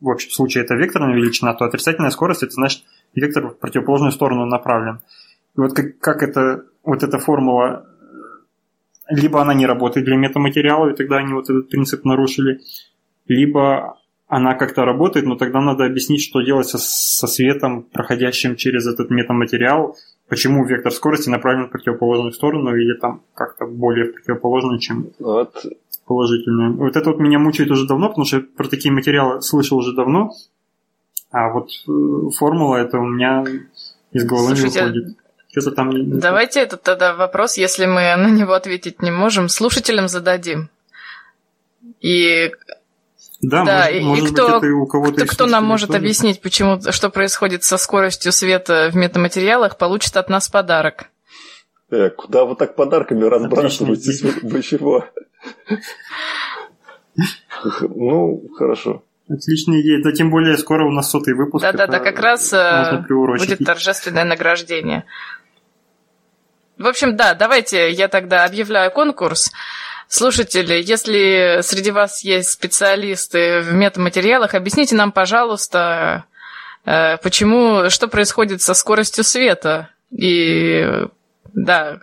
в 0.00 0.10
общем 0.10 0.32
случае 0.32 0.64
это 0.64 0.74
векторная 0.74 1.14
величина, 1.14 1.54
то 1.54 1.64
отрицательная 1.64 2.10
скорость 2.10 2.42
это 2.42 2.54
значит 2.54 2.82
вектор 3.14 3.50
в 3.50 3.58
противоположную 3.60 4.10
сторону 4.10 4.46
направлен. 4.46 4.98
И 5.56 5.60
вот 5.60 5.74
как, 5.74 5.96
как 6.00 6.24
это, 6.24 6.64
вот 6.82 7.04
эта 7.04 7.20
формула, 7.20 7.86
либо 9.12 9.40
она 9.40 9.54
не 9.54 9.66
работает 9.66 10.06
для 10.06 10.16
метаматериала, 10.16 10.90
и 10.90 10.96
тогда 10.96 11.18
они 11.18 11.32
вот 11.32 11.50
этот 11.50 11.68
принцип 11.68 12.04
нарушили, 12.04 12.60
либо 13.26 13.98
она 14.28 14.54
как-то 14.54 14.84
работает, 14.84 15.26
но 15.26 15.36
тогда 15.36 15.60
надо 15.60 15.84
объяснить, 15.84 16.22
что 16.22 16.40
делать 16.40 16.66
со, 16.66 16.78
со 16.78 17.26
светом, 17.26 17.82
проходящим 17.82 18.56
через 18.56 18.86
этот 18.86 19.10
метаматериал, 19.10 19.96
почему 20.28 20.64
вектор 20.64 20.90
скорости 20.90 21.28
направлен 21.28 21.66
в 21.66 21.70
противоположную 21.70 22.32
сторону 22.32 22.74
или 22.74 22.98
там 22.98 23.22
как-то 23.34 23.66
более 23.66 24.06
противоположную, 24.06 24.78
чем 24.78 25.08
вот. 25.18 25.54
положительную. 26.06 26.76
Вот 26.78 26.96
это 26.96 27.10
вот 27.10 27.20
меня 27.20 27.38
мучает 27.38 27.70
уже 27.70 27.86
давно, 27.86 28.08
потому 28.08 28.24
что 28.24 28.38
я 28.38 28.42
про 28.56 28.68
такие 28.68 28.92
материалы 28.92 29.42
слышал 29.42 29.76
уже 29.76 29.94
давно, 29.94 30.30
а 31.30 31.52
вот 31.52 31.68
э, 31.68 32.30
формула 32.38 32.76
это 32.76 32.98
у 32.98 33.06
меня 33.06 33.44
из 34.12 34.24
головы 34.24 34.56
Слушайте, 34.56 34.80
не 34.80 34.86
выходит. 34.86 35.18
Что-то 35.52 35.72
там... 35.72 36.18
Давайте 36.18 36.60
этот 36.60 36.82
тогда 36.82 37.14
вопрос, 37.14 37.58
если 37.58 37.84
мы 37.84 38.16
на 38.16 38.28
него 38.28 38.54
ответить 38.54 39.02
не 39.02 39.10
можем, 39.10 39.50
слушателям 39.50 40.08
зададим. 40.08 40.70
И 42.00 42.52
да, 43.42 43.64
да 43.64 43.84
может, 43.84 43.94
и, 43.94 44.00
может 44.00 44.30
и 44.30 44.32
кто, 44.32 44.46
быть, 44.46 44.56
это 44.56 44.74
у 44.74 44.86
кого-то 44.86 45.26
кто, 45.26 45.26
кто 45.26 45.46
нам 45.46 45.64
может 45.64 45.88
тоже. 45.88 45.98
объяснить, 45.98 46.40
почему, 46.40 46.80
что 46.90 47.10
происходит 47.10 47.64
со 47.64 47.76
скоростью 47.76 48.32
света 48.32 48.88
в 48.90 48.96
метаматериалах, 48.96 49.76
получит 49.76 50.16
от 50.16 50.30
нас 50.30 50.48
подарок. 50.48 51.10
Э, 51.90 52.08
куда 52.08 52.46
вы 52.46 52.56
так 52.56 52.74
подарками 52.74 53.24
разбрасываетесь? 53.24 54.22
Вы 54.42 54.62
чего? 54.62 55.04
Ну, 57.82 58.48
хорошо. 58.56 59.04
Отличная 59.28 59.82
идея. 59.82 60.02
Да 60.02 60.12
тем 60.12 60.30
более 60.30 60.56
скоро 60.56 60.86
у 60.86 60.90
нас 60.90 61.10
сотый 61.10 61.34
выпуск. 61.34 61.62
Да-да-да, 61.62 61.98
как 61.98 62.18
раз 62.20 62.52
э, 62.54 63.04
будет 63.08 63.58
торжественное 63.58 64.24
награждение. 64.24 65.04
В 66.82 66.86
общем, 66.86 67.16
да, 67.16 67.34
давайте 67.34 67.90
я 67.92 68.08
тогда 68.08 68.44
объявляю 68.44 68.90
конкурс. 68.90 69.52
Слушатели, 70.08 70.74
если 70.74 71.60
среди 71.62 71.90
вас 71.90 72.24
есть 72.24 72.50
специалисты 72.50 73.60
в 73.60 73.72
метаматериалах, 73.72 74.54
объясните 74.54 74.96
нам, 74.96 75.12
пожалуйста, 75.12 76.24
э, 76.84 77.16
почему, 77.18 77.88
что 77.88 78.08
происходит 78.08 78.60
со 78.60 78.74
скоростью 78.74 79.24
света. 79.24 79.90
И 80.10 81.06
да, 81.54 82.00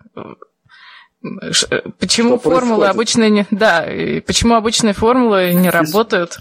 почему 1.99 2.39
что 2.39 2.49
формулы 2.49 2.85
происходит? 2.85 2.95
обычные 2.95 3.29
не, 3.29 3.47
да, 3.51 3.85
и 3.85 4.21
почему 4.21 4.55
обычные 4.55 4.93
формулы 4.93 5.53
не 5.53 5.69
Физ... 5.69 5.73
работают. 5.73 6.39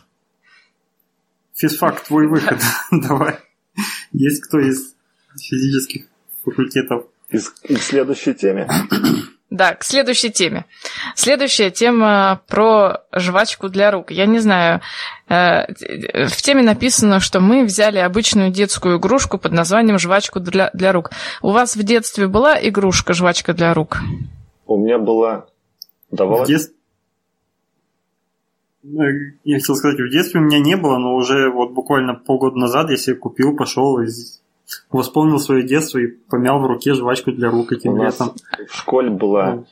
Физфакт, 1.55 2.07
твой 2.07 2.28
выход. 2.28 2.61
Давай. 2.93 3.41
Есть 4.12 4.43
кто 4.47 4.61
из 4.61 4.95
физических 5.36 6.07
факультетов? 6.45 7.07
Из, 7.31 7.53
из 7.64 7.83
следующей 7.85 8.35
теме. 8.35 8.68
Да, 9.51 9.74
к 9.74 9.83
следующей 9.83 10.31
теме. 10.31 10.66
Следующая 11.14 11.70
тема 11.70 12.43
про 12.49 13.03
жвачку 13.12 13.70
для 13.70 13.91
рук. 13.91 14.11
Я 14.11 14.26
не 14.26 14.41
знаю, 14.41 14.83
э, 15.29 15.72
в 16.26 16.43
теме 16.43 16.62
написано, 16.62 17.18
что 17.18 17.41
мы 17.41 17.64
взяли 17.64 17.99
обычную 17.99 18.51
детскую 18.51 18.99
игрушку 18.99 19.39
под 19.39 19.53
названием 19.53 19.99
жвачку 19.99 20.39
для, 20.39 20.70
для 20.74 20.93
рук. 20.93 21.11
У 21.41 21.51
вас 21.51 21.76
в 21.76 21.83
детстве 21.83 22.29
была 22.29 22.59
игрушка 22.61 23.14
жвачка 23.14 23.55
для 23.55 23.72
рук? 23.72 23.99
У 24.66 24.76
меня 24.76 24.99
была. 24.99 25.47
Давалась? 26.11 26.49
В 26.49 26.53
дет... 26.53 26.72
Ну, 28.83 29.03
я 29.45 29.59
хотел 29.59 29.76
сказать, 29.76 29.99
в 29.99 30.11
детстве 30.11 30.41
у 30.41 30.45
меня 30.45 30.61
не 30.61 30.76
было, 30.76 30.99
но 30.99 31.14
уже 31.14 31.51
вот 31.51 31.72
буквально 31.72 32.14
полгода 32.14 32.57
назад 32.57 32.91
я 32.91 32.97
себе 32.97 33.16
купил, 33.16 33.57
пошел 33.57 33.99
и 34.01 34.07
восполнил 34.91 35.39
свое 35.39 35.66
детство 35.66 35.99
и 35.99 36.07
помял 36.07 36.61
в 36.61 36.66
руке 36.66 36.95
жвачку 36.95 37.33
для 37.33 37.51
рук 37.51 37.73
этим 37.73 37.93
У 37.95 38.03
летом. 38.03 38.33
в 38.69 38.77
школе 38.77 39.11
была 39.11 39.64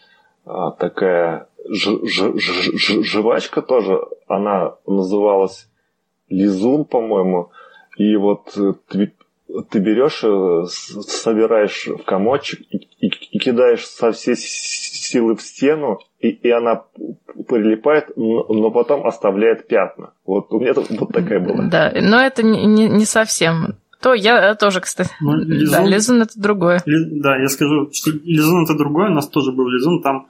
а, 0.45 0.71
такая 0.73 1.49
ж, 1.69 1.99
ж, 2.05 2.39
ж, 2.39 3.03
жвачка 3.03 3.63
тоже, 3.63 4.01
она 4.27 4.77
называлась 4.87 5.69
Лизун, 6.29 6.85
по-моему, 6.85 7.51
и 7.97 8.17
вот 8.17 8.57
э, 8.57 8.75
ты, 8.89 9.13
ты 9.71 9.79
берешь, 9.79 10.23
э, 10.25 10.67
собираешь 10.67 11.87
в 11.87 12.05
комочек 12.05 12.61
и, 12.71 12.77
и, 13.01 13.07
и 13.07 13.39
кидаешь 13.39 13.87
со 13.87 14.13
всей 14.13 14.37
силы 14.37 15.37
в 15.37 15.43
стену, 15.43 15.99
и, 16.21 16.29
и 16.29 16.51
она 16.51 16.85
прилипает, 17.49 18.17
но 18.17 18.71
потом 18.71 19.07
оставляет 19.07 19.69
пятна. 19.69 20.13
Вот 20.25 20.53
у 20.53 20.61
меня 20.61 20.73
вот 20.75 21.13
такая 21.13 21.41
была. 21.41 21.69
Да, 21.69 21.93
но 21.95 22.21
это 22.21 22.43
не, 22.43 22.89
не 22.89 23.05
совсем 23.05 23.77
то 24.01 24.15
я 24.15 24.55
тоже, 24.55 24.81
кстати. 24.81 25.11
Ну, 25.21 25.37
лизун, 25.37 25.71
да, 25.71 25.85
лизун 25.85 26.23
это 26.23 26.39
другое. 26.41 26.83
Ли, 26.87 27.21
да, 27.21 27.37
я 27.37 27.49
скажу, 27.49 27.91
что 27.93 28.11
лизун 28.11 28.65
это 28.65 28.75
другое, 28.75 29.11
у 29.11 29.15
нас 29.15 29.29
тоже 29.29 29.53
был 29.53 29.69
лизун, 29.69 30.03
там 30.03 30.29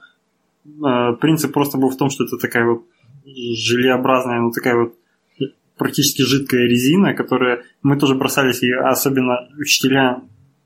э, 0.65 1.13
принцип 1.19 1.53
просто 1.53 1.77
был 1.77 1.89
в 1.89 1.97
том, 1.97 2.09
что 2.09 2.23
это 2.23 2.37
такая 2.37 2.65
вот 2.65 2.83
желеобразная, 3.25 4.41
ну 4.41 4.51
такая 4.51 4.75
вот 4.75 4.93
практически 5.77 6.23
жидкая 6.23 6.67
резина, 6.67 7.13
которая 7.13 7.63
мы 7.83 7.97
тоже 7.97 8.15
бросались 8.15 8.63
ее, 8.63 8.79
особенно 8.79 9.47
учителя 9.59 10.21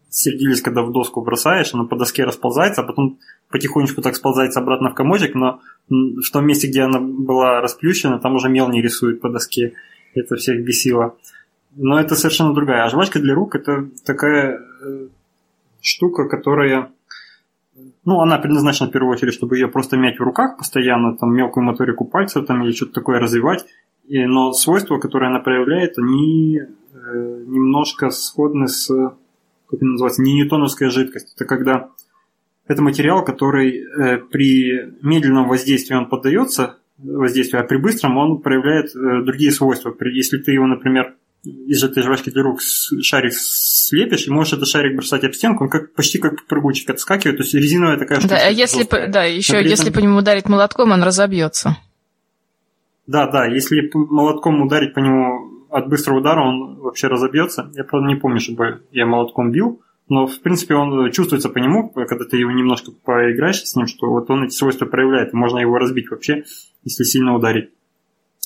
сердились, 0.09 0.61
когда 0.61 0.83
в 0.83 0.91
доску 0.91 1.21
бросаешь, 1.21 1.73
она 1.73 1.85
по 1.85 1.95
доске 1.95 2.25
расползается, 2.25 2.81
а 2.81 2.83
потом 2.83 3.17
потихонечку 3.49 4.01
так 4.01 4.15
сползается 4.15 4.59
обратно 4.59 4.89
в 4.89 4.93
комочек, 4.93 5.35
но 5.35 5.61
в 5.89 6.29
том 6.31 6.45
месте, 6.45 6.67
где 6.67 6.81
она 6.81 6.99
была 6.99 7.61
расплющена, 7.61 8.19
там 8.19 8.35
уже 8.35 8.49
мел 8.49 8.69
не 8.69 8.81
рисует 8.81 9.21
по 9.21 9.29
доске. 9.29 9.73
Это 10.13 10.35
всех 10.35 10.63
бесило. 10.65 11.15
Но 11.75 11.99
это 11.99 12.15
совершенно 12.15 12.53
другая. 12.53 12.85
А 12.85 12.89
жвачка 12.89 13.19
для 13.19 13.33
рук 13.33 13.55
это 13.55 13.89
такая 14.05 14.59
э, 14.59 15.07
штука, 15.81 16.27
которая 16.27 16.91
ну, 18.03 18.19
она 18.19 18.37
предназначена 18.39 18.89
в 18.89 18.91
первую 18.91 19.13
очередь, 19.13 19.33
чтобы 19.33 19.57
ее 19.57 19.67
просто 19.67 19.97
мять 19.97 20.19
в 20.19 20.23
руках 20.23 20.57
постоянно, 20.57 21.17
там, 21.17 21.33
мелкую 21.33 21.63
моторику 21.63 22.05
пальцев 22.05 22.45
там, 22.45 22.63
или 22.63 22.71
что-то 22.71 22.93
такое 22.93 23.19
развивать. 23.19 23.65
и, 24.07 24.25
но 24.25 24.53
свойства, 24.53 24.97
которые 24.97 25.29
она 25.29 25.39
проявляет, 25.39 25.97
они 25.97 26.59
э, 26.59 27.43
немножко 27.47 28.09
сходны 28.09 28.67
с, 28.67 28.87
как 28.87 29.73
это 29.73 29.85
называется, 29.85 30.21
не 30.21 30.33
ньютоновская 30.33 30.89
жидкость. 30.89 31.33
Это 31.35 31.45
когда 31.45 31.89
это 32.67 32.81
материал, 32.81 33.23
который 33.23 33.83
э, 33.83 34.17
при 34.17 34.93
медленном 35.01 35.47
воздействии 35.47 35.95
он 35.95 36.07
поддается 36.07 36.77
воздействию, 36.97 37.61
а 37.61 37.65
при 37.65 37.77
быстром 37.77 38.17
он 38.17 38.41
проявляет 38.41 38.95
э, 38.95 39.23
другие 39.23 39.51
свойства. 39.51 39.95
Если 40.01 40.37
ты 40.37 40.51
его, 40.51 40.65
например, 40.65 41.15
из 41.43 41.83
этой 41.83 42.03
жвачки 42.03 42.29
для 42.29 42.43
рук 42.43 42.61
шарик 42.61 43.33
слепишь, 43.33 44.27
и 44.27 44.31
можешь 44.31 44.53
этот 44.53 44.67
шарик 44.67 44.95
бросать 44.95 45.23
об 45.23 45.33
стенку, 45.33 45.63
он 45.63 45.69
как, 45.69 45.93
почти 45.93 46.19
как 46.19 46.45
прыгучик 46.45 46.89
отскакивает, 46.89 47.37
то 47.37 47.43
есть 47.43 47.53
резиновая 47.53 47.97
такая 47.97 48.19
штука. 48.19 48.35
Да, 48.35 48.47
если, 48.47 48.83
по, 48.83 49.07
да 49.07 49.23
еще 49.23 49.57
этом... 49.57 49.67
если 49.67 49.89
по 49.89 49.99
нему 49.99 50.19
ударить 50.19 50.47
молотком, 50.47 50.91
он 50.91 51.01
разобьется. 51.01 51.77
Да, 53.07 53.27
да, 53.27 53.45
если 53.45 53.89
молотком 53.93 54.61
ударить 54.61 54.93
по 54.93 54.99
нему 54.99 55.65
от 55.71 55.87
быстрого 55.89 56.19
удара, 56.19 56.41
он 56.41 56.75
вообще 56.79 57.07
разобьется. 57.07 57.71
Я, 57.73 57.85
правда, 57.85 58.07
не 58.07 58.15
помню, 58.15 58.39
чтобы 58.39 58.83
я 58.91 59.05
молотком 59.05 59.51
бил, 59.51 59.81
но, 60.09 60.27
в 60.27 60.39
принципе, 60.41 60.75
он 60.75 61.09
чувствуется 61.11 61.49
по 61.49 61.57
нему, 61.57 61.89
когда 61.89 62.25
ты 62.25 62.37
его 62.37 62.51
немножко 62.51 62.91
поиграешь 62.91 63.63
с 63.63 63.75
ним, 63.75 63.87
что 63.87 64.09
вот 64.09 64.29
он 64.29 64.43
эти 64.43 64.53
свойства 64.53 64.85
проявляет, 64.85 65.33
можно 65.33 65.57
его 65.57 65.77
разбить 65.77 66.11
вообще, 66.11 66.43
если 66.83 67.03
сильно 67.03 67.33
ударить. 67.33 67.71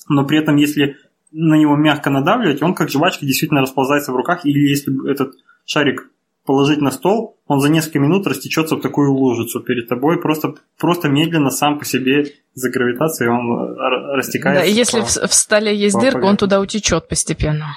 Но 0.07 0.25
при 0.25 0.37
этом, 0.37 0.55
если 0.55 0.97
на 1.37 1.55
него 1.55 1.75
мягко 1.75 2.09
надавливать, 2.09 2.61
он 2.61 2.73
как 2.73 2.89
жвачка 2.89 3.25
действительно 3.25 3.61
расползается 3.61 4.13
в 4.13 4.15
руках, 4.15 4.45
или 4.45 4.69
если 4.69 5.11
этот 5.11 5.33
шарик 5.65 6.09
положить 6.45 6.79
на 6.79 6.91
стол, 6.91 7.37
он 7.47 7.59
за 7.59 7.69
несколько 7.69 7.99
минут 7.99 8.25
растечется 8.25 8.75
в 8.75 8.81
такую 8.81 9.11
лужицу 9.11 9.59
перед 9.59 9.89
тобой, 9.89 10.21
просто, 10.21 10.55
просто 10.79 11.09
медленно 11.09 11.49
сам 11.49 11.77
по 11.77 11.85
себе 11.85 12.25
за 12.53 12.69
гравитацией 12.69 13.31
он 13.31 13.75
растекается. 14.15 14.63
Да, 14.63 14.69
и 14.69 14.73
если 14.73 15.01
по, 15.01 15.05
в, 15.05 15.29
в 15.29 15.33
столе 15.33 15.75
есть 15.75 15.99
дырка, 15.99 16.23
он 16.23 16.37
туда 16.37 16.61
утечет 16.61 17.07
постепенно. 17.09 17.75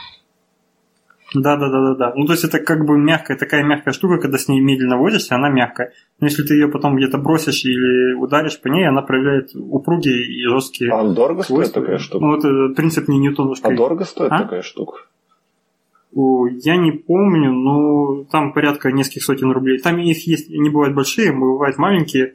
Да, 1.35 1.57
да, 1.57 1.68
да, 1.68 1.81
да, 1.81 1.95
да. 1.95 2.12
Ну, 2.16 2.24
то 2.26 2.33
есть 2.33 2.45
это 2.45 2.59
как 2.59 2.87
бы 2.87 2.97
мягкая, 2.97 3.37
такая 3.37 3.62
мягкая 3.62 3.93
штука, 3.93 4.18
когда 4.18 4.39
с 4.39 4.49
ней 4.49 4.61
медленно 4.61 4.97
возишься, 4.97 5.35
она 5.35 5.51
мягкая. 5.51 5.93
Но 6.20 6.26
если 6.26 6.43
ты 6.43 6.55
ее 6.55 6.68
потом 6.68 6.97
где-то 6.97 7.18
бросишь 7.18 7.64
или 7.64 8.14
ударишь 8.14 8.61
по 8.61 8.68
ней, 8.68 8.89
она 8.89 9.03
проявляет 9.03 9.51
упругие 9.55 10.26
и 10.26 10.47
жесткие. 10.49 10.91
А 10.93 11.05
дорого 11.07 11.43
стоит 11.43 11.72
такая 11.72 11.99
штука? 11.99 12.24
Ну, 12.24 12.37
это 12.37 12.74
принцип 12.74 13.09
не 13.09 13.18
ньютоновской. 13.18 13.74
А 13.74 13.76
дорого 13.76 14.05
стоит 14.05 14.33
а? 14.33 14.39
такая 14.39 14.62
штука? 14.62 15.01
Я 16.12 16.76
не 16.76 16.93
помню, 16.93 17.53
но 17.53 18.24
там 18.24 18.55
порядка 18.55 18.91
нескольких 18.91 19.24
сотен 19.24 19.51
рублей. 19.51 19.79
Там 19.79 19.99
их 19.99 20.26
есть, 20.26 20.49
не 20.49 20.70
бывают 20.70 20.95
большие, 20.95 21.33
бывают 21.33 21.76
маленькие. 21.76 22.35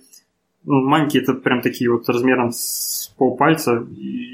Ну, 0.65 0.87
маленькие 0.87 1.23
это 1.23 1.33
прям 1.33 1.61
такие 1.61 1.91
вот 1.91 2.07
размером 2.07 2.51
с 2.51 3.13
полпальца. 3.17 3.85
И 3.97 4.32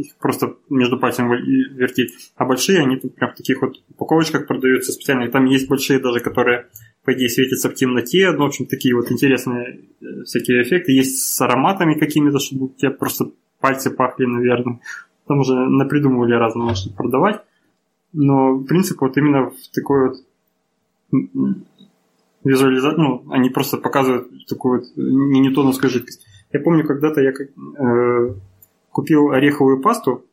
их 0.00 0.16
просто 0.16 0.56
между 0.68 0.98
пальцами 0.98 1.36
вертеть. 1.74 2.32
А 2.36 2.44
большие, 2.44 2.80
они 2.80 2.96
тут 2.96 3.14
прям 3.14 3.32
в 3.32 3.36
таких 3.36 3.60
вот 3.60 3.82
упаковочках 3.90 4.46
продаются 4.46 4.92
специально. 4.92 5.30
Там 5.30 5.44
есть 5.44 5.68
большие 5.68 6.00
даже, 6.00 6.20
которые, 6.20 6.66
по 7.04 7.12
идее, 7.12 7.28
светятся 7.28 7.68
в 7.68 7.74
темноте. 7.74 8.30
Ну, 8.30 8.44
в 8.44 8.46
общем, 8.46 8.66
такие 8.66 8.94
вот 8.94 9.12
интересные 9.12 9.80
э, 10.00 10.22
всякие 10.24 10.62
эффекты. 10.62 10.92
Есть 10.92 11.18
с 11.18 11.40
ароматами 11.40 11.98
какими-то, 11.98 12.38
чтобы 12.38 12.66
у 12.66 12.68
тебя 12.70 12.90
просто 12.90 13.30
пальцы 13.60 13.90
пахли, 13.90 14.24
наверное. 14.24 14.80
Там 15.26 15.40
уже 15.40 15.54
напридумывали 15.54 16.34
разного, 16.34 16.74
чтобы 16.74 16.96
продавать. 16.96 17.42
Но 18.12 18.60
принцип 18.60 19.00
вот 19.00 19.16
именно 19.16 19.50
в 19.50 19.68
такой 19.72 20.08
вот 20.08 20.16
визуализации, 22.42 23.00
ну, 23.00 23.24
они 23.30 23.50
просто 23.50 23.76
показывают 23.76 24.46
такую 24.48 24.80
вот 24.80 24.86
не 24.96 25.40
ньютоновскую 25.40 25.90
жидкость. 25.90 26.26
Я 26.52 26.60
помню, 26.60 26.86
когда-то 26.86 27.20
я 27.20 27.30
э, 27.30 28.34
купил 28.90 29.30
ореховую 29.30 29.80
пасту, 29.80 30.24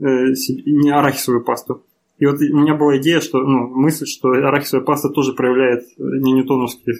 э, 0.00 0.04
не 0.04 0.90
арахисовую 0.90 1.44
пасту. 1.44 1.82
И 2.18 2.26
вот 2.26 2.40
у 2.40 2.56
меня 2.56 2.74
была 2.74 2.98
идея, 2.98 3.20
что, 3.20 3.38
ну, 3.38 3.68
мысль, 3.68 4.06
что 4.06 4.30
арахисовая 4.30 4.84
паста 4.84 5.08
тоже 5.08 5.34
проявляет 5.34 5.84
не 5.98 6.32
ньютоновские 6.32 6.96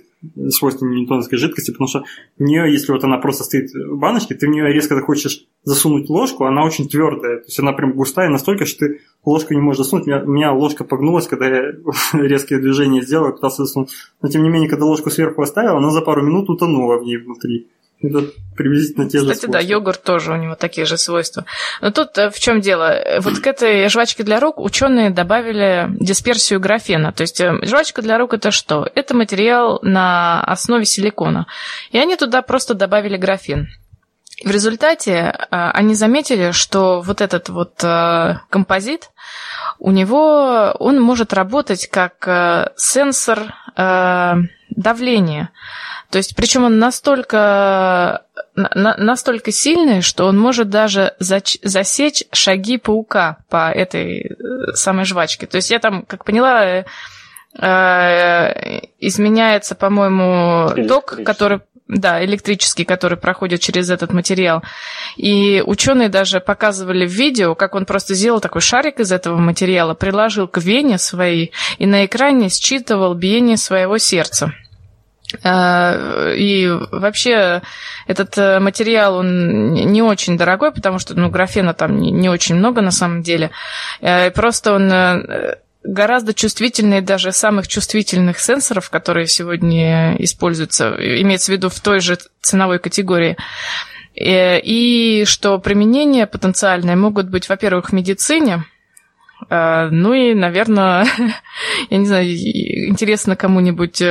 свойства 0.50 0.86
не 0.86 1.00
ньютоновской 1.00 1.38
жидкости, 1.38 1.72
потому 1.72 1.88
что 1.88 2.04
в 2.38 2.42
нее, 2.42 2.72
если 2.72 2.92
вот 2.92 3.02
она 3.02 3.18
просто 3.18 3.42
стоит 3.42 3.70
в 3.72 3.98
баночке, 3.98 4.36
ты 4.36 4.46
в 4.46 4.50
нее 4.50 4.72
резко 4.72 4.94
захочешь 4.94 5.44
засунуть 5.64 6.08
ложку, 6.08 6.44
она 6.44 6.64
очень 6.64 6.88
твердая, 6.88 7.38
то 7.38 7.46
есть 7.46 7.58
она 7.58 7.72
прям 7.72 7.94
густая 7.94 8.28
настолько, 8.28 8.64
что 8.64 8.86
ты 8.86 9.00
ложку 9.24 9.54
не 9.54 9.60
можешь 9.60 9.78
засунуть. 9.78 10.06
У 10.06 10.10
меня, 10.10 10.22
у 10.22 10.30
меня 10.30 10.52
ложка 10.52 10.84
погнулась, 10.84 11.26
когда 11.26 11.48
я 11.48 11.72
резкие 12.12 12.60
движения 12.60 13.02
сделал, 13.02 13.32
пытался 13.32 13.64
засунуть. 13.64 13.90
Но 14.22 14.28
тем 14.28 14.44
не 14.44 14.50
менее, 14.50 14.70
когда 14.70 14.84
ложку 14.84 15.10
сверху 15.10 15.42
оставил, 15.42 15.78
она 15.78 15.90
за 15.90 16.00
пару 16.00 16.22
минут 16.22 16.48
утонула 16.48 16.96
в 16.96 17.02
ней 17.02 17.16
внутри. 17.16 17.66
Это 18.00 18.26
приблизительно 18.56 19.08
те 19.08 19.18
Кстати, 19.18 19.34
же 19.34 19.40
свойства. 19.40 19.52
да, 19.52 19.58
йогурт 19.58 20.02
тоже 20.02 20.32
у 20.32 20.36
него 20.36 20.54
такие 20.54 20.86
же 20.86 20.96
свойства. 20.96 21.44
Но 21.80 21.90
тут 21.90 22.16
э, 22.16 22.30
в 22.30 22.38
чем 22.38 22.60
дело? 22.60 22.96
Вот 23.20 23.40
к 23.40 23.46
этой 23.46 23.88
жвачке 23.88 24.22
для 24.22 24.38
рук 24.38 24.60
ученые 24.60 25.10
добавили 25.10 25.88
дисперсию 25.98 26.60
графена. 26.60 27.12
То 27.12 27.22
есть 27.22 27.40
э, 27.40 27.58
жвачка 27.62 28.00
для 28.02 28.18
рук 28.18 28.34
это 28.34 28.52
что? 28.52 28.88
Это 28.94 29.16
материал 29.16 29.80
на 29.82 30.40
основе 30.44 30.84
силикона. 30.84 31.46
И 31.90 31.98
они 31.98 32.16
туда 32.16 32.42
просто 32.42 32.74
добавили 32.74 33.16
графен. 33.16 33.68
В 34.44 34.50
результате 34.50 35.12
э, 35.12 35.46
они 35.50 35.94
заметили, 35.94 36.52
что 36.52 37.00
вот 37.00 37.20
этот 37.20 37.48
вот 37.48 37.78
композит, 38.48 39.10
у 39.80 39.90
него 39.90 40.72
он 40.78 41.00
может 41.00 41.32
работать 41.32 41.88
как 41.88 42.72
сенсор 42.76 43.54
давления. 44.70 45.50
То 46.10 46.18
есть, 46.18 46.34
причем 46.36 46.64
он 46.64 46.78
настолько, 46.78 48.22
на, 48.54 48.96
настолько 48.96 49.52
сильный, 49.52 50.00
что 50.00 50.26
он 50.26 50.38
может 50.38 50.70
даже 50.70 51.14
зач, 51.18 51.58
засечь 51.62 52.24
шаги 52.32 52.78
паука 52.78 53.38
по 53.50 53.70
этой 53.70 54.20
э, 54.22 54.72
самой 54.74 55.04
жвачке. 55.04 55.46
То 55.46 55.56
есть 55.56 55.70
я 55.70 55.78
там, 55.80 56.02
как 56.02 56.24
поняла, 56.24 56.64
э, 56.64 56.84
э 57.60 58.80
изменяется, 59.00 59.74
по-моему, 59.74 60.86
ток, 60.88 61.20
который 61.24 61.60
да, 61.88 62.22
электрический, 62.24 62.84
который 62.84 63.16
проходит 63.16 63.60
через 63.60 63.90
этот 63.90 64.12
материал. 64.12 64.62
И 65.16 65.62
ученые 65.64 66.08
даже 66.10 66.40
показывали 66.40 67.06
в 67.06 67.10
видео, 67.10 67.54
как 67.54 67.74
он 67.74 67.86
просто 67.86 68.14
сделал 68.14 68.40
такой 68.40 68.60
шарик 68.60 69.00
из 69.00 69.10
этого 69.10 69.38
материала, 69.38 69.94
приложил 69.94 70.48
к 70.48 70.58
вене 70.58 70.98
своей 70.98 71.52
и 71.78 71.86
на 71.86 72.04
экране 72.04 72.50
считывал 72.50 73.14
биение 73.14 73.56
своего 73.56 73.98
сердца. 73.98 74.52
А, 75.42 76.32
и 76.32 76.68
вообще 76.68 77.62
этот 78.06 78.38
э, 78.38 78.60
материал, 78.60 79.16
он 79.16 79.72
не 79.74 80.02
очень 80.02 80.38
дорогой, 80.38 80.72
потому 80.72 80.98
что 80.98 81.14
ну, 81.14 81.28
графена 81.28 81.74
там 81.74 81.98
не 81.98 82.28
очень 82.30 82.54
много 82.54 82.80
на 82.80 82.90
самом 82.90 83.22
деле. 83.22 83.50
Э, 84.00 84.30
просто 84.30 84.74
он 84.74 84.90
э, 84.90 85.56
гораздо 85.84 86.32
чувствительнее 86.32 87.02
даже 87.02 87.32
самых 87.32 87.68
чувствительных 87.68 88.38
сенсоров, 88.40 88.88
которые 88.88 89.26
сегодня 89.26 90.16
используются, 90.16 90.96
имеется 90.98 91.52
в 91.52 91.56
виду 91.56 91.68
в 91.68 91.78
той 91.80 92.00
же 92.00 92.18
ценовой 92.40 92.78
категории. 92.78 93.36
И 94.14 95.24
что 95.26 95.58
применения 95.58 96.26
потенциальные 96.26 96.96
могут 96.96 97.28
быть, 97.28 97.48
во-первых, 97.48 97.90
в 97.90 97.92
медицине, 97.92 98.64
ну 99.48 100.12
и, 100.12 100.34
наверное, 100.34 101.06
я 101.90 101.98
не 101.98 102.06
знаю, 102.06 102.28
интересно 102.28 103.36
кому-нибудь 103.36 104.02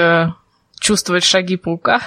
чувствовать 0.88 1.25
шаги 1.25 1.57
паука. 1.57 1.99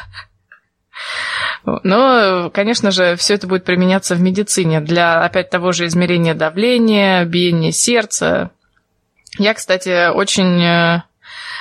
Но, 1.65 2.51
конечно 2.51 2.91
же, 2.91 3.15
все 3.17 3.35
это 3.35 3.47
будет 3.47 3.65
применяться 3.65 4.15
в 4.15 4.23
медицине 4.23 4.81
для, 4.81 5.23
опять 5.23 5.51
того 5.51 5.73
же 5.73 5.85
измерения 5.85 6.35
давления, 6.35 7.27
биения 7.27 7.73
сердца. 7.73 8.51
Я, 9.39 9.53
кстати, 9.53 10.11
очень 10.11 10.63
э, 10.63 11.03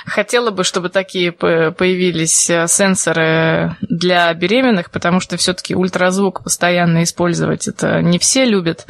хотела 0.06 0.50
бы, 0.50 0.64
чтобы 0.64 0.88
такие 0.88 1.32
появились 1.32 2.48
э, 2.50 2.66
сенсоры 2.68 3.76
для 3.80 4.32
беременных, 4.34 4.90
потому 4.90 5.20
что 5.20 5.36
все-таки 5.36 5.74
ультразвук 5.74 6.42
постоянно 6.42 7.02
использовать 7.02 7.68
это 7.68 8.02
не 8.02 8.18
все 8.18 8.44
любят. 8.44 8.86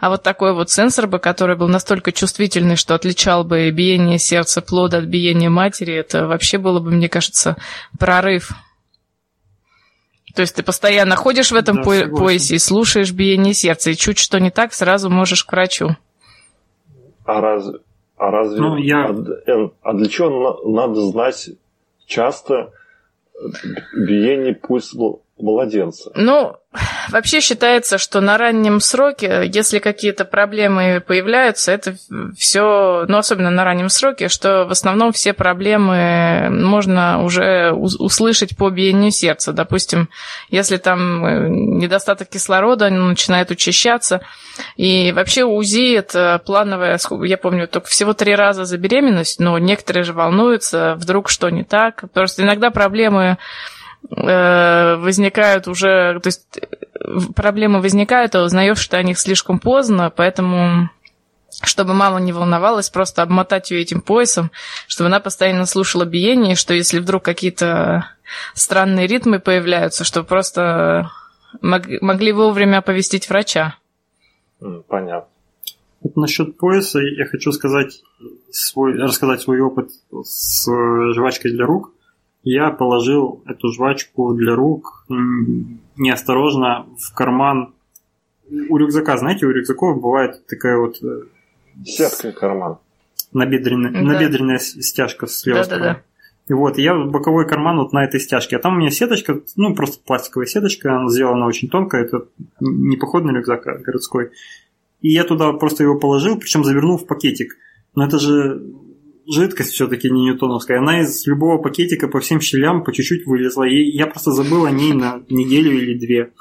А 0.00 0.10
вот 0.10 0.22
такой 0.22 0.54
вот 0.54 0.70
сенсор 0.70 1.06
бы, 1.06 1.18
который 1.18 1.56
был 1.56 1.68
настолько 1.68 2.12
чувствительный, 2.12 2.76
что 2.76 2.94
отличал 2.94 3.44
бы 3.44 3.70
биение 3.70 4.18
сердца 4.18 4.60
плода 4.60 4.98
от 4.98 5.04
биения 5.04 5.50
матери, 5.50 5.94
это 5.94 6.26
вообще 6.26 6.58
было 6.58 6.80
бы, 6.80 6.90
мне 6.90 7.08
кажется, 7.08 7.56
прорыв. 7.98 8.52
То 10.34 10.40
есть 10.40 10.54
ты 10.54 10.62
постоянно 10.62 11.14
ходишь 11.16 11.52
в 11.52 11.56
этом 11.56 11.76
да, 11.76 11.82
по- 11.82 12.08
поясе 12.08 12.54
и 12.54 12.58
слушаешь 12.58 13.12
биение 13.12 13.52
сердца, 13.52 13.90
и 13.90 13.96
чуть 13.96 14.18
что 14.18 14.40
не 14.40 14.50
так, 14.50 14.72
сразу 14.72 15.10
можешь 15.10 15.44
к 15.44 15.52
врачу. 15.52 15.96
А 17.24 17.40
разве 17.40 17.80
а 18.16 18.30
разве... 18.30 18.60
Ну, 18.60 18.76
я... 18.76 19.08
а, 19.08 19.70
а 19.82 19.92
для 19.94 20.08
чего 20.08 20.60
надо 20.64 21.00
знать 21.06 21.50
часто 22.06 22.72
биение 23.94 24.54
пульса, 24.54 24.96
младенца. 25.42 26.10
Ну, 26.14 26.56
вообще 27.10 27.40
считается, 27.40 27.98
что 27.98 28.20
на 28.20 28.38
раннем 28.38 28.80
сроке, 28.80 29.42
если 29.52 29.80
какие-то 29.80 30.24
проблемы 30.24 31.02
появляются, 31.06 31.72
это 31.72 31.96
все, 32.36 33.04
ну, 33.08 33.18
особенно 33.18 33.50
на 33.50 33.64
раннем 33.64 33.88
сроке, 33.88 34.28
что 34.28 34.64
в 34.64 34.70
основном 34.70 35.12
все 35.12 35.32
проблемы 35.32 36.48
можно 36.50 37.22
уже 37.22 37.72
услышать 37.72 38.56
по 38.56 38.70
биению 38.70 39.10
сердца. 39.10 39.52
Допустим, 39.52 40.08
если 40.48 40.76
там 40.76 41.26
э, 41.26 41.48
недостаток 41.48 42.28
кислорода, 42.28 42.86
он 42.86 43.08
начинает 43.08 43.50
учащаться. 43.50 44.22
И 44.76 45.12
вообще 45.12 45.44
УЗИ 45.44 45.96
это 45.96 46.40
плановая, 46.46 46.98
я 47.24 47.36
помню, 47.36 47.66
только 47.66 47.88
всего 47.88 48.12
три 48.12 48.34
раза 48.34 48.64
за 48.64 48.78
беременность, 48.78 49.40
но 49.40 49.58
некоторые 49.58 50.04
же 50.04 50.12
волнуются, 50.12 50.94
вдруг 50.96 51.28
что 51.28 51.50
не 51.50 51.64
так. 51.64 52.04
Просто 52.12 52.42
иногда 52.42 52.70
проблемы 52.70 53.38
Э, 54.10 54.96
возникают 54.96 55.68
уже, 55.68 56.18
то 56.20 56.26
есть 56.26 56.60
проблемы 57.34 57.80
возникают, 57.80 58.34
а 58.34 58.42
узнаешь, 58.42 58.78
что 58.78 58.96
о 58.96 59.02
них 59.02 59.18
слишком 59.18 59.58
поздно, 59.58 60.12
поэтому 60.14 60.90
чтобы 61.62 61.94
мама 61.94 62.18
не 62.18 62.32
волновалась, 62.32 62.90
просто 62.90 63.22
обмотать 63.22 63.70
ее 63.70 63.82
этим 63.82 64.00
поясом, 64.00 64.50
чтобы 64.86 65.08
она 65.08 65.20
постоянно 65.20 65.66
слушала 65.66 66.04
биение, 66.04 66.56
что 66.56 66.74
если 66.74 66.98
вдруг 66.98 67.22
какие-то 67.22 68.08
странные 68.54 69.06
ритмы 69.06 69.38
появляются, 69.38 70.04
чтобы 70.04 70.26
просто 70.26 71.10
могли 71.60 72.32
вовремя 72.32 72.78
оповестить 72.78 73.28
врача. 73.28 73.76
Понятно. 74.88 75.28
Вот 76.00 76.16
насчет 76.16 76.56
пояса 76.56 76.98
я 77.00 77.26
хочу 77.26 77.52
сказать 77.52 78.02
свой, 78.50 78.94
рассказать 78.98 79.42
свой 79.42 79.60
опыт 79.60 79.90
с 80.24 80.66
жвачкой 81.14 81.52
для 81.52 81.66
рук 81.66 81.92
я 82.42 82.70
положил 82.70 83.42
эту 83.46 83.68
жвачку 83.72 84.34
для 84.34 84.54
рук 84.54 85.06
неосторожно 85.96 86.86
в 86.98 87.14
карман 87.14 87.74
у 88.68 88.76
рюкзака. 88.76 89.16
Знаете, 89.16 89.46
у 89.46 89.50
рюкзаков 89.50 90.00
бывает 90.00 90.46
такая 90.46 90.78
вот... 90.78 91.02
Э, 91.02 91.22
Сетка 91.84 92.32
карман. 92.32 92.78
Набедренная, 93.32 93.92
да. 93.92 94.00
набедренная 94.02 94.58
стяжка 94.58 95.26
с 95.26 95.46
левой 95.46 95.60
да, 95.60 95.64
стороны. 95.64 95.84
Да, 95.84 95.94
да. 95.94 96.02
И 96.48 96.52
вот, 96.54 96.76
я 96.76 96.94
боковой 96.96 97.46
карман 97.46 97.78
вот 97.78 97.92
на 97.92 98.04
этой 98.04 98.20
стяжке. 98.20 98.56
А 98.56 98.58
там 98.58 98.74
у 98.74 98.78
меня 98.78 98.90
сеточка, 98.90 99.40
ну, 99.56 99.74
просто 99.74 100.02
пластиковая 100.04 100.46
сеточка, 100.46 100.96
она 100.96 101.08
сделана 101.08 101.46
очень 101.46 101.68
тонкая, 101.68 102.04
это 102.04 102.26
не 102.60 102.96
походный 102.96 103.32
рюкзак, 103.32 103.66
а 103.68 103.78
городской. 103.78 104.32
И 105.00 105.10
я 105.10 105.24
туда 105.24 105.52
просто 105.52 105.84
его 105.84 105.98
положил, 105.98 106.38
причем 106.38 106.64
завернул 106.64 106.98
в 106.98 107.06
пакетик. 107.06 107.56
Но 107.94 108.04
это 108.04 108.18
же 108.18 108.60
жидкость 109.32 109.72
все-таки 109.72 110.10
не 110.10 110.22
ньютоновская. 110.22 110.78
Она 110.78 111.02
из 111.02 111.26
любого 111.26 111.58
пакетика 111.58 112.08
по 112.08 112.20
всем 112.20 112.40
щелям 112.40 112.84
по 112.84 112.92
чуть-чуть 112.92 113.26
вылезла. 113.26 113.64
И 113.64 113.82
я 113.90 114.06
просто 114.06 114.32
забыл 114.32 114.66
о 114.66 114.70
ней 114.70 114.92
на 114.92 115.22
неделю 115.28 115.72
или 115.72 115.98
две. 115.98 116.32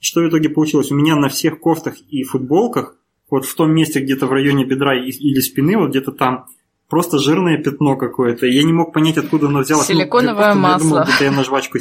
Что 0.00 0.20
в 0.20 0.28
итоге 0.28 0.48
получилось? 0.48 0.92
У 0.92 0.94
меня 0.94 1.16
на 1.16 1.28
всех 1.28 1.58
кофтах 1.58 1.94
и 2.10 2.22
футболках, 2.24 2.96
вот 3.30 3.46
в 3.46 3.54
том 3.54 3.72
месте 3.72 4.00
где-то 4.00 4.26
в 4.26 4.32
районе 4.32 4.64
бедра 4.64 4.94
или 4.94 5.40
спины, 5.40 5.78
вот 5.78 5.90
где-то 5.90 6.12
там, 6.12 6.46
просто 6.88 7.18
жирное 7.18 7.56
пятно 7.56 7.96
какое-то. 7.96 8.46
Я 8.46 8.62
не 8.64 8.72
мог 8.72 8.92
понять, 8.92 9.16
откуда 9.16 9.46
оно 9.46 9.60
взялось. 9.60 9.88
Ну, 9.88 9.94
Силиконовое 9.94 10.54
ну, 10.54 10.60
масло. 10.60 11.08
Я 11.20 11.30
думал, 11.30 11.30
я 11.30 11.32
на 11.32 11.44
жвачку 11.44 11.78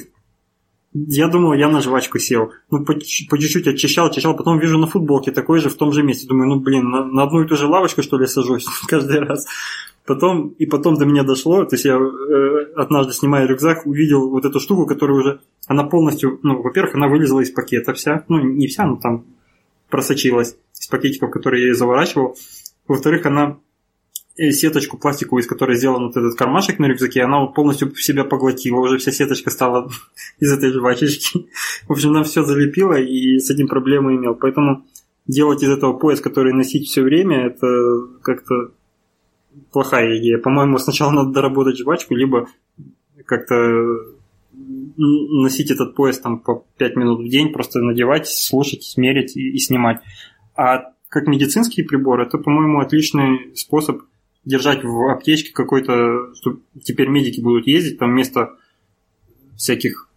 я 0.93 1.27
думал, 1.27 1.53
я 1.53 1.69
на 1.69 1.81
жвачку 1.81 2.19
сел. 2.19 2.51
Ну, 2.69 2.85
по, 2.85 2.93
по 2.93 3.39
чуть-чуть 3.39 3.67
очищал, 3.67 4.07
очищал, 4.07 4.35
потом 4.37 4.59
вижу 4.59 4.77
на 4.77 4.85
футболке 4.85 5.31
такой 5.31 5.59
же 5.59 5.69
в 5.69 5.75
том 5.75 5.91
же 5.91 6.03
месте. 6.03 6.27
Думаю, 6.27 6.49
ну, 6.49 6.59
блин, 6.59 6.89
на, 6.89 7.03
на 7.03 7.23
одну 7.23 7.41
и 7.41 7.47
ту 7.47 7.55
же 7.55 7.65
лавочку, 7.65 8.03
что 8.03 8.17
ли, 8.19 8.27
сажусь 8.27 8.65
каждый 8.87 9.19
раз. 9.19 9.47
Потом, 10.05 10.49
и 10.59 10.65
потом 10.65 10.95
до 10.95 11.05
меня 11.05 11.23
дошло, 11.23 11.63
то 11.63 11.75
есть 11.75 11.85
я 11.85 11.95
э, 11.95 12.73
однажды, 12.75 13.13
снимая 13.13 13.47
рюкзак, 13.47 13.85
увидел 13.85 14.29
вот 14.29 14.43
эту 14.43 14.59
штуку, 14.59 14.85
которая 14.85 15.17
уже, 15.17 15.39
она 15.67 15.85
полностью, 15.85 16.39
ну, 16.43 16.61
во-первых, 16.61 16.95
она 16.95 17.07
вылезла 17.07 17.39
из 17.39 17.51
пакета 17.51 17.93
вся, 17.93 18.25
ну, 18.27 18.39
не 18.39 18.67
вся, 18.67 18.85
но 18.85 18.97
там 18.97 19.25
просочилась 19.89 20.57
из 20.77 20.87
пакетиков, 20.87 21.31
которые 21.31 21.61
я 21.61 21.67
ей 21.69 21.73
заворачивал. 21.73 22.35
Во-вторых, 22.85 23.25
она 23.25 23.59
э, 24.35 24.51
сеточку 24.51 24.97
пластиковую, 24.97 25.41
из 25.41 25.47
которой 25.47 25.77
сделан 25.77 26.07
вот 26.07 26.17
этот 26.17 26.37
кармашек 26.37 26.79
на 26.79 26.87
рюкзаке, 26.87 27.21
она 27.21 27.45
полностью 27.45 27.93
в 27.93 28.03
себя 28.03 28.25
поглотила, 28.25 28.79
уже 28.79 28.97
вся 28.97 29.13
сеточка 29.13 29.51
стала 29.51 29.89
из 30.39 30.51
этой 30.51 30.73
жвачечки. 30.73 31.47
В 31.87 31.93
общем, 31.93 32.09
она 32.09 32.23
все 32.23 32.43
залепила 32.43 32.99
и 32.99 33.39
с 33.39 33.49
этим 33.49 33.69
проблемы 33.69 34.15
имел. 34.17 34.35
Поэтому 34.35 34.85
делать 35.27 35.63
из 35.63 35.69
этого 35.69 35.93
пояс, 35.93 36.19
который 36.19 36.51
носить 36.51 36.89
все 36.89 37.03
время, 37.03 37.45
это 37.45 37.67
как-то 38.21 38.71
плохая 39.71 40.17
идея. 40.19 40.37
По-моему, 40.37 40.77
сначала 40.77 41.11
надо 41.11 41.31
доработать 41.31 41.77
жвачку, 41.77 42.15
либо 42.15 42.47
как-то 43.25 43.55
носить 44.95 45.71
этот 45.71 45.95
пояс 45.95 46.19
там 46.19 46.39
по 46.39 46.65
5 46.77 46.95
минут 46.95 47.21
в 47.21 47.29
день, 47.29 47.51
просто 47.51 47.79
надевать, 47.79 48.27
слушать, 48.27 48.83
смерить 48.83 49.35
и, 49.35 49.49
и 49.49 49.57
снимать. 49.57 50.01
А 50.55 50.93
как 51.09 51.27
медицинский 51.27 51.83
прибор, 51.83 52.21
это, 52.21 52.37
по-моему, 52.37 52.79
отличный 52.79 53.55
способ 53.55 54.01
держать 54.45 54.83
в 54.83 55.11
аптечке 55.11 55.53
какой-то, 55.53 56.33
что 56.35 56.59
теперь 56.83 57.09
медики 57.09 57.39
будут 57.39 57.67
ездить, 57.67 57.97
там 57.97 58.11
вместо 58.11 58.55
всяких 59.55 60.09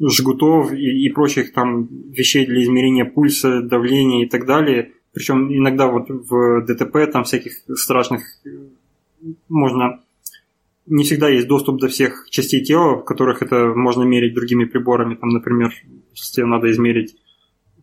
жгутов 0.00 0.72
и, 0.72 1.06
и 1.06 1.10
прочих 1.10 1.52
там 1.52 1.86
вещей 2.10 2.46
для 2.46 2.62
измерения 2.62 3.04
пульса, 3.04 3.62
давления 3.62 4.24
и 4.24 4.28
так 4.28 4.46
далее, 4.46 4.92
причем 5.18 5.52
иногда 5.52 5.88
вот 5.88 6.08
в 6.08 6.64
ДТП 6.64 7.10
там 7.12 7.24
всяких 7.24 7.52
страшных 7.74 8.22
можно 9.48 10.00
не 10.86 11.02
всегда 11.02 11.28
есть 11.28 11.48
доступ 11.48 11.80
до 11.80 11.88
всех 11.88 12.28
частей 12.30 12.62
тела, 12.62 12.98
в 12.98 13.04
которых 13.04 13.42
это 13.42 13.72
можно 13.74 14.04
мерить 14.04 14.34
другими 14.34 14.64
приборами. 14.64 15.16
Там, 15.16 15.30
например, 15.30 15.74
если 16.14 16.42
надо 16.42 16.70
измерить 16.70 17.16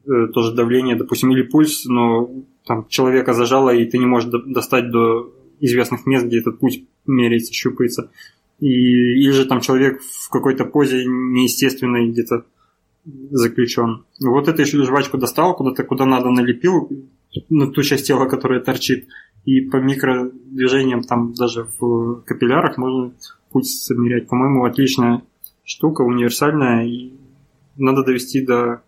э, 0.05 0.27
тоже 0.33 0.53
давление, 0.53 0.95
допустим, 0.95 1.31
или 1.31 1.41
пульс, 1.41 1.85
но 1.85 2.31
там 2.65 2.87
человека 2.87 3.33
зажало, 3.33 3.75
и 3.75 3.85
ты 3.85 3.97
не 3.97 4.05
можешь 4.05 4.29
до, 4.29 4.39
достать 4.39 4.89
до 4.91 5.29
известных 5.59 6.05
мест, 6.05 6.25
где 6.25 6.39
этот 6.39 6.57
пульс 6.57 6.77
меряется, 7.05 7.53
щупается. 7.53 8.09
И, 8.61 8.69
или 8.69 9.31
же 9.31 9.45
там 9.45 9.59
человек 9.59 10.01
в 10.01 10.29
какой-то 10.29 10.63
позе 10.63 11.05
неестественной 11.05 12.09
где-то 12.09 12.45
заключен. 13.29 14.05
Вот 14.19 14.47
эту 14.47 14.65
жвачку 14.65 15.17
достал, 15.17 15.55
куда-то 15.55 15.83
куда 15.83 16.05
надо 16.05 16.29
налепил, 16.29 16.89
на 17.49 17.71
ту 17.71 17.83
часть 17.83 18.07
тела, 18.07 18.25
которая 18.25 18.59
торчит. 18.61 19.07
И 19.45 19.61
по 19.61 19.77
микродвижениям 19.77 21.03
там 21.03 21.33
даже 21.33 21.67
в 21.79 22.21
капиллярах 22.25 22.77
можно 22.77 23.13
пульс 23.51 23.85
замерять. 23.85 24.27
По-моему, 24.27 24.65
отличная 24.65 25.21
штука, 25.63 26.01
универсальная, 26.01 26.85
и 26.85 27.13
надо 27.77 28.03
довести 28.03 28.41
до 28.41 28.81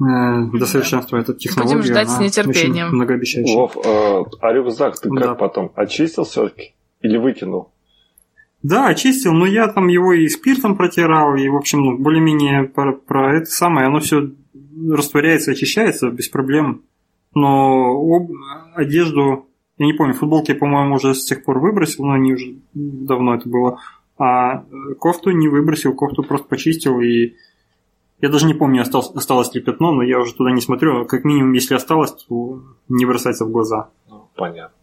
э, 0.00 0.50
до 0.52 0.66
совершенства 0.66 1.18
да. 1.18 1.22
эту 1.22 1.34
технологию. 1.34 1.78
Будем 1.78 1.92
ждать 1.92 2.10
с 2.10 2.20
нетерпением. 2.20 2.88
Многообещающая. 2.90 3.56
Вов, 3.56 3.76
э, 3.76 4.24
а 4.40 4.52
рюкзак 4.52 5.00
ты 5.00 5.08
да. 5.10 5.28
как 5.28 5.38
потом? 5.38 5.72
Очистил 5.74 6.24
все-таки? 6.24 6.74
Или 7.00 7.16
выкинул? 7.16 7.72
Да, 8.62 8.86
очистил, 8.86 9.32
но 9.32 9.44
я 9.44 9.66
там 9.66 9.88
его 9.88 10.12
и 10.12 10.28
спиртом 10.28 10.76
протирал, 10.76 11.34
и, 11.34 11.48
в 11.48 11.56
общем, 11.56 11.80
ну, 11.80 11.98
более-менее 11.98 12.64
про, 12.64 12.92
про 12.92 13.38
это 13.38 13.46
самое, 13.46 13.88
оно 13.88 13.98
все 13.98 14.30
растворяется, 14.88 15.50
очищается 15.50 16.10
без 16.10 16.28
проблем 16.28 16.82
но 17.34 17.92
об... 17.92 18.30
одежду, 18.74 19.46
я 19.78 19.86
не 19.86 19.92
помню, 19.92 20.14
футболки, 20.14 20.52
по-моему, 20.54 20.96
уже 20.96 21.14
с 21.14 21.24
тех 21.24 21.44
пор 21.44 21.58
выбросил, 21.58 22.04
но 22.04 22.12
они 22.12 22.34
уже 22.34 22.56
давно 22.74 23.34
это 23.34 23.48
было. 23.48 23.78
А 24.18 24.58
э, 24.58 24.94
кофту 24.98 25.30
не 25.30 25.48
выбросил, 25.48 25.94
кофту 25.94 26.22
просто 26.22 26.46
почистил 26.48 27.00
и 27.00 27.34
я 28.22 28.28
даже 28.28 28.46
не 28.46 28.54
помню, 28.54 28.82
осталось, 28.82 29.10
осталось 29.16 29.52
ли 29.52 29.60
пятно, 29.60 29.90
но 29.90 30.02
я 30.04 30.20
уже 30.20 30.32
туда 30.34 30.52
не 30.52 30.60
смотрю. 30.60 31.06
Как 31.06 31.24
минимум, 31.24 31.52
если 31.54 31.74
осталось, 31.74 32.12
то 32.12 32.62
не 32.88 33.04
бросается 33.04 33.44
в 33.44 33.50
глаза. 33.50 33.90
Ну, 34.08 34.28
понятно. 34.36 34.76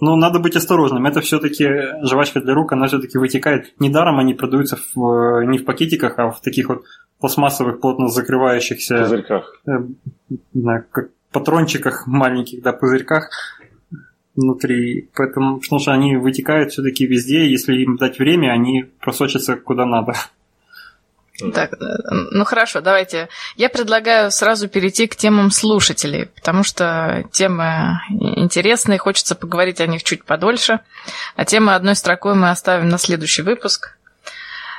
Но 0.00 0.16
надо 0.16 0.40
быть 0.40 0.56
осторожным. 0.56 1.06
Это 1.06 1.20
все-таки 1.20 1.66
жвачка 2.02 2.40
для 2.40 2.54
рук, 2.54 2.72
она 2.72 2.86
все-таки 2.88 3.18
вытекает. 3.18 3.74
Недаром 3.78 4.18
они 4.18 4.34
продаются 4.34 4.76
в, 4.76 5.40
э, 5.40 5.46
не 5.46 5.58
в 5.58 5.64
пакетиках, 5.64 6.18
а 6.18 6.30
в 6.30 6.40
таких 6.40 6.68
вот 6.68 6.84
пластмассовых, 7.20 7.80
плотно 7.80 8.08
закрывающихся... 8.08 8.98
Пузырьках. 9.02 9.60
Э, 9.66 9.84
знаю, 10.52 10.84
как 10.90 11.10
патрончиках 11.30 12.06
маленьких, 12.06 12.62
да, 12.62 12.72
пузырьках 12.72 13.30
внутри. 14.36 15.10
Поэтому, 15.14 15.60
потому 15.60 15.80
что 15.80 15.92
они 15.92 16.16
вытекают 16.16 16.72
все-таки 16.72 17.06
везде, 17.06 17.48
если 17.48 17.74
им 17.76 17.96
дать 17.96 18.18
время, 18.18 18.52
они 18.52 18.86
просочатся 19.00 19.56
куда 19.56 19.86
надо. 19.86 20.14
Так, 21.38 21.72
ну 22.30 22.44
хорошо, 22.44 22.80
давайте. 22.80 23.28
Я 23.56 23.68
предлагаю 23.68 24.30
сразу 24.30 24.68
перейти 24.68 25.08
к 25.08 25.16
темам 25.16 25.50
слушателей, 25.50 26.26
потому 26.26 26.62
что 26.62 27.24
темы 27.32 27.98
интересные, 28.10 28.98
хочется 28.98 29.34
поговорить 29.34 29.80
о 29.80 29.86
них 29.86 30.04
чуть 30.04 30.24
подольше. 30.24 30.80
А 31.34 31.44
темы 31.44 31.74
одной 31.74 31.96
строкой 31.96 32.34
мы 32.34 32.50
оставим 32.50 32.88
на 32.88 32.98
следующий 32.98 33.42
выпуск. 33.42 33.96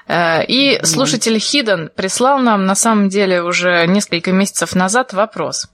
Э, 0.07 0.45
и 0.45 0.79
слушатель 0.85 1.37
Хиден 1.39 1.89
прислал 1.93 2.39
нам 2.39 2.65
на 2.65 2.75
самом 2.75 3.09
деле 3.09 3.41
уже 3.41 3.85
несколько 3.87 4.31
месяцев 4.31 4.75
назад 4.75 5.11
вопрос. 5.11 5.67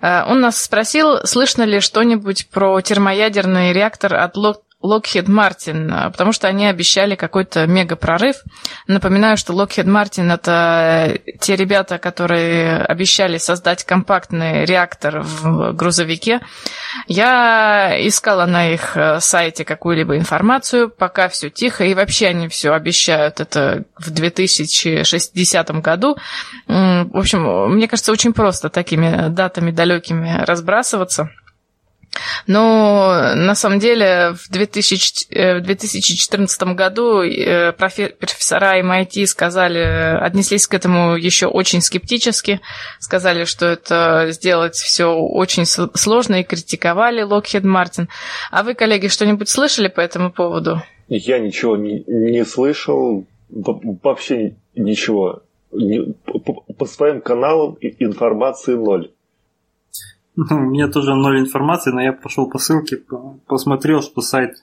Э, 0.00 0.22
он 0.26 0.40
нас 0.40 0.62
спросил, 0.62 1.26
слышно 1.26 1.64
ли 1.64 1.80
что-нибудь 1.80 2.48
про 2.48 2.80
термоядерный 2.80 3.72
реактор 3.72 4.14
от 4.14 4.36
Lockheed 4.82 5.26
Martin, 5.26 6.10
потому 6.10 6.32
что 6.32 6.48
они 6.48 6.66
обещали 6.66 7.14
какой-то 7.14 7.66
мега-прорыв. 7.66 8.36
Напоминаю, 8.86 9.36
что 9.36 9.52
Lockheed 9.52 9.86
Martin– 9.86 10.32
это 10.34 11.18
те 11.40 11.56
ребята, 11.56 11.98
которые 11.98 12.78
обещали 12.78 13.38
создать 13.38 13.84
компактный 13.84 14.64
реактор 14.64 15.20
в 15.20 15.72
грузовике. 15.72 16.40
Я 17.06 17.94
искала 18.06 18.46
на 18.46 18.70
их 18.70 18.96
сайте 19.20 19.64
какую-либо 19.64 20.16
информацию, 20.16 20.90
пока 20.90 21.28
все 21.28 21.50
тихо, 21.50 21.84
и 21.84 21.94
вообще 21.94 22.28
они 22.28 22.48
все 22.48 22.72
обещают 22.72 23.40
это 23.40 23.84
в 23.98 24.10
2060 24.10 25.70
году. 25.80 26.16
В 26.66 27.18
общем, 27.18 27.72
мне 27.72 27.88
кажется, 27.88 28.12
очень 28.12 28.32
просто 28.32 28.68
такими 28.68 29.28
датами 29.28 29.70
далекими 29.70 30.42
разбрасываться– 30.44 31.30
но 32.46 33.34
на 33.34 33.54
самом 33.54 33.78
деле 33.78 34.34
в, 34.34 34.50
2000, 34.50 35.26
э, 35.30 35.58
в 35.58 35.62
2014 35.62 36.62
году 36.74 37.22
э, 37.22 37.72
профессора 37.72 38.80
MIT 38.80 39.26
сказали, 39.26 40.18
отнеслись 40.20 40.66
к 40.66 40.74
этому 40.74 41.16
еще 41.16 41.46
очень 41.46 41.80
скептически, 41.80 42.60
сказали, 42.98 43.44
что 43.44 43.66
это 43.66 44.28
сделать 44.30 44.74
все 44.74 45.06
очень 45.12 45.64
сложно 45.66 46.40
и 46.40 46.44
критиковали 46.44 47.24
Lockheed 47.24 47.62
Martin. 47.62 48.08
А 48.50 48.62
вы, 48.62 48.74
коллеги, 48.74 49.08
что-нибудь 49.08 49.48
слышали 49.48 49.88
по 49.88 50.00
этому 50.00 50.30
поводу? 50.30 50.82
Я 51.08 51.38
ничего 51.38 51.76
не, 51.76 52.04
не 52.06 52.44
слышал, 52.44 53.26
вообще 53.50 54.54
ничего. 54.74 55.42
По 56.78 56.86
своим 56.86 57.22
каналам 57.22 57.78
информации 57.98 58.74
ноль. 58.74 59.10
У 60.50 60.54
меня 60.54 60.88
тоже 60.88 61.14
ноль 61.14 61.40
информации, 61.40 61.90
но 61.90 62.00
я 62.00 62.12
пошел 62.12 62.48
по 62.48 62.58
ссылке, 62.58 63.00
посмотрел, 63.46 64.02
что 64.02 64.20
сайт... 64.20 64.62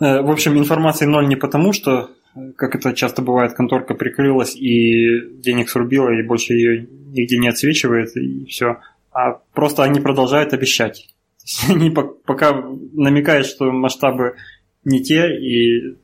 Э, 0.00 0.20
в 0.20 0.30
общем, 0.30 0.58
информации 0.58 1.06
ноль 1.06 1.28
не 1.28 1.36
потому, 1.36 1.72
что, 1.72 2.10
как 2.56 2.74
это 2.74 2.92
часто 2.92 3.22
бывает, 3.22 3.54
конторка 3.54 3.94
прикрылась 3.94 4.54
и 4.54 5.40
денег 5.40 5.70
срубила, 5.70 6.10
и 6.10 6.26
больше 6.26 6.54
ее 6.54 6.86
нигде 7.06 7.38
не 7.38 7.48
отсвечивает, 7.48 8.16
и 8.16 8.44
все. 8.46 8.80
А 9.12 9.40
просто 9.54 9.82
они 9.82 10.00
продолжают 10.00 10.52
обещать. 10.52 11.08
Они 11.68 11.90
пока 11.90 12.52
намекают, 12.94 13.46
что 13.46 13.70
масштабы 13.70 14.36
не 14.82 15.02
те, 15.02 15.28
и 15.28 15.96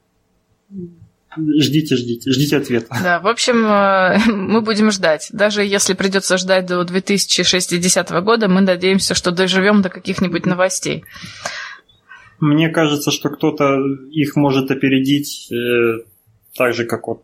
Ждите, 1.36 1.94
ждите, 1.94 2.32
ждите 2.32 2.56
ответа. 2.56 2.96
Да, 3.02 3.20
в 3.20 3.28
общем, 3.28 3.64
э, 3.64 4.18
мы 4.32 4.62
будем 4.62 4.90
ждать. 4.90 5.28
Даже 5.32 5.62
если 5.62 5.94
придется 5.94 6.36
ждать 6.38 6.66
до 6.66 6.82
2060 6.84 8.10
года, 8.24 8.48
мы 8.48 8.60
надеемся, 8.60 9.14
что 9.14 9.30
доживем 9.30 9.80
до 9.80 9.90
каких-нибудь 9.90 10.44
новостей. 10.44 11.04
Мне 12.40 12.68
кажется, 12.70 13.10
что 13.12 13.28
кто-то 13.28 13.78
их 14.10 14.34
может 14.34 14.70
опередить 14.72 15.48
э, 15.52 16.04
так 16.56 16.74
же, 16.74 16.84
как 16.84 17.06
вот 17.06 17.22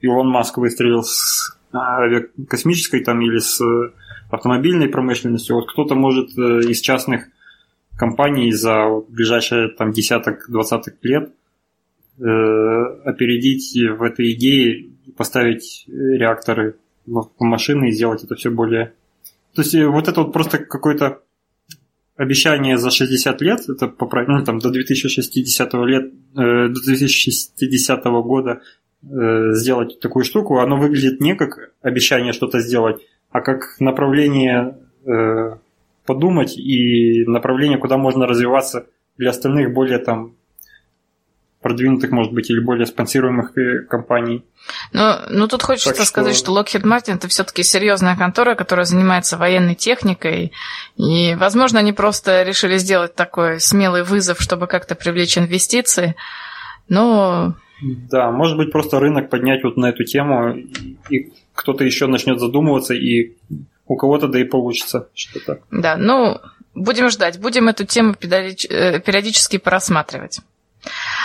Илон 0.00 0.28
Маск 0.28 0.58
выстрелил 0.58 1.04
с 1.04 1.56
авиакосмической 1.72 3.04
там 3.04 3.20
или 3.20 3.38
с 3.38 3.60
автомобильной 4.30 4.88
промышленностью. 4.88 5.54
Вот 5.54 5.70
кто-то 5.70 5.94
может 5.94 6.36
э, 6.36 6.60
из 6.68 6.80
частных 6.80 7.26
компаний 7.96 8.50
за 8.52 8.88
ближайшие 9.08 9.68
там 9.68 9.92
десяток-двадцаток 9.92 10.94
лет– 11.02 11.30
Э, 11.43 11.43
опередить 12.18 13.74
в 13.74 14.02
этой 14.02 14.32
идее, 14.32 14.90
поставить 15.16 15.84
реакторы 15.88 16.76
в 17.06 17.30
машины 17.40 17.88
и 17.88 17.92
сделать 17.92 18.24
это 18.24 18.34
все 18.34 18.50
более... 18.50 18.94
То 19.54 19.62
есть 19.62 19.74
э, 19.74 19.86
вот 19.86 20.08
это 20.08 20.22
вот 20.22 20.32
просто 20.32 20.58
какое-то 20.58 21.20
обещание 22.16 22.78
за 22.78 22.90
60 22.90 23.40
лет, 23.42 23.68
это 23.68 23.88
поправить, 23.88 24.28
ну 24.28 24.44
там 24.44 24.58
до 24.58 24.70
2060 24.70 25.74
лет, 25.86 26.12
э, 26.36 26.68
до 26.68 26.84
2060 26.84 28.04
года 28.04 28.62
э, 29.02 29.52
сделать 29.52 30.00
такую 30.00 30.24
штуку, 30.24 30.58
оно 30.58 30.76
выглядит 30.76 31.20
не 31.20 31.34
как 31.34 31.72
обещание 31.82 32.32
что-то 32.32 32.60
сделать, 32.60 33.02
а 33.30 33.40
как 33.40 33.76
направление 33.80 34.78
э, 35.04 35.56
подумать 36.06 36.56
и 36.56 37.24
направление, 37.26 37.78
куда 37.78 37.96
можно 37.96 38.26
развиваться 38.26 38.86
для 39.16 39.30
остальных 39.30 39.72
более 39.72 39.98
там 39.98 40.34
продвинутых, 41.64 42.10
может 42.10 42.34
быть, 42.34 42.50
или 42.50 42.60
более 42.60 42.84
спонсируемых 42.84 43.56
э, 43.56 43.86
компаний. 43.88 44.44
Ну, 44.92 45.14
ну 45.30 45.48
тут 45.48 45.62
хочется 45.62 45.94
так 45.94 46.06
сказать, 46.06 46.36
что... 46.36 46.52
что 46.52 46.60
Lockheed 46.60 46.82
Martin 46.82 47.14
это 47.14 47.26
все-таки 47.28 47.62
серьезная 47.62 48.16
контора, 48.16 48.54
которая 48.54 48.84
занимается 48.84 49.38
военной 49.38 49.74
техникой. 49.74 50.52
И, 50.98 51.34
возможно, 51.36 51.78
они 51.78 51.94
просто 51.94 52.42
решили 52.42 52.76
сделать 52.76 53.14
такой 53.14 53.60
смелый 53.60 54.02
вызов, 54.02 54.42
чтобы 54.42 54.66
как-то 54.66 54.94
привлечь 54.94 55.38
инвестиции. 55.38 56.16
Но 56.90 57.54
да, 57.80 58.30
может 58.30 58.58
быть, 58.58 58.70
просто 58.70 59.00
рынок 59.00 59.30
поднять 59.30 59.64
вот 59.64 59.78
на 59.78 59.86
эту 59.86 60.04
тему, 60.04 60.56
и 61.08 61.32
кто-то 61.54 61.82
еще 61.82 62.06
начнет 62.06 62.40
задумываться, 62.40 62.92
и 62.92 63.36
у 63.86 63.96
кого-то 63.96 64.28
да 64.28 64.38
и 64.38 64.44
получится 64.44 65.08
что-то. 65.14 65.60
Да, 65.70 65.96
ну, 65.96 66.40
будем 66.74 67.08
ждать, 67.08 67.40
будем 67.40 67.68
эту 67.68 67.86
тему 67.86 68.14
э, 68.20 69.00
периодически 69.00 69.56
просматривать. 69.56 70.40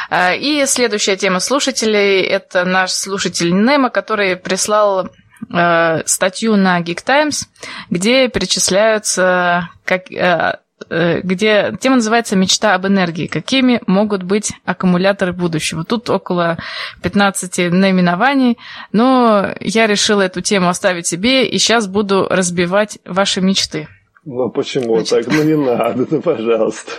Э, 0.09 0.37
и 0.37 0.65
следующая 0.65 1.15
тема 1.15 1.39
слушателей– 1.39 2.21
это 2.21 2.65
наш 2.65 2.91
слушатель 2.91 3.53
Немо, 3.53 3.89
который 3.89 4.35
прислал 4.35 5.09
э, 5.51 6.01
статью 6.05 6.55
на 6.55 6.79
Geek 6.81 7.03
Times, 7.05 7.47
где 7.89 8.27
перечисляются 8.27 9.69
как, 9.85 10.11
э, 10.11 10.57
где 10.89 11.75
тема 11.79 11.97
называется 11.97 12.35
«Мечта 12.35 12.73
об 12.73 12.87
энергии». 12.87 13.27
Какими 13.27 13.81
могут 13.85 14.23
быть 14.23 14.53
аккумуляторы 14.65 15.33
будущего? 15.33 15.83
Тут 15.83 16.09
около 16.09 16.57
15 17.03 17.71
наименований, 17.71 18.57
но 18.91 19.53
я 19.59 19.87
решила 19.87 20.21
эту 20.21 20.41
тему 20.41 20.69
оставить 20.69 21.05
себе, 21.05 21.47
и 21.47 21.57
сейчас 21.59 21.87
буду 21.87 22.27
разбивать 22.29 22.99
ваши 23.05 23.41
мечты. 23.41 23.87
Ну 24.25 24.49
почему 24.49 24.95
Значит... 24.99 25.25
так? 25.25 25.35
Ну 25.35 25.43
не 25.43 25.55
надо, 25.55 26.07
ну 26.09 26.21
пожалуйста. 26.21 26.91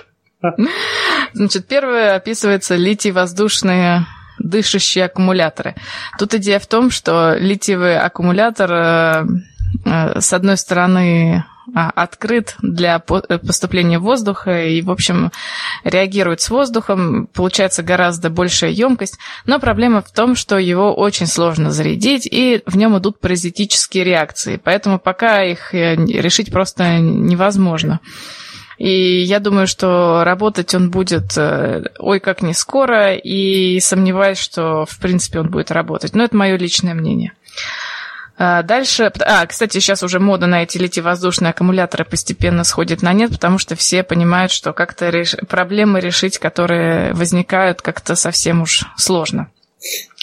Значит, 1.32 1.66
первое 1.66 2.16
описывается 2.16 2.76
литий-воздушные 2.76 4.07
дышащие 4.41 5.05
аккумуляторы. 5.05 5.74
Тут 6.18 6.34
идея 6.34 6.59
в 6.59 6.66
том, 6.66 6.91
что 6.91 7.36
литиевый 7.38 7.99
аккумулятор, 7.99 8.72
э, 8.72 9.24
э, 9.84 10.20
с 10.20 10.32
одной 10.32 10.57
стороны, 10.57 11.45
а, 11.72 11.91
открыт 11.91 12.57
для 12.62 12.97
э, 12.97 13.38
поступления 13.38 14.01
воздуха 14.01 14.64
и, 14.64 14.82
в 14.82 14.91
общем, 14.91 15.30
реагирует 15.84 16.41
с 16.41 16.51
воздухом, 16.51 17.28
получается 17.32 17.82
гораздо 17.84 18.28
большая 18.28 18.70
емкость, 18.70 19.18
но 19.47 19.61
проблема 19.61 20.01
в 20.03 20.11
том, 20.11 20.34
что 20.34 20.59
его 20.59 20.93
очень 20.95 21.26
сложно 21.26 21.70
зарядить, 21.70 22.26
и 22.26 22.62
в 22.66 22.76
нем 22.76 22.99
идут 22.99 23.20
паразитические 23.20 24.03
реакции, 24.03 24.61
поэтому 24.62 24.99
пока 24.99 25.45
их 25.45 25.72
решить 25.72 26.51
просто 26.51 26.99
невозможно. 26.99 28.01
И 28.81 29.20
я 29.24 29.41
думаю, 29.41 29.66
что 29.66 30.24
работать 30.24 30.74
он 30.74 30.91
будет 30.91 31.37
э, 31.37 31.83
ой 31.99 32.18
как 32.18 32.41
не 32.41 32.55
скоро, 32.55 33.14
и 33.14 33.78
сомневаюсь, 33.78 34.39
что 34.39 34.87
в 34.87 34.99
принципе 34.99 35.41
он 35.41 35.51
будет 35.51 35.70
работать. 35.70 36.14
Но 36.14 36.24
это 36.24 36.35
мое 36.35 36.57
личное 36.57 36.95
мнение. 36.95 37.35
А, 38.39 38.62
дальше, 38.62 39.12
а, 39.20 39.45
кстати, 39.45 39.81
сейчас 39.81 40.03
уже 40.03 40.18
мода 40.18 40.47
на 40.47 40.62
эти 40.62 40.78
литий-воздушные 40.78 41.51
аккумуляторы 41.51 42.07
постепенно 42.07 42.64
сходит 42.64 43.03
на 43.03 43.12
нет, 43.12 43.33
потому 43.33 43.59
что 43.59 43.76
все 43.76 44.03
понимают, 44.03 44.51
что 44.51 44.72
как-то 44.72 45.11
реш... 45.11 45.37
проблемы 45.47 46.01
решить, 46.01 46.39
которые 46.39 47.12
возникают, 47.12 47.83
как-то 47.83 48.14
совсем 48.14 48.62
уж 48.62 48.87
сложно. 48.97 49.51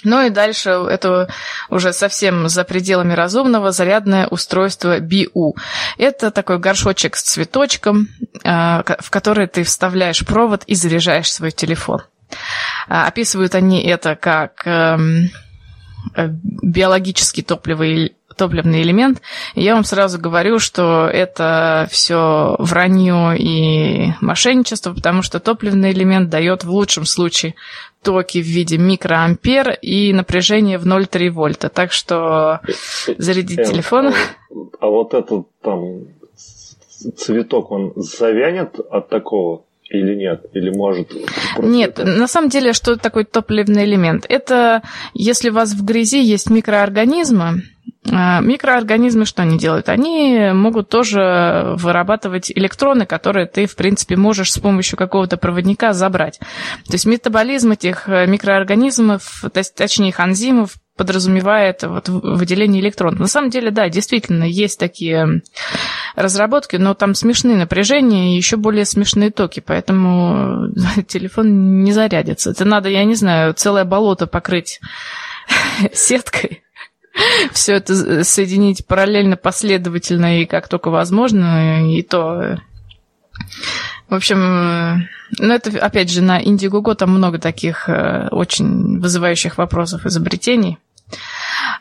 Ну 0.03 0.25
и 0.25 0.29
дальше 0.29 0.69
это 0.69 1.27
уже 1.69 1.91
совсем 1.91 2.47
за 2.49 2.63
пределами 2.63 3.13
разумного 3.13 3.71
зарядное 3.71 4.27
устройство 4.27 4.99
BU. 4.99 5.53
Это 5.97 6.29
такой 6.31 6.59
горшочек 6.59 7.15
с 7.15 7.23
цветочком, 7.23 8.07
а, 8.43 8.83
в 8.99 9.09
который 9.09 9.47
ты 9.47 9.63
вставляешь 9.63 10.25
провод 10.25 10.63
и 10.67 10.75
заряжаешь 10.75 11.31
свой 11.31 11.51
телефон. 11.51 12.03
А, 12.87 13.07
описывают 13.07 13.55
они 13.55 13.83
это 13.83 14.15
как 14.15 14.61
эм, 14.65 15.29
э, 16.15 16.27
биологический 16.27 17.41
топливый 17.41 18.16
топливный 18.37 18.81
элемент. 18.81 19.21
И 19.55 19.63
я 19.63 19.75
вам 19.75 19.83
сразу 19.83 20.19
говорю, 20.19 20.59
что 20.59 21.07
это 21.07 21.87
все 21.91 22.55
вранье 22.59 23.35
и 23.37 24.13
мошенничество, 24.21 24.93
потому 24.93 25.21
что 25.21 25.39
топливный 25.39 25.91
элемент 25.91 26.29
дает 26.29 26.63
в 26.63 26.69
лучшем 26.69 27.05
случае 27.05 27.55
токи 28.03 28.41
в 28.41 28.45
виде 28.45 28.77
микроампер 28.77 29.77
и 29.81 30.13
напряжение 30.13 30.77
в 30.77 30.85
0,3 30.85 31.29
вольта. 31.29 31.69
Так 31.69 31.91
что 31.91 32.61
зарядить 33.17 33.59
эм, 33.59 33.65
телефон... 33.65 34.13
А 34.79 34.87
вот 34.87 35.13
этот 35.13 35.47
там 35.61 36.05
цветок, 37.17 37.71
он 37.71 37.93
завянет 37.95 38.79
от 38.79 39.09
такого? 39.09 39.63
Или 39.89 40.15
нет? 40.15 40.45
Или 40.53 40.69
может... 40.69 41.11
Нет, 41.57 41.97
на 41.97 42.27
самом 42.27 42.49
деле, 42.49 42.73
что 42.73 42.97
такое 42.97 43.23
топливный 43.23 43.85
элемент? 43.85 44.25
Это 44.27 44.83
если 45.13 45.49
у 45.49 45.53
вас 45.53 45.73
в 45.73 45.83
грязи 45.85 46.21
есть 46.21 46.49
микроорганизмы, 46.49 47.47
А, 47.47 47.76
микроорганизмы 48.05 49.25
что 49.25 49.41
они 49.41 49.57
делают? 49.57 49.89
Они 49.89 50.51
могут 50.53 50.89
тоже 50.89 51.73
вырабатывать 51.75 52.51
электроны, 52.51 53.05
которые 53.05 53.47
ты, 53.47 53.65
в 53.65 53.75
принципе, 53.75 54.15
можешь 54.15 54.51
с 54.51 54.59
помощью 54.59 54.97
какого-то 54.97 55.37
проводника 55.37 55.93
забрать. 55.93 56.39
То 56.85 56.93
есть 56.93 57.05
метаболизм 57.05 57.71
этих 57.71 58.07
э, 58.07 58.27
микроорганизмов, 58.27 59.45
точнее 59.75 60.09
их 60.09 60.19
энзимов, 60.19 60.75
подразумевает 60.97 61.83
вот 61.83 62.09
выделение 62.09 62.81
электронов. 62.81 63.19
На 63.19 63.27
самом 63.27 63.49
деле, 63.49 63.71
да, 63.71 63.87
действительно, 63.87 64.43
есть 64.43 64.79
такие 64.79 65.41
разработки, 66.15 66.75
но 66.75 66.95
там 66.95 67.13
смешные 67.13 67.55
напряжения 67.55 68.33
и 68.33 68.37
еще 68.37 68.57
более 68.57 68.83
смешные 68.83 69.29
токи, 69.29 69.59
поэтому 69.59 70.69
телефон 71.07 71.83
не 71.83 71.93
зарядится. 71.93 72.49
Это 72.51 72.65
надо, 72.65 72.89
я 72.89 73.05
не 73.05 73.15
знаю, 73.15 73.53
целое 73.53 73.85
болото 73.85 74.25
покрыть 74.25 74.79
сеткой 75.93 76.63
все 77.51 77.73
это 77.73 78.23
соединить 78.23 78.85
параллельно, 78.85 79.37
последовательно 79.37 80.41
и 80.41 80.45
как 80.45 80.67
только 80.67 80.89
возможно, 80.89 81.91
и 81.91 82.01
то... 82.03 82.59
В 84.09 84.15
общем, 84.15 85.07
ну 85.37 85.53
это, 85.53 85.77
опять 85.79 86.09
же, 86.09 86.21
на 86.21 86.41
Indiegogo 86.41 86.95
там 86.95 87.11
много 87.11 87.39
таких 87.39 87.89
э, 87.89 88.29
очень 88.31 88.99
вызывающих 88.99 89.57
вопросов 89.57 90.05
изобретений. 90.05 90.77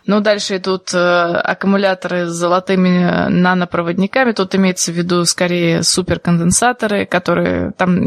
Ну, 0.05 0.21
дальше 0.21 0.57
идут 0.59 0.93
э, 0.95 0.99
аккумуляторы 0.99 2.27
с 2.27 2.33
золотыми 2.33 3.29
нанопроводниками. 3.29 4.33
Тут 4.33 4.55
имеется 4.55 4.93
в 4.93 4.95
виду 4.95 5.25
скорее 5.25 5.83
суперконденсаторы, 5.83 7.07
которые 7.07 7.73
там 7.73 8.05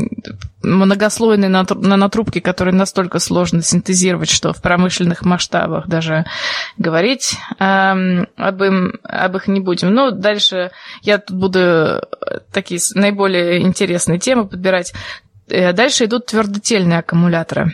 многослойные 0.61 1.49
нанотрубки, 1.49 2.39
которые 2.39 2.75
настолько 2.75 3.19
сложно 3.19 3.61
синтезировать, 3.61 4.29
что 4.29 4.53
в 4.53 4.61
промышленных 4.61 5.23
масштабах 5.23 5.87
даже 5.87 6.25
говорить 6.77 7.35
э, 7.59 8.23
об, 8.35 8.63
им, 8.63 8.93
об 9.03 9.35
их 9.35 9.47
не 9.47 9.59
будем. 9.59 9.93
Ну, 9.93 10.11
дальше 10.11 10.71
я 11.01 11.17
тут 11.17 11.37
буду 11.37 12.01
такие 12.51 12.79
наиболее 12.95 13.61
интересные 13.61 14.19
темы 14.19 14.47
подбирать. 14.47 14.93
Э, 15.47 15.73
дальше 15.73 16.05
идут 16.05 16.27
твердотельные 16.27 16.99
аккумуляторы. 16.99 17.71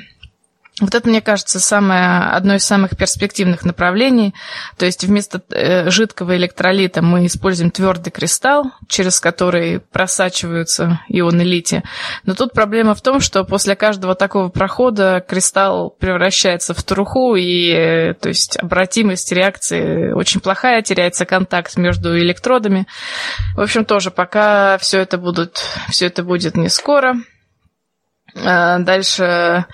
Вот 0.81 0.93
это, 0.93 1.07
мне 1.07 1.21
кажется, 1.21 1.61
самое, 1.61 2.19
одно 2.31 2.55
из 2.55 2.65
самых 2.65 2.97
перспективных 2.97 3.63
направлений. 3.63 4.35
То 4.77 4.85
есть 4.85 5.05
вместо 5.05 5.41
э, 5.49 5.89
жидкого 5.89 6.35
электролита 6.35 7.01
мы 7.01 7.27
используем 7.27 7.71
твердый 7.71 8.11
кристалл, 8.11 8.71
через 8.89 9.21
который 9.21 9.79
просачиваются 9.79 10.99
ионы 11.07 11.43
лития. 11.43 11.85
Но 12.25 12.35
тут 12.35 12.51
проблема 12.51 12.93
в 12.93 13.01
том, 13.01 13.21
что 13.21 13.45
после 13.45 13.77
каждого 13.77 14.15
такого 14.15 14.49
прохода 14.49 15.23
кристалл 15.25 15.91
превращается 15.91 16.73
в 16.73 16.83
труху, 16.83 17.35
и 17.35 17.69
э, 17.69 18.13
то 18.15 18.27
есть 18.27 18.57
обратимость 18.57 19.31
реакции 19.31 20.11
очень 20.11 20.41
плохая, 20.41 20.81
теряется 20.81 21.25
контакт 21.25 21.77
между 21.77 22.17
электродами. 22.19 22.85
В 23.55 23.61
общем, 23.61 23.85
тоже 23.85 24.11
пока 24.11 24.77
все 24.79 24.99
это, 24.99 25.17
будут, 25.17 25.57
все 25.89 26.07
это 26.07 26.21
будет 26.21 26.57
не 26.57 26.67
скоро. 26.67 27.15
А 28.35 28.79
дальше 28.79 29.65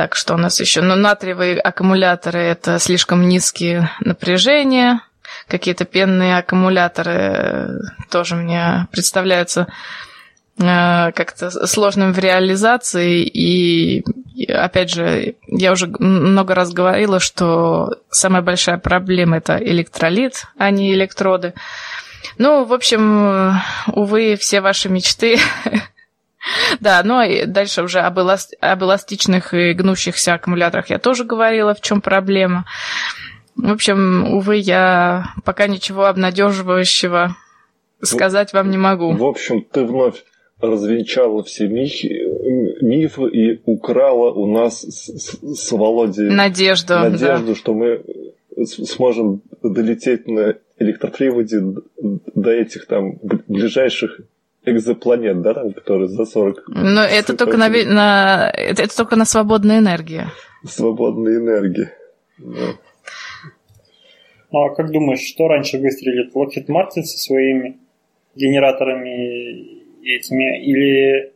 так, 0.00 0.14
что 0.14 0.32
у 0.32 0.38
нас 0.38 0.58
еще? 0.60 0.80
Ну, 0.80 0.94
натриевые 0.96 1.60
аккумуляторы– 1.60 2.38
это 2.40 2.78
слишком 2.78 3.28
низкие 3.28 3.90
напряжения. 4.00 5.02
Какие-то 5.46 5.84
пенные 5.84 6.38
аккумуляторы 6.38 7.82
тоже 8.08 8.34
мне 8.34 8.88
представляются 8.92 9.66
э, 10.58 11.12
как-то 11.12 11.50
сложным 11.66 12.14
в 12.14 12.18
реализации. 12.18 13.24
И, 13.24 14.02
опять 14.48 14.90
же, 14.90 15.34
я 15.48 15.70
уже 15.70 15.86
много 15.98 16.54
раз 16.54 16.72
говорила, 16.72 17.20
что 17.20 17.90
самая 18.08 18.40
большая 18.40 18.78
проблема– 18.78 19.36
это 19.36 19.58
электролит, 19.58 20.46
а 20.56 20.70
не 20.70 20.94
электроды. 20.94 21.52
Ну, 22.38 22.64
в 22.64 22.72
общем, 22.72 23.60
увы, 23.88 24.38
все 24.40 24.62
ваши 24.62 24.88
мечты 24.88 25.38
Да, 26.80 27.02
ну 27.04 27.22
и 27.22 27.46
дальше 27.46 27.82
уже 27.82 28.00
об, 28.00 28.18
эласт... 28.18 28.54
об 28.60 28.82
эластичных 28.82 29.54
и 29.54 29.72
гнущихся 29.72 30.34
аккумуляторах 30.34 30.90
я 30.90 30.98
тоже 30.98 31.24
говорила, 31.24 31.74
в 31.74 31.80
чем 31.80 32.00
проблема. 32.00 32.64
В 33.56 33.70
общем, 33.70 34.32
увы, 34.32 34.56
я 34.56 35.34
пока 35.44 35.66
ничего 35.66 36.06
обнадеживающего 36.06 37.36
сказать 38.00 38.52
вам 38.52 38.70
не 38.70 38.78
могу. 38.78 39.12
В 39.12 39.24
общем, 39.24 39.62
ты 39.62 39.84
вновь 39.84 40.24
развенчала 40.60 41.42
все 41.42 41.68
мифы, 41.68 42.08
мифы 42.80 43.28
и 43.28 43.60
украла 43.64 44.30
у 44.32 44.46
нас 44.46 44.82
с, 44.82 45.38
с 45.42 45.72
Володей 45.72 46.30
надежду, 46.30 46.94
надежду 46.98 47.46
да. 47.48 47.54
что 47.54 47.74
мы 47.74 48.02
сможем 48.66 49.42
долететь 49.62 50.26
на 50.26 50.56
электроприводе 50.78 51.60
до 52.34 52.50
этих 52.50 52.86
там 52.86 53.18
ближайших 53.48 54.20
экзопланет, 54.64 55.40
да, 55.42 55.54
там, 55.54 55.72
которые 55.72 56.08
за 56.08 56.24
40... 56.24 56.68
Но 56.68 57.02
это 57.02 57.36
только 57.36 57.56
на, 57.56 57.68
на, 57.68 58.50
это, 58.50 58.82
это 58.82 58.96
только 58.96 59.16
на 59.16 59.24
свободной 59.24 59.78
энергии. 59.78 60.24
Свободной 60.66 61.36
энергии. 61.36 61.88
Да. 62.38 62.74
Ну, 64.52 64.64
а 64.64 64.74
как 64.74 64.90
думаешь, 64.90 65.20
что 65.20 65.48
раньше 65.48 65.78
выстрелит? 65.78 66.34
Lockheed 66.34 66.66
Martin 66.66 67.02
со 67.02 67.18
своими 67.18 67.78
генераторами 68.34 69.80
этими 70.02 70.64
или 70.64 71.32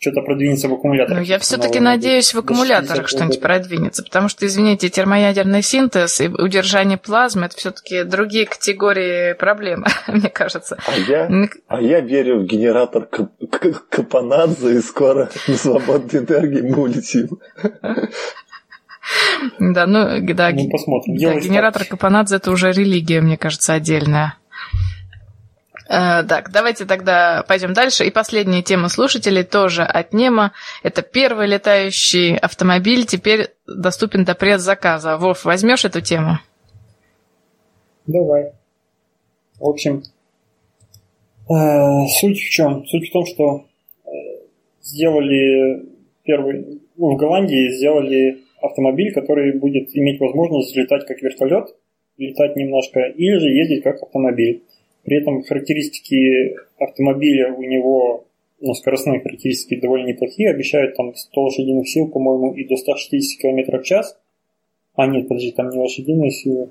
что-то 0.00 0.22
продвинется 0.22 0.66
в 0.68 0.72
аккумуляторах. 0.72 1.18
Ну, 1.18 1.24
я 1.24 1.38
все-таки 1.38 1.78
надеюсь, 1.78 2.32
в 2.32 2.38
аккумуляторах 2.38 3.06
что-нибудь 3.06 3.40
продвинется, 3.40 4.02
потому 4.02 4.28
что, 4.28 4.46
извините, 4.46 4.88
термоядерный 4.88 5.62
синтез 5.62 6.22
и 6.22 6.28
удержание 6.28 6.96
плазмы 6.96 7.46
это 7.46 7.56
все-таки 7.58 8.04
другие 8.04 8.46
категории 8.46 9.34
проблем, 9.34 9.84
мне 10.08 10.30
кажется. 10.30 10.78
А 10.86 10.96
я, 10.96 11.30
а 11.68 11.82
я 11.82 12.00
верю 12.00 12.40
в 12.40 12.44
генератор 12.44 13.06
Капанадзе, 13.90 14.78
и 14.78 14.80
скоро 14.80 15.28
на 15.46 15.54
свободной 15.54 16.20
энергии 16.20 16.62
мы 16.62 16.82
улетим. 16.82 17.38
Да, 19.58 19.86
ну, 19.86 20.20
да, 20.34 20.50
ну, 20.50 20.70
посмотрим. 20.70 21.16
Да, 21.16 21.34
генератор 21.34 21.84
Капанадзе 21.84 22.36
это 22.36 22.50
уже 22.50 22.72
религия, 22.72 23.20
мне 23.20 23.36
кажется, 23.36 23.74
отдельная. 23.74 24.39
Э, 25.90 26.22
так, 26.22 26.52
давайте 26.52 26.84
тогда 26.84 27.44
пойдем 27.48 27.72
дальше. 27.72 28.06
И 28.06 28.12
последняя 28.12 28.62
тема 28.62 28.88
слушателей 28.88 29.42
тоже 29.42 29.82
от 29.82 30.12
Нема. 30.12 30.52
Это 30.84 31.02
первый 31.02 31.48
летающий 31.48 32.36
автомобиль 32.36 33.06
теперь 33.06 33.48
доступен 33.66 34.24
до 34.24 34.36
предзаказа. 34.36 35.16
Вов, 35.16 35.44
возьмешь 35.44 35.84
эту 35.84 36.00
тему? 36.00 36.38
Давай. 38.06 38.52
В 39.58 39.68
общем, 39.68 40.04
э, 41.48 42.06
суть 42.20 42.38
в 42.38 42.50
чем? 42.50 42.86
Суть 42.86 43.08
в 43.08 43.12
том, 43.12 43.26
что 43.26 43.64
э, 44.04 44.10
сделали 44.82 45.86
первый, 46.22 46.82
ну, 46.96 47.14
в 47.14 47.16
Голландии 47.16 47.76
сделали 47.76 48.38
автомобиль, 48.62 49.12
который 49.12 49.58
будет 49.58 49.88
иметь 49.96 50.20
возможность 50.20 50.76
летать 50.76 51.04
как 51.04 51.20
вертолет, 51.20 51.74
летать 52.16 52.54
немножко, 52.54 53.00
или 53.00 53.38
же 53.38 53.48
ездить 53.48 53.82
как 53.82 54.00
автомобиль. 54.00 54.62
При 55.04 55.20
этом 55.20 55.42
характеристики 55.42 56.56
автомобиля 56.78 57.54
у 57.54 57.62
него, 57.62 58.26
ну, 58.60 58.74
скоростные 58.74 59.20
характеристики 59.20 59.80
довольно 59.80 60.06
неплохие, 60.06 60.50
обещают 60.50 60.96
там 60.96 61.14
100 61.14 61.40
лошадиных 61.40 61.88
сил, 61.88 62.08
по-моему, 62.08 62.52
и 62.54 62.64
до 62.64 62.76
160 62.76 63.40
км 63.40 63.78
в 63.78 63.82
час. 63.82 64.18
А 64.94 65.06
нет, 65.06 65.28
подожди, 65.28 65.52
там 65.52 65.70
не 65.70 65.78
лошадиные 65.78 66.30
силы. 66.30 66.70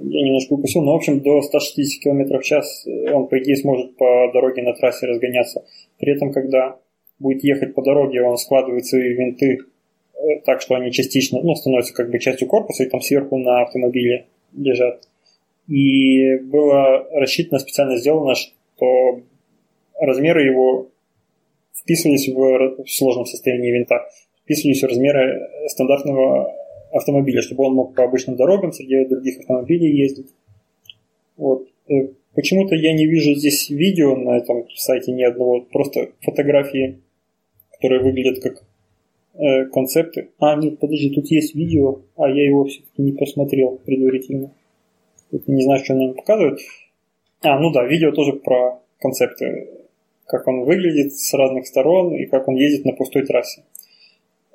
Я 0.00 0.24
немножко 0.24 0.52
упустил, 0.52 0.82
но, 0.82 0.92
в 0.92 0.96
общем, 0.96 1.20
до 1.20 1.42
160 1.42 2.02
км 2.02 2.38
в 2.38 2.44
час 2.44 2.86
он, 3.12 3.26
по 3.26 3.38
идее, 3.40 3.56
сможет 3.56 3.96
по 3.96 4.30
дороге 4.32 4.62
на 4.62 4.72
трассе 4.74 5.06
разгоняться. 5.06 5.64
При 5.98 6.14
этом, 6.14 6.32
когда 6.32 6.78
будет 7.18 7.42
ехать 7.42 7.74
по 7.74 7.82
дороге, 7.82 8.22
он 8.22 8.36
складывает 8.36 8.86
свои 8.86 9.12
винты 9.14 9.58
э, 10.14 10.40
так, 10.44 10.60
что 10.60 10.76
они 10.76 10.92
частично, 10.92 11.40
ну, 11.42 11.54
становятся 11.56 11.94
как 11.94 12.10
бы 12.10 12.20
частью 12.20 12.46
корпуса, 12.46 12.84
и 12.84 12.88
там 12.88 13.00
сверху 13.00 13.38
на 13.38 13.62
автомобиле 13.62 14.26
лежат. 14.56 15.02
И 15.68 16.38
было 16.38 17.06
рассчитано, 17.12 17.58
специально 17.58 17.98
сделано, 17.98 18.34
что 18.34 19.20
размеры 20.00 20.44
его 20.44 20.88
вписывались 21.74 22.28
в, 22.28 22.84
в 22.84 22.90
сложном 22.90 23.26
состоянии 23.26 23.70
винта, 23.70 24.08
вписывались 24.42 24.82
в 24.82 24.86
размеры 24.86 25.48
стандартного 25.68 26.54
автомобиля, 26.92 27.42
чтобы 27.42 27.64
он 27.64 27.74
мог 27.74 27.94
по 27.94 28.04
обычным 28.04 28.36
дорогам 28.36 28.72
среди 28.72 29.04
других 29.04 29.40
автомобилей 29.40 29.94
ездить. 29.94 30.28
Вот. 31.36 31.68
Э, 31.88 32.08
почему-то 32.34 32.74
я 32.74 32.94
не 32.94 33.06
вижу 33.06 33.34
здесь 33.34 33.68
видео 33.68 34.16
на 34.16 34.38
этом 34.38 34.64
сайте 34.74 35.12
ни 35.12 35.22
одного, 35.22 35.60
просто 35.60 36.12
фотографии, 36.22 37.00
которые 37.72 38.02
выглядят 38.02 38.42
как 38.42 38.64
э, 39.34 39.66
концепты. 39.66 40.30
А, 40.38 40.56
нет, 40.56 40.78
подожди, 40.78 41.10
тут 41.10 41.30
есть 41.30 41.54
видео, 41.54 42.00
а 42.16 42.30
я 42.30 42.46
его 42.46 42.64
все-таки 42.64 43.02
не 43.02 43.12
посмотрел 43.12 43.78
предварительно 43.84 44.50
не 45.30 45.64
знаю, 45.64 45.84
что 45.84 45.94
он 45.94 46.00
нам 46.00 46.14
показывает. 46.14 46.60
А, 47.42 47.58
ну 47.58 47.70
да, 47.70 47.84
видео 47.84 48.12
тоже 48.12 48.32
про 48.32 48.80
концепты, 49.00 49.68
как 50.26 50.46
он 50.48 50.64
выглядит 50.64 51.14
с 51.14 51.32
разных 51.34 51.66
сторон 51.66 52.14
и 52.14 52.26
как 52.26 52.48
он 52.48 52.56
ездит 52.56 52.84
на 52.84 52.92
пустой 52.92 53.26
трассе. 53.26 53.64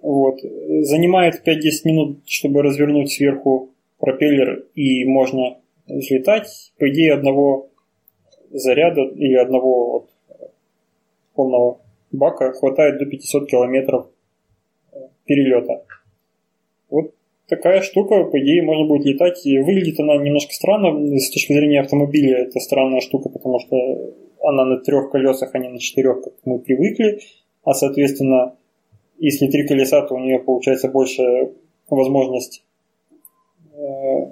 Вот. 0.01 0.41
Занимает 0.41 1.47
5-10 1.47 1.59
минут, 1.85 2.19
чтобы 2.25 2.61
развернуть 2.61 3.11
сверху 3.11 3.69
пропеллер, 3.99 4.65
и 4.75 5.05
можно 5.05 5.57
взлетать. 5.87 6.73
По 6.77 6.89
идее, 6.89 7.13
одного 7.13 7.69
заряда 8.51 9.01
или 9.01 9.35
одного 9.35 9.91
вот 9.91 10.09
полного 11.33 11.79
бака 12.11 12.51
хватает 12.51 12.99
до 12.99 13.05
500 13.05 13.49
километров 13.49 14.07
перелета. 15.25 15.83
Такая 17.47 17.81
штука, 17.81 18.23
по 18.23 18.39
идее, 18.39 18.63
можно 18.63 18.85
будет 18.85 19.05
летать. 19.05 19.45
И 19.45 19.59
выглядит 19.59 19.99
она 19.99 20.15
немножко 20.17 20.53
странно. 20.53 21.17
С 21.17 21.29
точки 21.29 21.53
зрения 21.53 21.81
автомобиля 21.81 22.39
это 22.39 22.59
странная 22.59 23.01
штука, 23.01 23.29
потому 23.29 23.59
что 23.59 23.75
она 24.41 24.65
на 24.65 24.77
трех 24.77 25.11
колесах, 25.11 25.53
а 25.53 25.59
не 25.59 25.69
на 25.69 25.79
четырех, 25.79 26.21
как 26.21 26.33
мы 26.45 26.59
привыкли. 26.59 27.19
А, 27.63 27.73
соответственно, 27.73 28.55
если 29.17 29.47
три 29.47 29.67
колеса, 29.67 30.01
то 30.01 30.15
у 30.15 30.19
нее 30.19 30.39
получается 30.39 30.89
больше 30.89 31.53
возможность 31.89 32.63
э, 33.73 34.25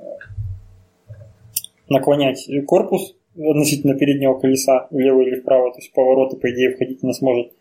наклонять 1.90 2.50
корпус 2.66 3.16
относительно 3.38 3.96
переднего 3.96 4.38
колеса 4.38 4.88
влево 4.92 5.22
или 5.22 5.40
вправо, 5.40 5.72
то 5.72 5.80
есть 5.80 5.94
повороты, 5.94 6.38
по 6.38 6.52
идее, 6.52 6.72
входить 6.72 7.04
не 7.04 7.14
сможет 7.14 7.54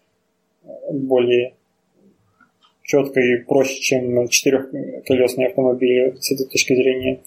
более 0.92 1.54
четко 2.90 3.20
и 3.20 3.44
проще, 3.44 3.80
чем 3.80 4.28
четырехколесные 4.28 5.48
автомобили 5.48 6.16
с 6.18 6.32
этой 6.32 6.46
точки 6.50 6.74
зрения. 6.74 7.20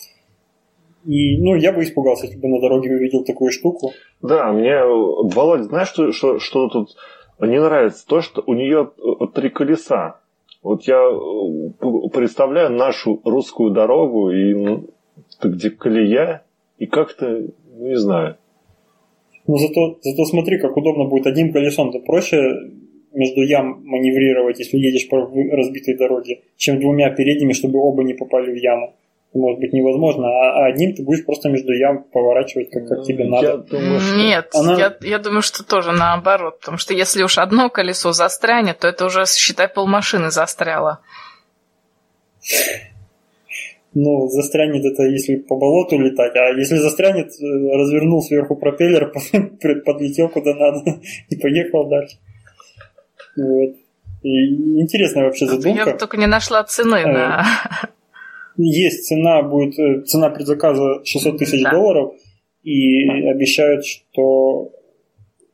И, 1.06 1.38
ну, 1.42 1.56
я 1.56 1.72
бы 1.72 1.84
испугался, 1.84 2.26
если 2.26 2.40
бы 2.40 2.48
на 2.48 2.60
дороге 2.60 2.96
увидел 2.96 3.24
такую 3.24 3.52
штуку. 3.52 3.92
Да, 4.22 4.52
мне, 4.52 4.84
Володя, 4.84 5.64
знаешь, 5.64 5.90
что, 5.90 6.12
что, 6.12 6.40
что 6.40 6.70
тут 6.70 6.96
не 7.40 7.60
нравится? 7.60 8.06
То, 8.08 8.22
что 8.22 8.44
у 8.46 8.54
нее 8.54 8.92
три 9.34 9.50
колеса. 9.50 10.20
Вот 10.62 10.84
я 10.84 10.96
э, 10.96 12.10
представляю 12.14 12.72
нашу 12.72 13.20
русскую 13.26 13.72
дорогу, 13.72 14.32
и 14.32 14.54
ну, 14.54 14.90
где 15.42 15.70
колея, 15.70 16.44
и 16.78 16.86
как-то, 16.86 17.48
не 17.76 17.98
знаю. 17.98 18.38
Ну, 19.46 19.58
зато, 19.58 19.98
зато 20.02 20.26
смотри, 20.26 20.58
как 20.58 20.78
удобно 20.78 21.06
будет 21.06 21.28
одним 21.28 21.52
колесом. 21.52 21.92
то 21.92 22.00
проще 22.00 22.38
между 23.14 23.42
ям 23.42 23.82
маневрировать, 23.86 24.60
если 24.60 24.78
едешь 24.78 25.08
по 25.08 25.18
разбитой 25.18 25.96
дороге, 25.96 26.42
чем 26.58 26.80
двумя 26.80 27.10
передними, 27.12 27.54
чтобы 27.54 27.80
оба 27.80 28.04
не 28.04 28.14
попали 28.14 28.52
в 28.52 28.56
яму. 28.56 28.96
Может 29.34 29.60
быть 29.60 29.74
невозможно, 29.74 30.28
а, 30.28 30.66
а 30.66 30.66
одним 30.68 30.94
ты 30.94 31.02
будешь 31.02 31.26
просто 31.26 31.50
между 31.50 31.74
ям 31.74 32.04
поворачивать, 32.04 32.70
как, 32.70 32.88
как 32.88 33.04
тебе 33.04 33.26
надо. 33.26 33.48
Я 33.48 33.58
думаю, 33.58 34.00
что... 34.00 34.18
Нет, 34.18 34.50
Она... 34.54 34.78
я, 34.78 34.96
я 35.02 35.18
думаю, 35.18 35.42
что 35.42 35.64
тоже 35.64 35.92
наоборот, 35.92 36.60
потому 36.60 36.78
что 36.78 36.94
если 36.94 37.24
уж 37.24 37.40
одно 37.40 37.70
колесо 37.72 38.12
застрянет, 38.12 38.80
то 38.80 38.88
это 38.88 39.06
уже, 39.06 39.26
считай, 39.26 39.68
полмашины 39.68 40.30
застряло. 40.30 41.00
Ну, 43.96 44.28
застрянет 44.28 44.86
это, 44.86 45.04
если 45.04 45.36
по 45.36 45.56
болоту 45.56 46.00
летать, 46.00 46.36
а 46.36 46.50
если 46.58 46.78
застрянет, 46.78 47.28
э, 47.28 47.76
развернул 47.76 48.22
сверху 48.22 48.56
пропеллер, 48.56 49.12
подлетел 49.86 50.30
куда 50.30 50.54
надо 50.54 51.00
и 51.30 51.36
поехал 51.36 51.88
дальше. 51.88 52.18
Вот. 53.36 53.76
И 54.24 54.82
интересная 54.82 55.26
вообще 55.26 55.48
задумка. 55.48 55.90
Я 55.90 55.98
только 55.98 56.18
не 56.18 56.28
нашла 56.28 56.64
цены 56.64 56.96
э, 56.96 57.12
на... 57.12 57.46
Есть 58.56 59.08
цена, 59.08 59.42
будет 59.42 59.78
э, 59.80 60.02
цена 60.04 60.30
предзаказа 60.30 61.04
600 61.04 61.38
тысяч 61.38 61.64
да. 61.64 61.72
долларов, 61.72 62.14
и 62.64 63.10
обещают, 63.30 63.86
что 63.86 64.72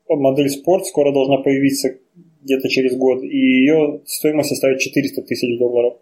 модель 0.07 0.49
спорт 0.49 0.85
скоро 0.85 1.11
должна 1.11 1.37
появиться 1.37 1.95
где-то 2.41 2.69
через 2.69 2.95
год, 2.95 3.23
и 3.23 3.37
ее 3.37 4.01
стоимость 4.05 4.49
составит 4.49 4.79
400 4.79 5.21
тысяч 5.23 5.57
долларов. 5.57 5.95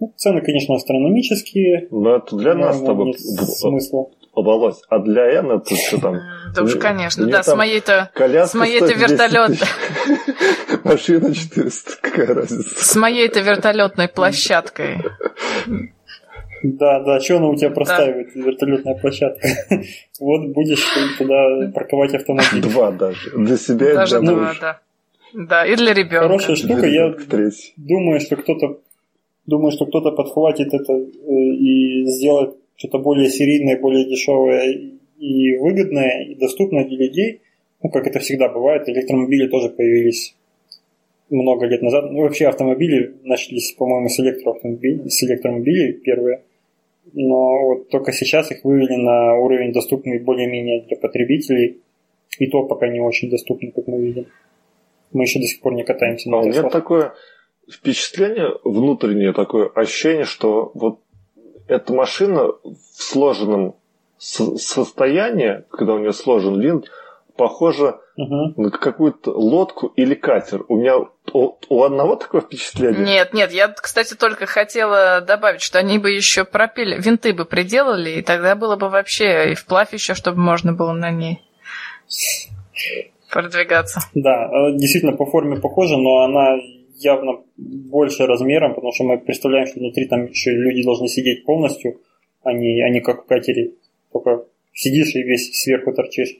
Ну, 0.00 0.12
цены, 0.16 0.40
конечно, 0.40 0.74
астрономические. 0.74 1.88
Но 1.90 2.16
это 2.16 2.36
для 2.36 2.54
нас 2.54 2.78
с 2.78 2.82
тобой 2.82 3.14
смысла. 3.18 4.06
Володь, 4.34 4.76
а 4.88 5.00
для 5.00 5.38
Энны 5.38 5.60
тут 5.60 5.76
что 5.78 6.00
там? 6.00 6.16
Да 6.54 6.62
уж, 6.62 6.76
конечно, 6.76 7.26
да, 7.26 7.42
с 7.42 7.54
моей-то 7.54 8.10
с 8.14 8.54
моей-то 8.54 8.94
вертолет. 8.94 9.58
Машина 10.84 11.34
400, 11.34 11.90
какая 12.00 12.34
разница? 12.34 12.84
С 12.84 12.96
моей-то 12.96 13.40
вертолетной 13.40 14.08
площадкой. 14.08 14.98
Да, 16.62 17.00
да, 17.00 17.20
что 17.20 17.38
она 17.38 17.48
у 17.48 17.56
тебя 17.56 17.70
простаивает, 17.70 18.28
да. 18.34 18.40
вертолетная 18.42 18.94
площадка. 18.94 19.48
вот 20.20 20.48
будешь 20.48 20.84
туда 21.16 21.70
парковать 21.74 22.14
автомобиль. 22.14 22.62
Два 22.62 22.90
даже. 22.90 23.30
Для 23.30 23.56
себя 23.56 23.94
даже 23.94 24.18
и 24.18 24.20
для 24.20 24.32
два, 24.32 24.54
да. 24.60 24.80
Да, 25.32 25.66
и 25.66 25.76
для 25.76 25.94
ребенка. 25.94 26.28
Хорошая 26.28 26.56
штука, 26.56 26.86
я 26.86 27.14
думаю, 27.76 28.20
что 28.20 28.36
кто-то 28.36 28.80
думаю, 29.46 29.72
что 29.72 29.86
кто-то 29.86 30.12
подхватит 30.12 30.72
это 30.72 30.92
э, 30.92 31.32
и 31.32 32.04
сделает 32.06 32.56
что-то 32.76 32.98
более 32.98 33.28
серийное, 33.28 33.78
более 33.78 34.06
дешевое 34.06 34.90
и 35.18 35.56
выгодное, 35.58 36.24
и 36.24 36.34
доступное 36.34 36.84
для 36.86 36.96
людей. 36.96 37.40
Ну, 37.82 37.90
как 37.90 38.06
это 38.06 38.18
всегда 38.20 38.48
бывает, 38.48 38.88
электромобили 38.88 39.48
тоже 39.48 39.70
появились 39.70 40.36
много 41.30 41.66
лет 41.66 41.82
назад. 41.82 42.10
Ну, 42.10 42.22
вообще 42.22 42.46
автомобили 42.46 43.16
начались, 43.22 43.72
по-моему, 43.72 44.08
с 44.08 44.18
электроавтомобилей, 44.20 45.08
с 45.08 45.22
электромобилей 45.22 45.92
первые. 45.94 46.42
Но 47.12 47.66
вот 47.66 47.88
только 47.88 48.12
сейчас 48.12 48.50
их 48.50 48.64
вывели 48.64 48.96
на 48.96 49.34
уровень 49.36 49.72
доступный 49.72 50.18
более-менее 50.18 50.82
для 50.82 50.96
потребителей. 50.96 51.80
И 52.38 52.46
то 52.46 52.64
пока 52.64 52.88
не 52.88 53.00
очень 53.00 53.30
доступный, 53.30 53.72
как 53.72 53.86
мы 53.86 54.00
видим. 54.00 54.26
Мы 55.12 55.22
еще 55.22 55.40
до 55.40 55.46
сих 55.46 55.60
пор 55.60 55.74
не 55.74 55.82
катаемся 55.82 56.30
на 56.30 56.38
а 56.38 56.40
У 56.40 56.44
меня 56.46 56.68
такое 56.68 57.14
впечатление, 57.70 58.52
внутреннее 58.64 59.32
такое 59.32 59.68
ощущение, 59.68 60.24
что 60.24 60.70
вот 60.74 61.00
эта 61.68 61.92
машина 61.92 62.52
в 62.62 62.78
сложенном 62.92 63.76
состоянии, 64.18 65.64
когда 65.70 65.94
у 65.94 65.98
нее 65.98 66.12
сложен 66.12 66.60
винт, 66.60 66.90
похожа 67.36 68.00
угу. 68.20 68.62
на 68.62 68.70
какую-то 68.70 69.30
лодку 69.30 69.88
или 69.96 70.14
катер. 70.14 70.64
У 70.68 70.76
меня 70.76 70.98
у, 71.32 71.56
у 71.68 71.82
одного 71.82 72.16
такое 72.16 72.42
впечатление. 72.42 73.04
Нет, 73.04 73.32
нет, 73.32 73.52
я, 73.52 73.68
кстати, 73.68 74.14
только 74.14 74.46
хотела 74.46 75.20
добавить, 75.20 75.62
что 75.62 75.78
они 75.78 75.98
бы 75.98 76.10
еще 76.10 76.44
пропили, 76.44 77.00
винты 77.00 77.32
бы 77.32 77.44
приделали, 77.44 78.10
и 78.10 78.22
тогда 78.22 78.54
было 78.54 78.76
бы 78.76 78.88
вообще 78.88 79.52
и 79.52 79.54
вплавь 79.54 79.92
еще, 79.92 80.14
чтобы 80.14 80.38
можно 80.38 80.72
было 80.72 80.92
на 80.92 81.10
ней 81.10 81.40
продвигаться. 83.30 84.00
Да, 84.14 84.50
действительно 84.72 85.16
по 85.16 85.26
форме 85.26 85.56
похожа, 85.56 85.96
но 85.96 86.24
она 86.24 86.56
явно 86.96 87.42
больше 87.56 88.26
размером, 88.26 88.74
потому 88.74 88.92
что 88.92 89.04
мы 89.04 89.18
представляем, 89.18 89.66
что 89.66 89.80
внутри 89.80 90.06
там 90.06 90.26
еще 90.26 90.50
люди 90.50 90.84
должны 90.84 91.08
сидеть 91.08 91.44
полностью, 91.44 92.00
а 92.42 92.52
не, 92.52 92.82
а 92.82 92.90
не 92.90 93.00
как 93.00 93.24
в 93.24 93.26
катере. 93.26 93.72
Только 94.12 94.44
сидишь 94.72 95.14
и 95.14 95.22
весь 95.22 95.62
сверху 95.62 95.92
торчишь. 95.92 96.36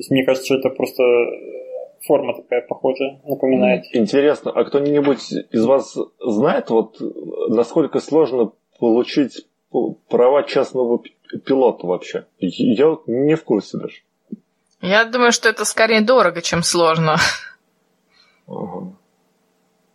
То 0.00 0.02
есть 0.02 0.10
мне 0.12 0.24
кажется, 0.24 0.46
что 0.46 0.54
это 0.54 0.70
просто 0.70 1.02
э, 1.02 2.06
форма 2.06 2.34
такая 2.34 2.62
похожая, 2.62 3.20
напоминает. 3.26 3.84
Интересно, 3.92 4.50
а 4.50 4.64
кто-нибудь 4.64 5.30
из 5.50 5.66
вас 5.66 5.94
знает, 6.18 6.70
вот 6.70 6.96
насколько 7.50 8.00
сложно 8.00 8.52
получить 8.78 9.46
права 10.08 10.44
частного 10.44 11.02
пилота 11.44 11.86
вообще? 11.86 12.24
Я 12.38 12.88
вот 12.88 13.08
не 13.08 13.34
в 13.34 13.44
курсе 13.44 13.76
даже. 13.76 13.96
Я 14.80 15.04
думаю, 15.04 15.32
что 15.32 15.50
это 15.50 15.66
скорее 15.66 16.00
дорого, 16.00 16.40
чем 16.40 16.62
сложно. 16.62 17.16
Ага. 18.48 18.94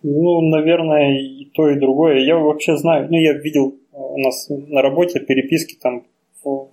Ну, 0.04 0.42
наверное, 0.42 1.20
и 1.20 1.46
то, 1.46 1.68
и 1.68 1.80
другое. 1.80 2.20
Я 2.20 2.38
вообще 2.38 2.78
знаю, 2.78 3.08
ну, 3.10 3.18
я 3.18 3.34
видел 3.34 3.74
у 3.92 4.20
нас 4.20 4.50
на 4.50 4.84
работе 4.84 5.20
переписки 5.20 5.80
там 5.82 6.06
в 6.44 6.70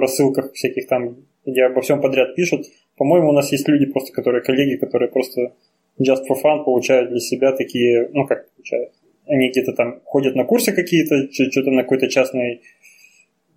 рассылках 0.00 0.52
всяких 0.54 0.88
там, 0.88 1.18
где 1.46 1.64
обо 1.64 1.80
всем 1.80 2.00
подряд 2.00 2.34
пишут. 2.34 2.66
По-моему, 2.96 3.30
у 3.30 3.32
нас 3.32 3.52
есть 3.52 3.68
люди 3.68 3.86
просто, 3.86 4.12
которые 4.12 4.42
коллеги, 4.42 4.76
которые 4.76 5.10
просто 5.10 5.52
just 6.00 6.22
for 6.28 6.36
fun 6.42 6.64
получают 6.64 7.10
для 7.10 7.20
себя 7.20 7.52
такие, 7.52 8.08
ну, 8.12 8.26
как 8.26 8.50
получают, 8.54 8.92
они 9.26 9.50
где-то 9.50 9.72
там 9.72 10.00
ходят 10.04 10.34
на 10.34 10.44
курсы 10.44 10.72
какие-то, 10.72 11.32
что-то 11.32 11.70
на 11.70 11.82
какой-то 11.82 12.08
частной 12.08 12.62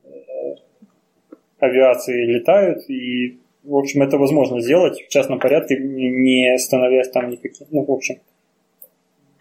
э, 0.03 0.09
авиации 1.59 2.25
летают, 2.25 2.89
и, 2.89 3.39
в 3.63 3.75
общем, 3.75 4.01
это 4.01 4.17
возможно 4.17 4.61
сделать 4.61 5.01
в 5.01 5.09
частном 5.09 5.39
порядке, 5.39 5.77
не 5.77 6.57
становясь 6.57 7.09
там 7.09 7.29
никаким, 7.29 7.67
ну, 7.71 7.83
в 7.83 7.91
общем, 7.91 8.17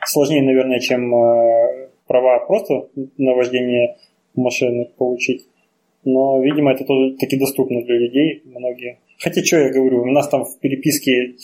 сложнее, 0.05 0.43
наверное, 0.43 0.81
чем 0.81 1.15
э, 1.15 1.89
права 2.07 2.39
просто 2.47 2.89
на 3.17 3.35
вождение 3.35 3.97
машины 4.35 4.91
получить. 4.97 5.47
Но, 6.07 6.41
видимо, 6.41 6.71
это 6.71 6.85
тоже 6.85 7.17
таки 7.17 7.37
доступно 7.37 7.83
для 7.83 7.99
людей, 7.99 8.41
многие. 8.45 9.01
Хотя, 9.19 9.45
что 9.45 9.57
я 9.59 9.71
говорю, 9.73 10.03
у 10.03 10.13
нас 10.13 10.29
там 10.29 10.45
в 10.45 10.57
переписке 10.61 11.35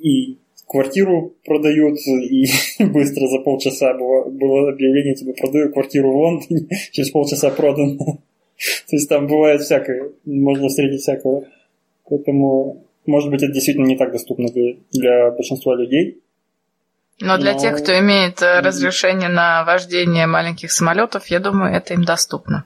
и 0.00 0.36
квартиру 0.66 1.34
продают, 1.44 1.98
и 2.04 2.46
быстро 2.84 3.28
за 3.28 3.38
полчаса 3.38 3.94
было, 3.94 4.28
было 4.28 4.70
объявление, 4.70 5.14
типа, 5.14 5.32
продаю 5.40 5.72
квартиру 5.72 6.10
в 6.10 6.16
Лондоне, 6.16 6.66
через 6.90 7.10
полчаса 7.10 7.50
продан. 7.50 7.96
То 7.98 8.16
есть 8.90 9.08
там 9.08 9.28
бывает 9.28 9.60
всякое, 9.60 10.10
можно 10.24 10.68
встретить 10.68 11.02
всякого. 11.02 11.44
Поэтому, 12.10 12.84
может 13.06 13.30
быть, 13.30 13.44
это 13.44 13.52
действительно 13.52 13.86
не 13.86 13.96
так 13.96 14.10
доступно 14.10 14.48
для, 14.48 14.74
для 14.90 15.30
большинства 15.30 15.76
людей. 15.76 16.20
Но 17.20 17.38
для 17.38 17.52
Но... 17.52 17.60
тех, 17.60 17.80
кто 17.80 17.96
имеет 18.00 18.42
э, 18.42 18.58
разрешение 18.58 19.28
на 19.28 19.62
вождение 19.62 20.26
маленьких 20.26 20.72
самолетов, 20.72 21.28
я 21.28 21.38
думаю, 21.38 21.76
это 21.76 21.94
им 21.94 22.02
доступно. 22.02 22.64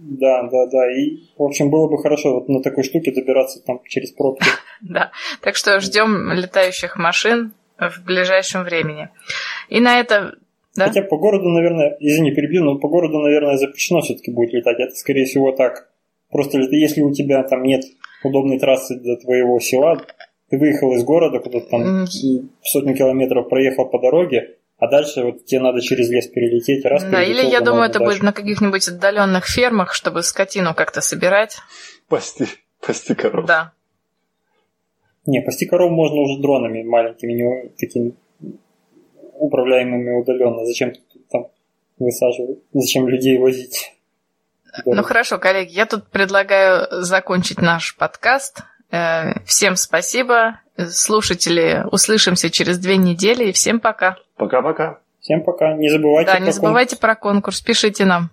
Да, 0.00 0.42
да, 0.44 0.66
да. 0.66 0.92
И, 0.92 1.18
в 1.36 1.42
общем, 1.42 1.70
было 1.70 1.88
бы 1.88 1.98
хорошо 1.98 2.34
вот 2.34 2.48
на 2.48 2.62
такой 2.62 2.84
штуке 2.84 3.12
добираться 3.12 3.62
там 3.64 3.80
через 3.86 4.12
пробки. 4.12 4.46
Да. 4.80 5.10
Так 5.42 5.56
что 5.56 5.80
ждем 5.80 6.32
летающих 6.32 6.96
машин 6.96 7.52
в 7.78 8.04
ближайшем 8.04 8.62
времени. 8.62 9.08
И 9.68 9.80
на 9.80 9.98
это... 9.98 10.36
Да? 10.76 10.86
Хотя 10.86 11.02
по 11.02 11.16
городу, 11.16 11.48
наверное, 11.48 11.96
извини, 11.98 12.30
перебью, 12.30 12.62
но 12.62 12.78
по 12.78 12.88
городу, 12.88 13.18
наверное, 13.18 13.56
запрещено 13.56 14.02
все-таки 14.02 14.30
будет 14.30 14.52
летать. 14.52 14.78
Это, 14.78 14.94
скорее 14.94 15.24
всего, 15.24 15.50
так. 15.50 15.88
Просто 16.30 16.58
если 16.58 17.00
у 17.00 17.12
тебя 17.12 17.42
там 17.42 17.64
нет 17.64 17.82
удобной 18.22 18.60
трассы 18.60 18.94
для 19.00 19.16
твоего 19.16 19.58
села, 19.58 20.00
ты 20.48 20.58
выехал 20.58 20.94
из 20.94 21.02
города, 21.02 21.40
куда-то 21.40 21.68
там 21.68 22.06
сотню 22.62 22.94
километров 22.94 23.48
проехал 23.48 23.86
по 23.86 23.98
дороге, 23.98 24.57
а 24.78 24.86
дальше 24.86 25.24
вот 25.24 25.44
тебе 25.44 25.60
надо 25.60 25.80
через 25.80 26.08
лес 26.08 26.28
перелететь. 26.28 26.84
Раз 26.84 27.04
да, 27.04 27.22
или 27.22 27.44
я 27.44 27.60
думаю, 27.60 27.90
это 27.90 27.98
дальше. 27.98 28.14
будет 28.14 28.22
на 28.22 28.32
каких-нибудь 28.32 28.86
отдаленных 28.88 29.46
фермах, 29.46 29.92
чтобы 29.92 30.22
скотину 30.22 30.74
как-то 30.74 31.00
собирать. 31.00 31.58
Пасти, 32.08 32.46
пасти 32.84 33.14
коров. 33.14 33.46
Да. 33.46 33.72
Не, 35.26 35.42
пасти 35.42 35.66
коров 35.66 35.90
можно 35.90 36.20
уже 36.20 36.40
дронами 36.40 36.82
маленькими, 36.84 37.32
не 37.32 37.68
такими 37.70 38.14
управляемыми 39.34 40.20
удаленно. 40.20 40.64
Зачем 40.64 40.92
там 41.30 41.48
высаживать? 41.98 42.60
Зачем 42.72 43.08
людей 43.08 43.38
возить? 43.38 43.92
Ну 44.84 45.02
хорошо, 45.02 45.38
коллеги, 45.38 45.72
я 45.72 45.86
тут 45.86 46.08
предлагаю 46.08 47.02
закончить 47.02 47.60
наш 47.60 47.96
подкаст. 47.96 48.62
Э, 48.90 49.40
всем 49.44 49.74
спасибо. 49.74 50.60
Слушатели, 50.90 51.84
услышимся 51.90 52.50
через 52.50 52.78
две 52.78 52.96
недели 52.96 53.46
и 53.46 53.52
всем 53.52 53.80
пока. 53.80 54.16
Пока-пока. 54.36 55.00
Всем 55.20 55.42
пока. 55.42 55.74
Не 55.74 55.90
забывайте 55.90 56.30
да, 56.30 56.36
про 56.38 56.44
не 56.44 56.52
забывайте 56.52 56.90
конкурс. 56.96 57.00
про 57.00 57.14
конкурс. 57.16 57.60
Пишите 57.60 58.04
нам. 58.04 58.30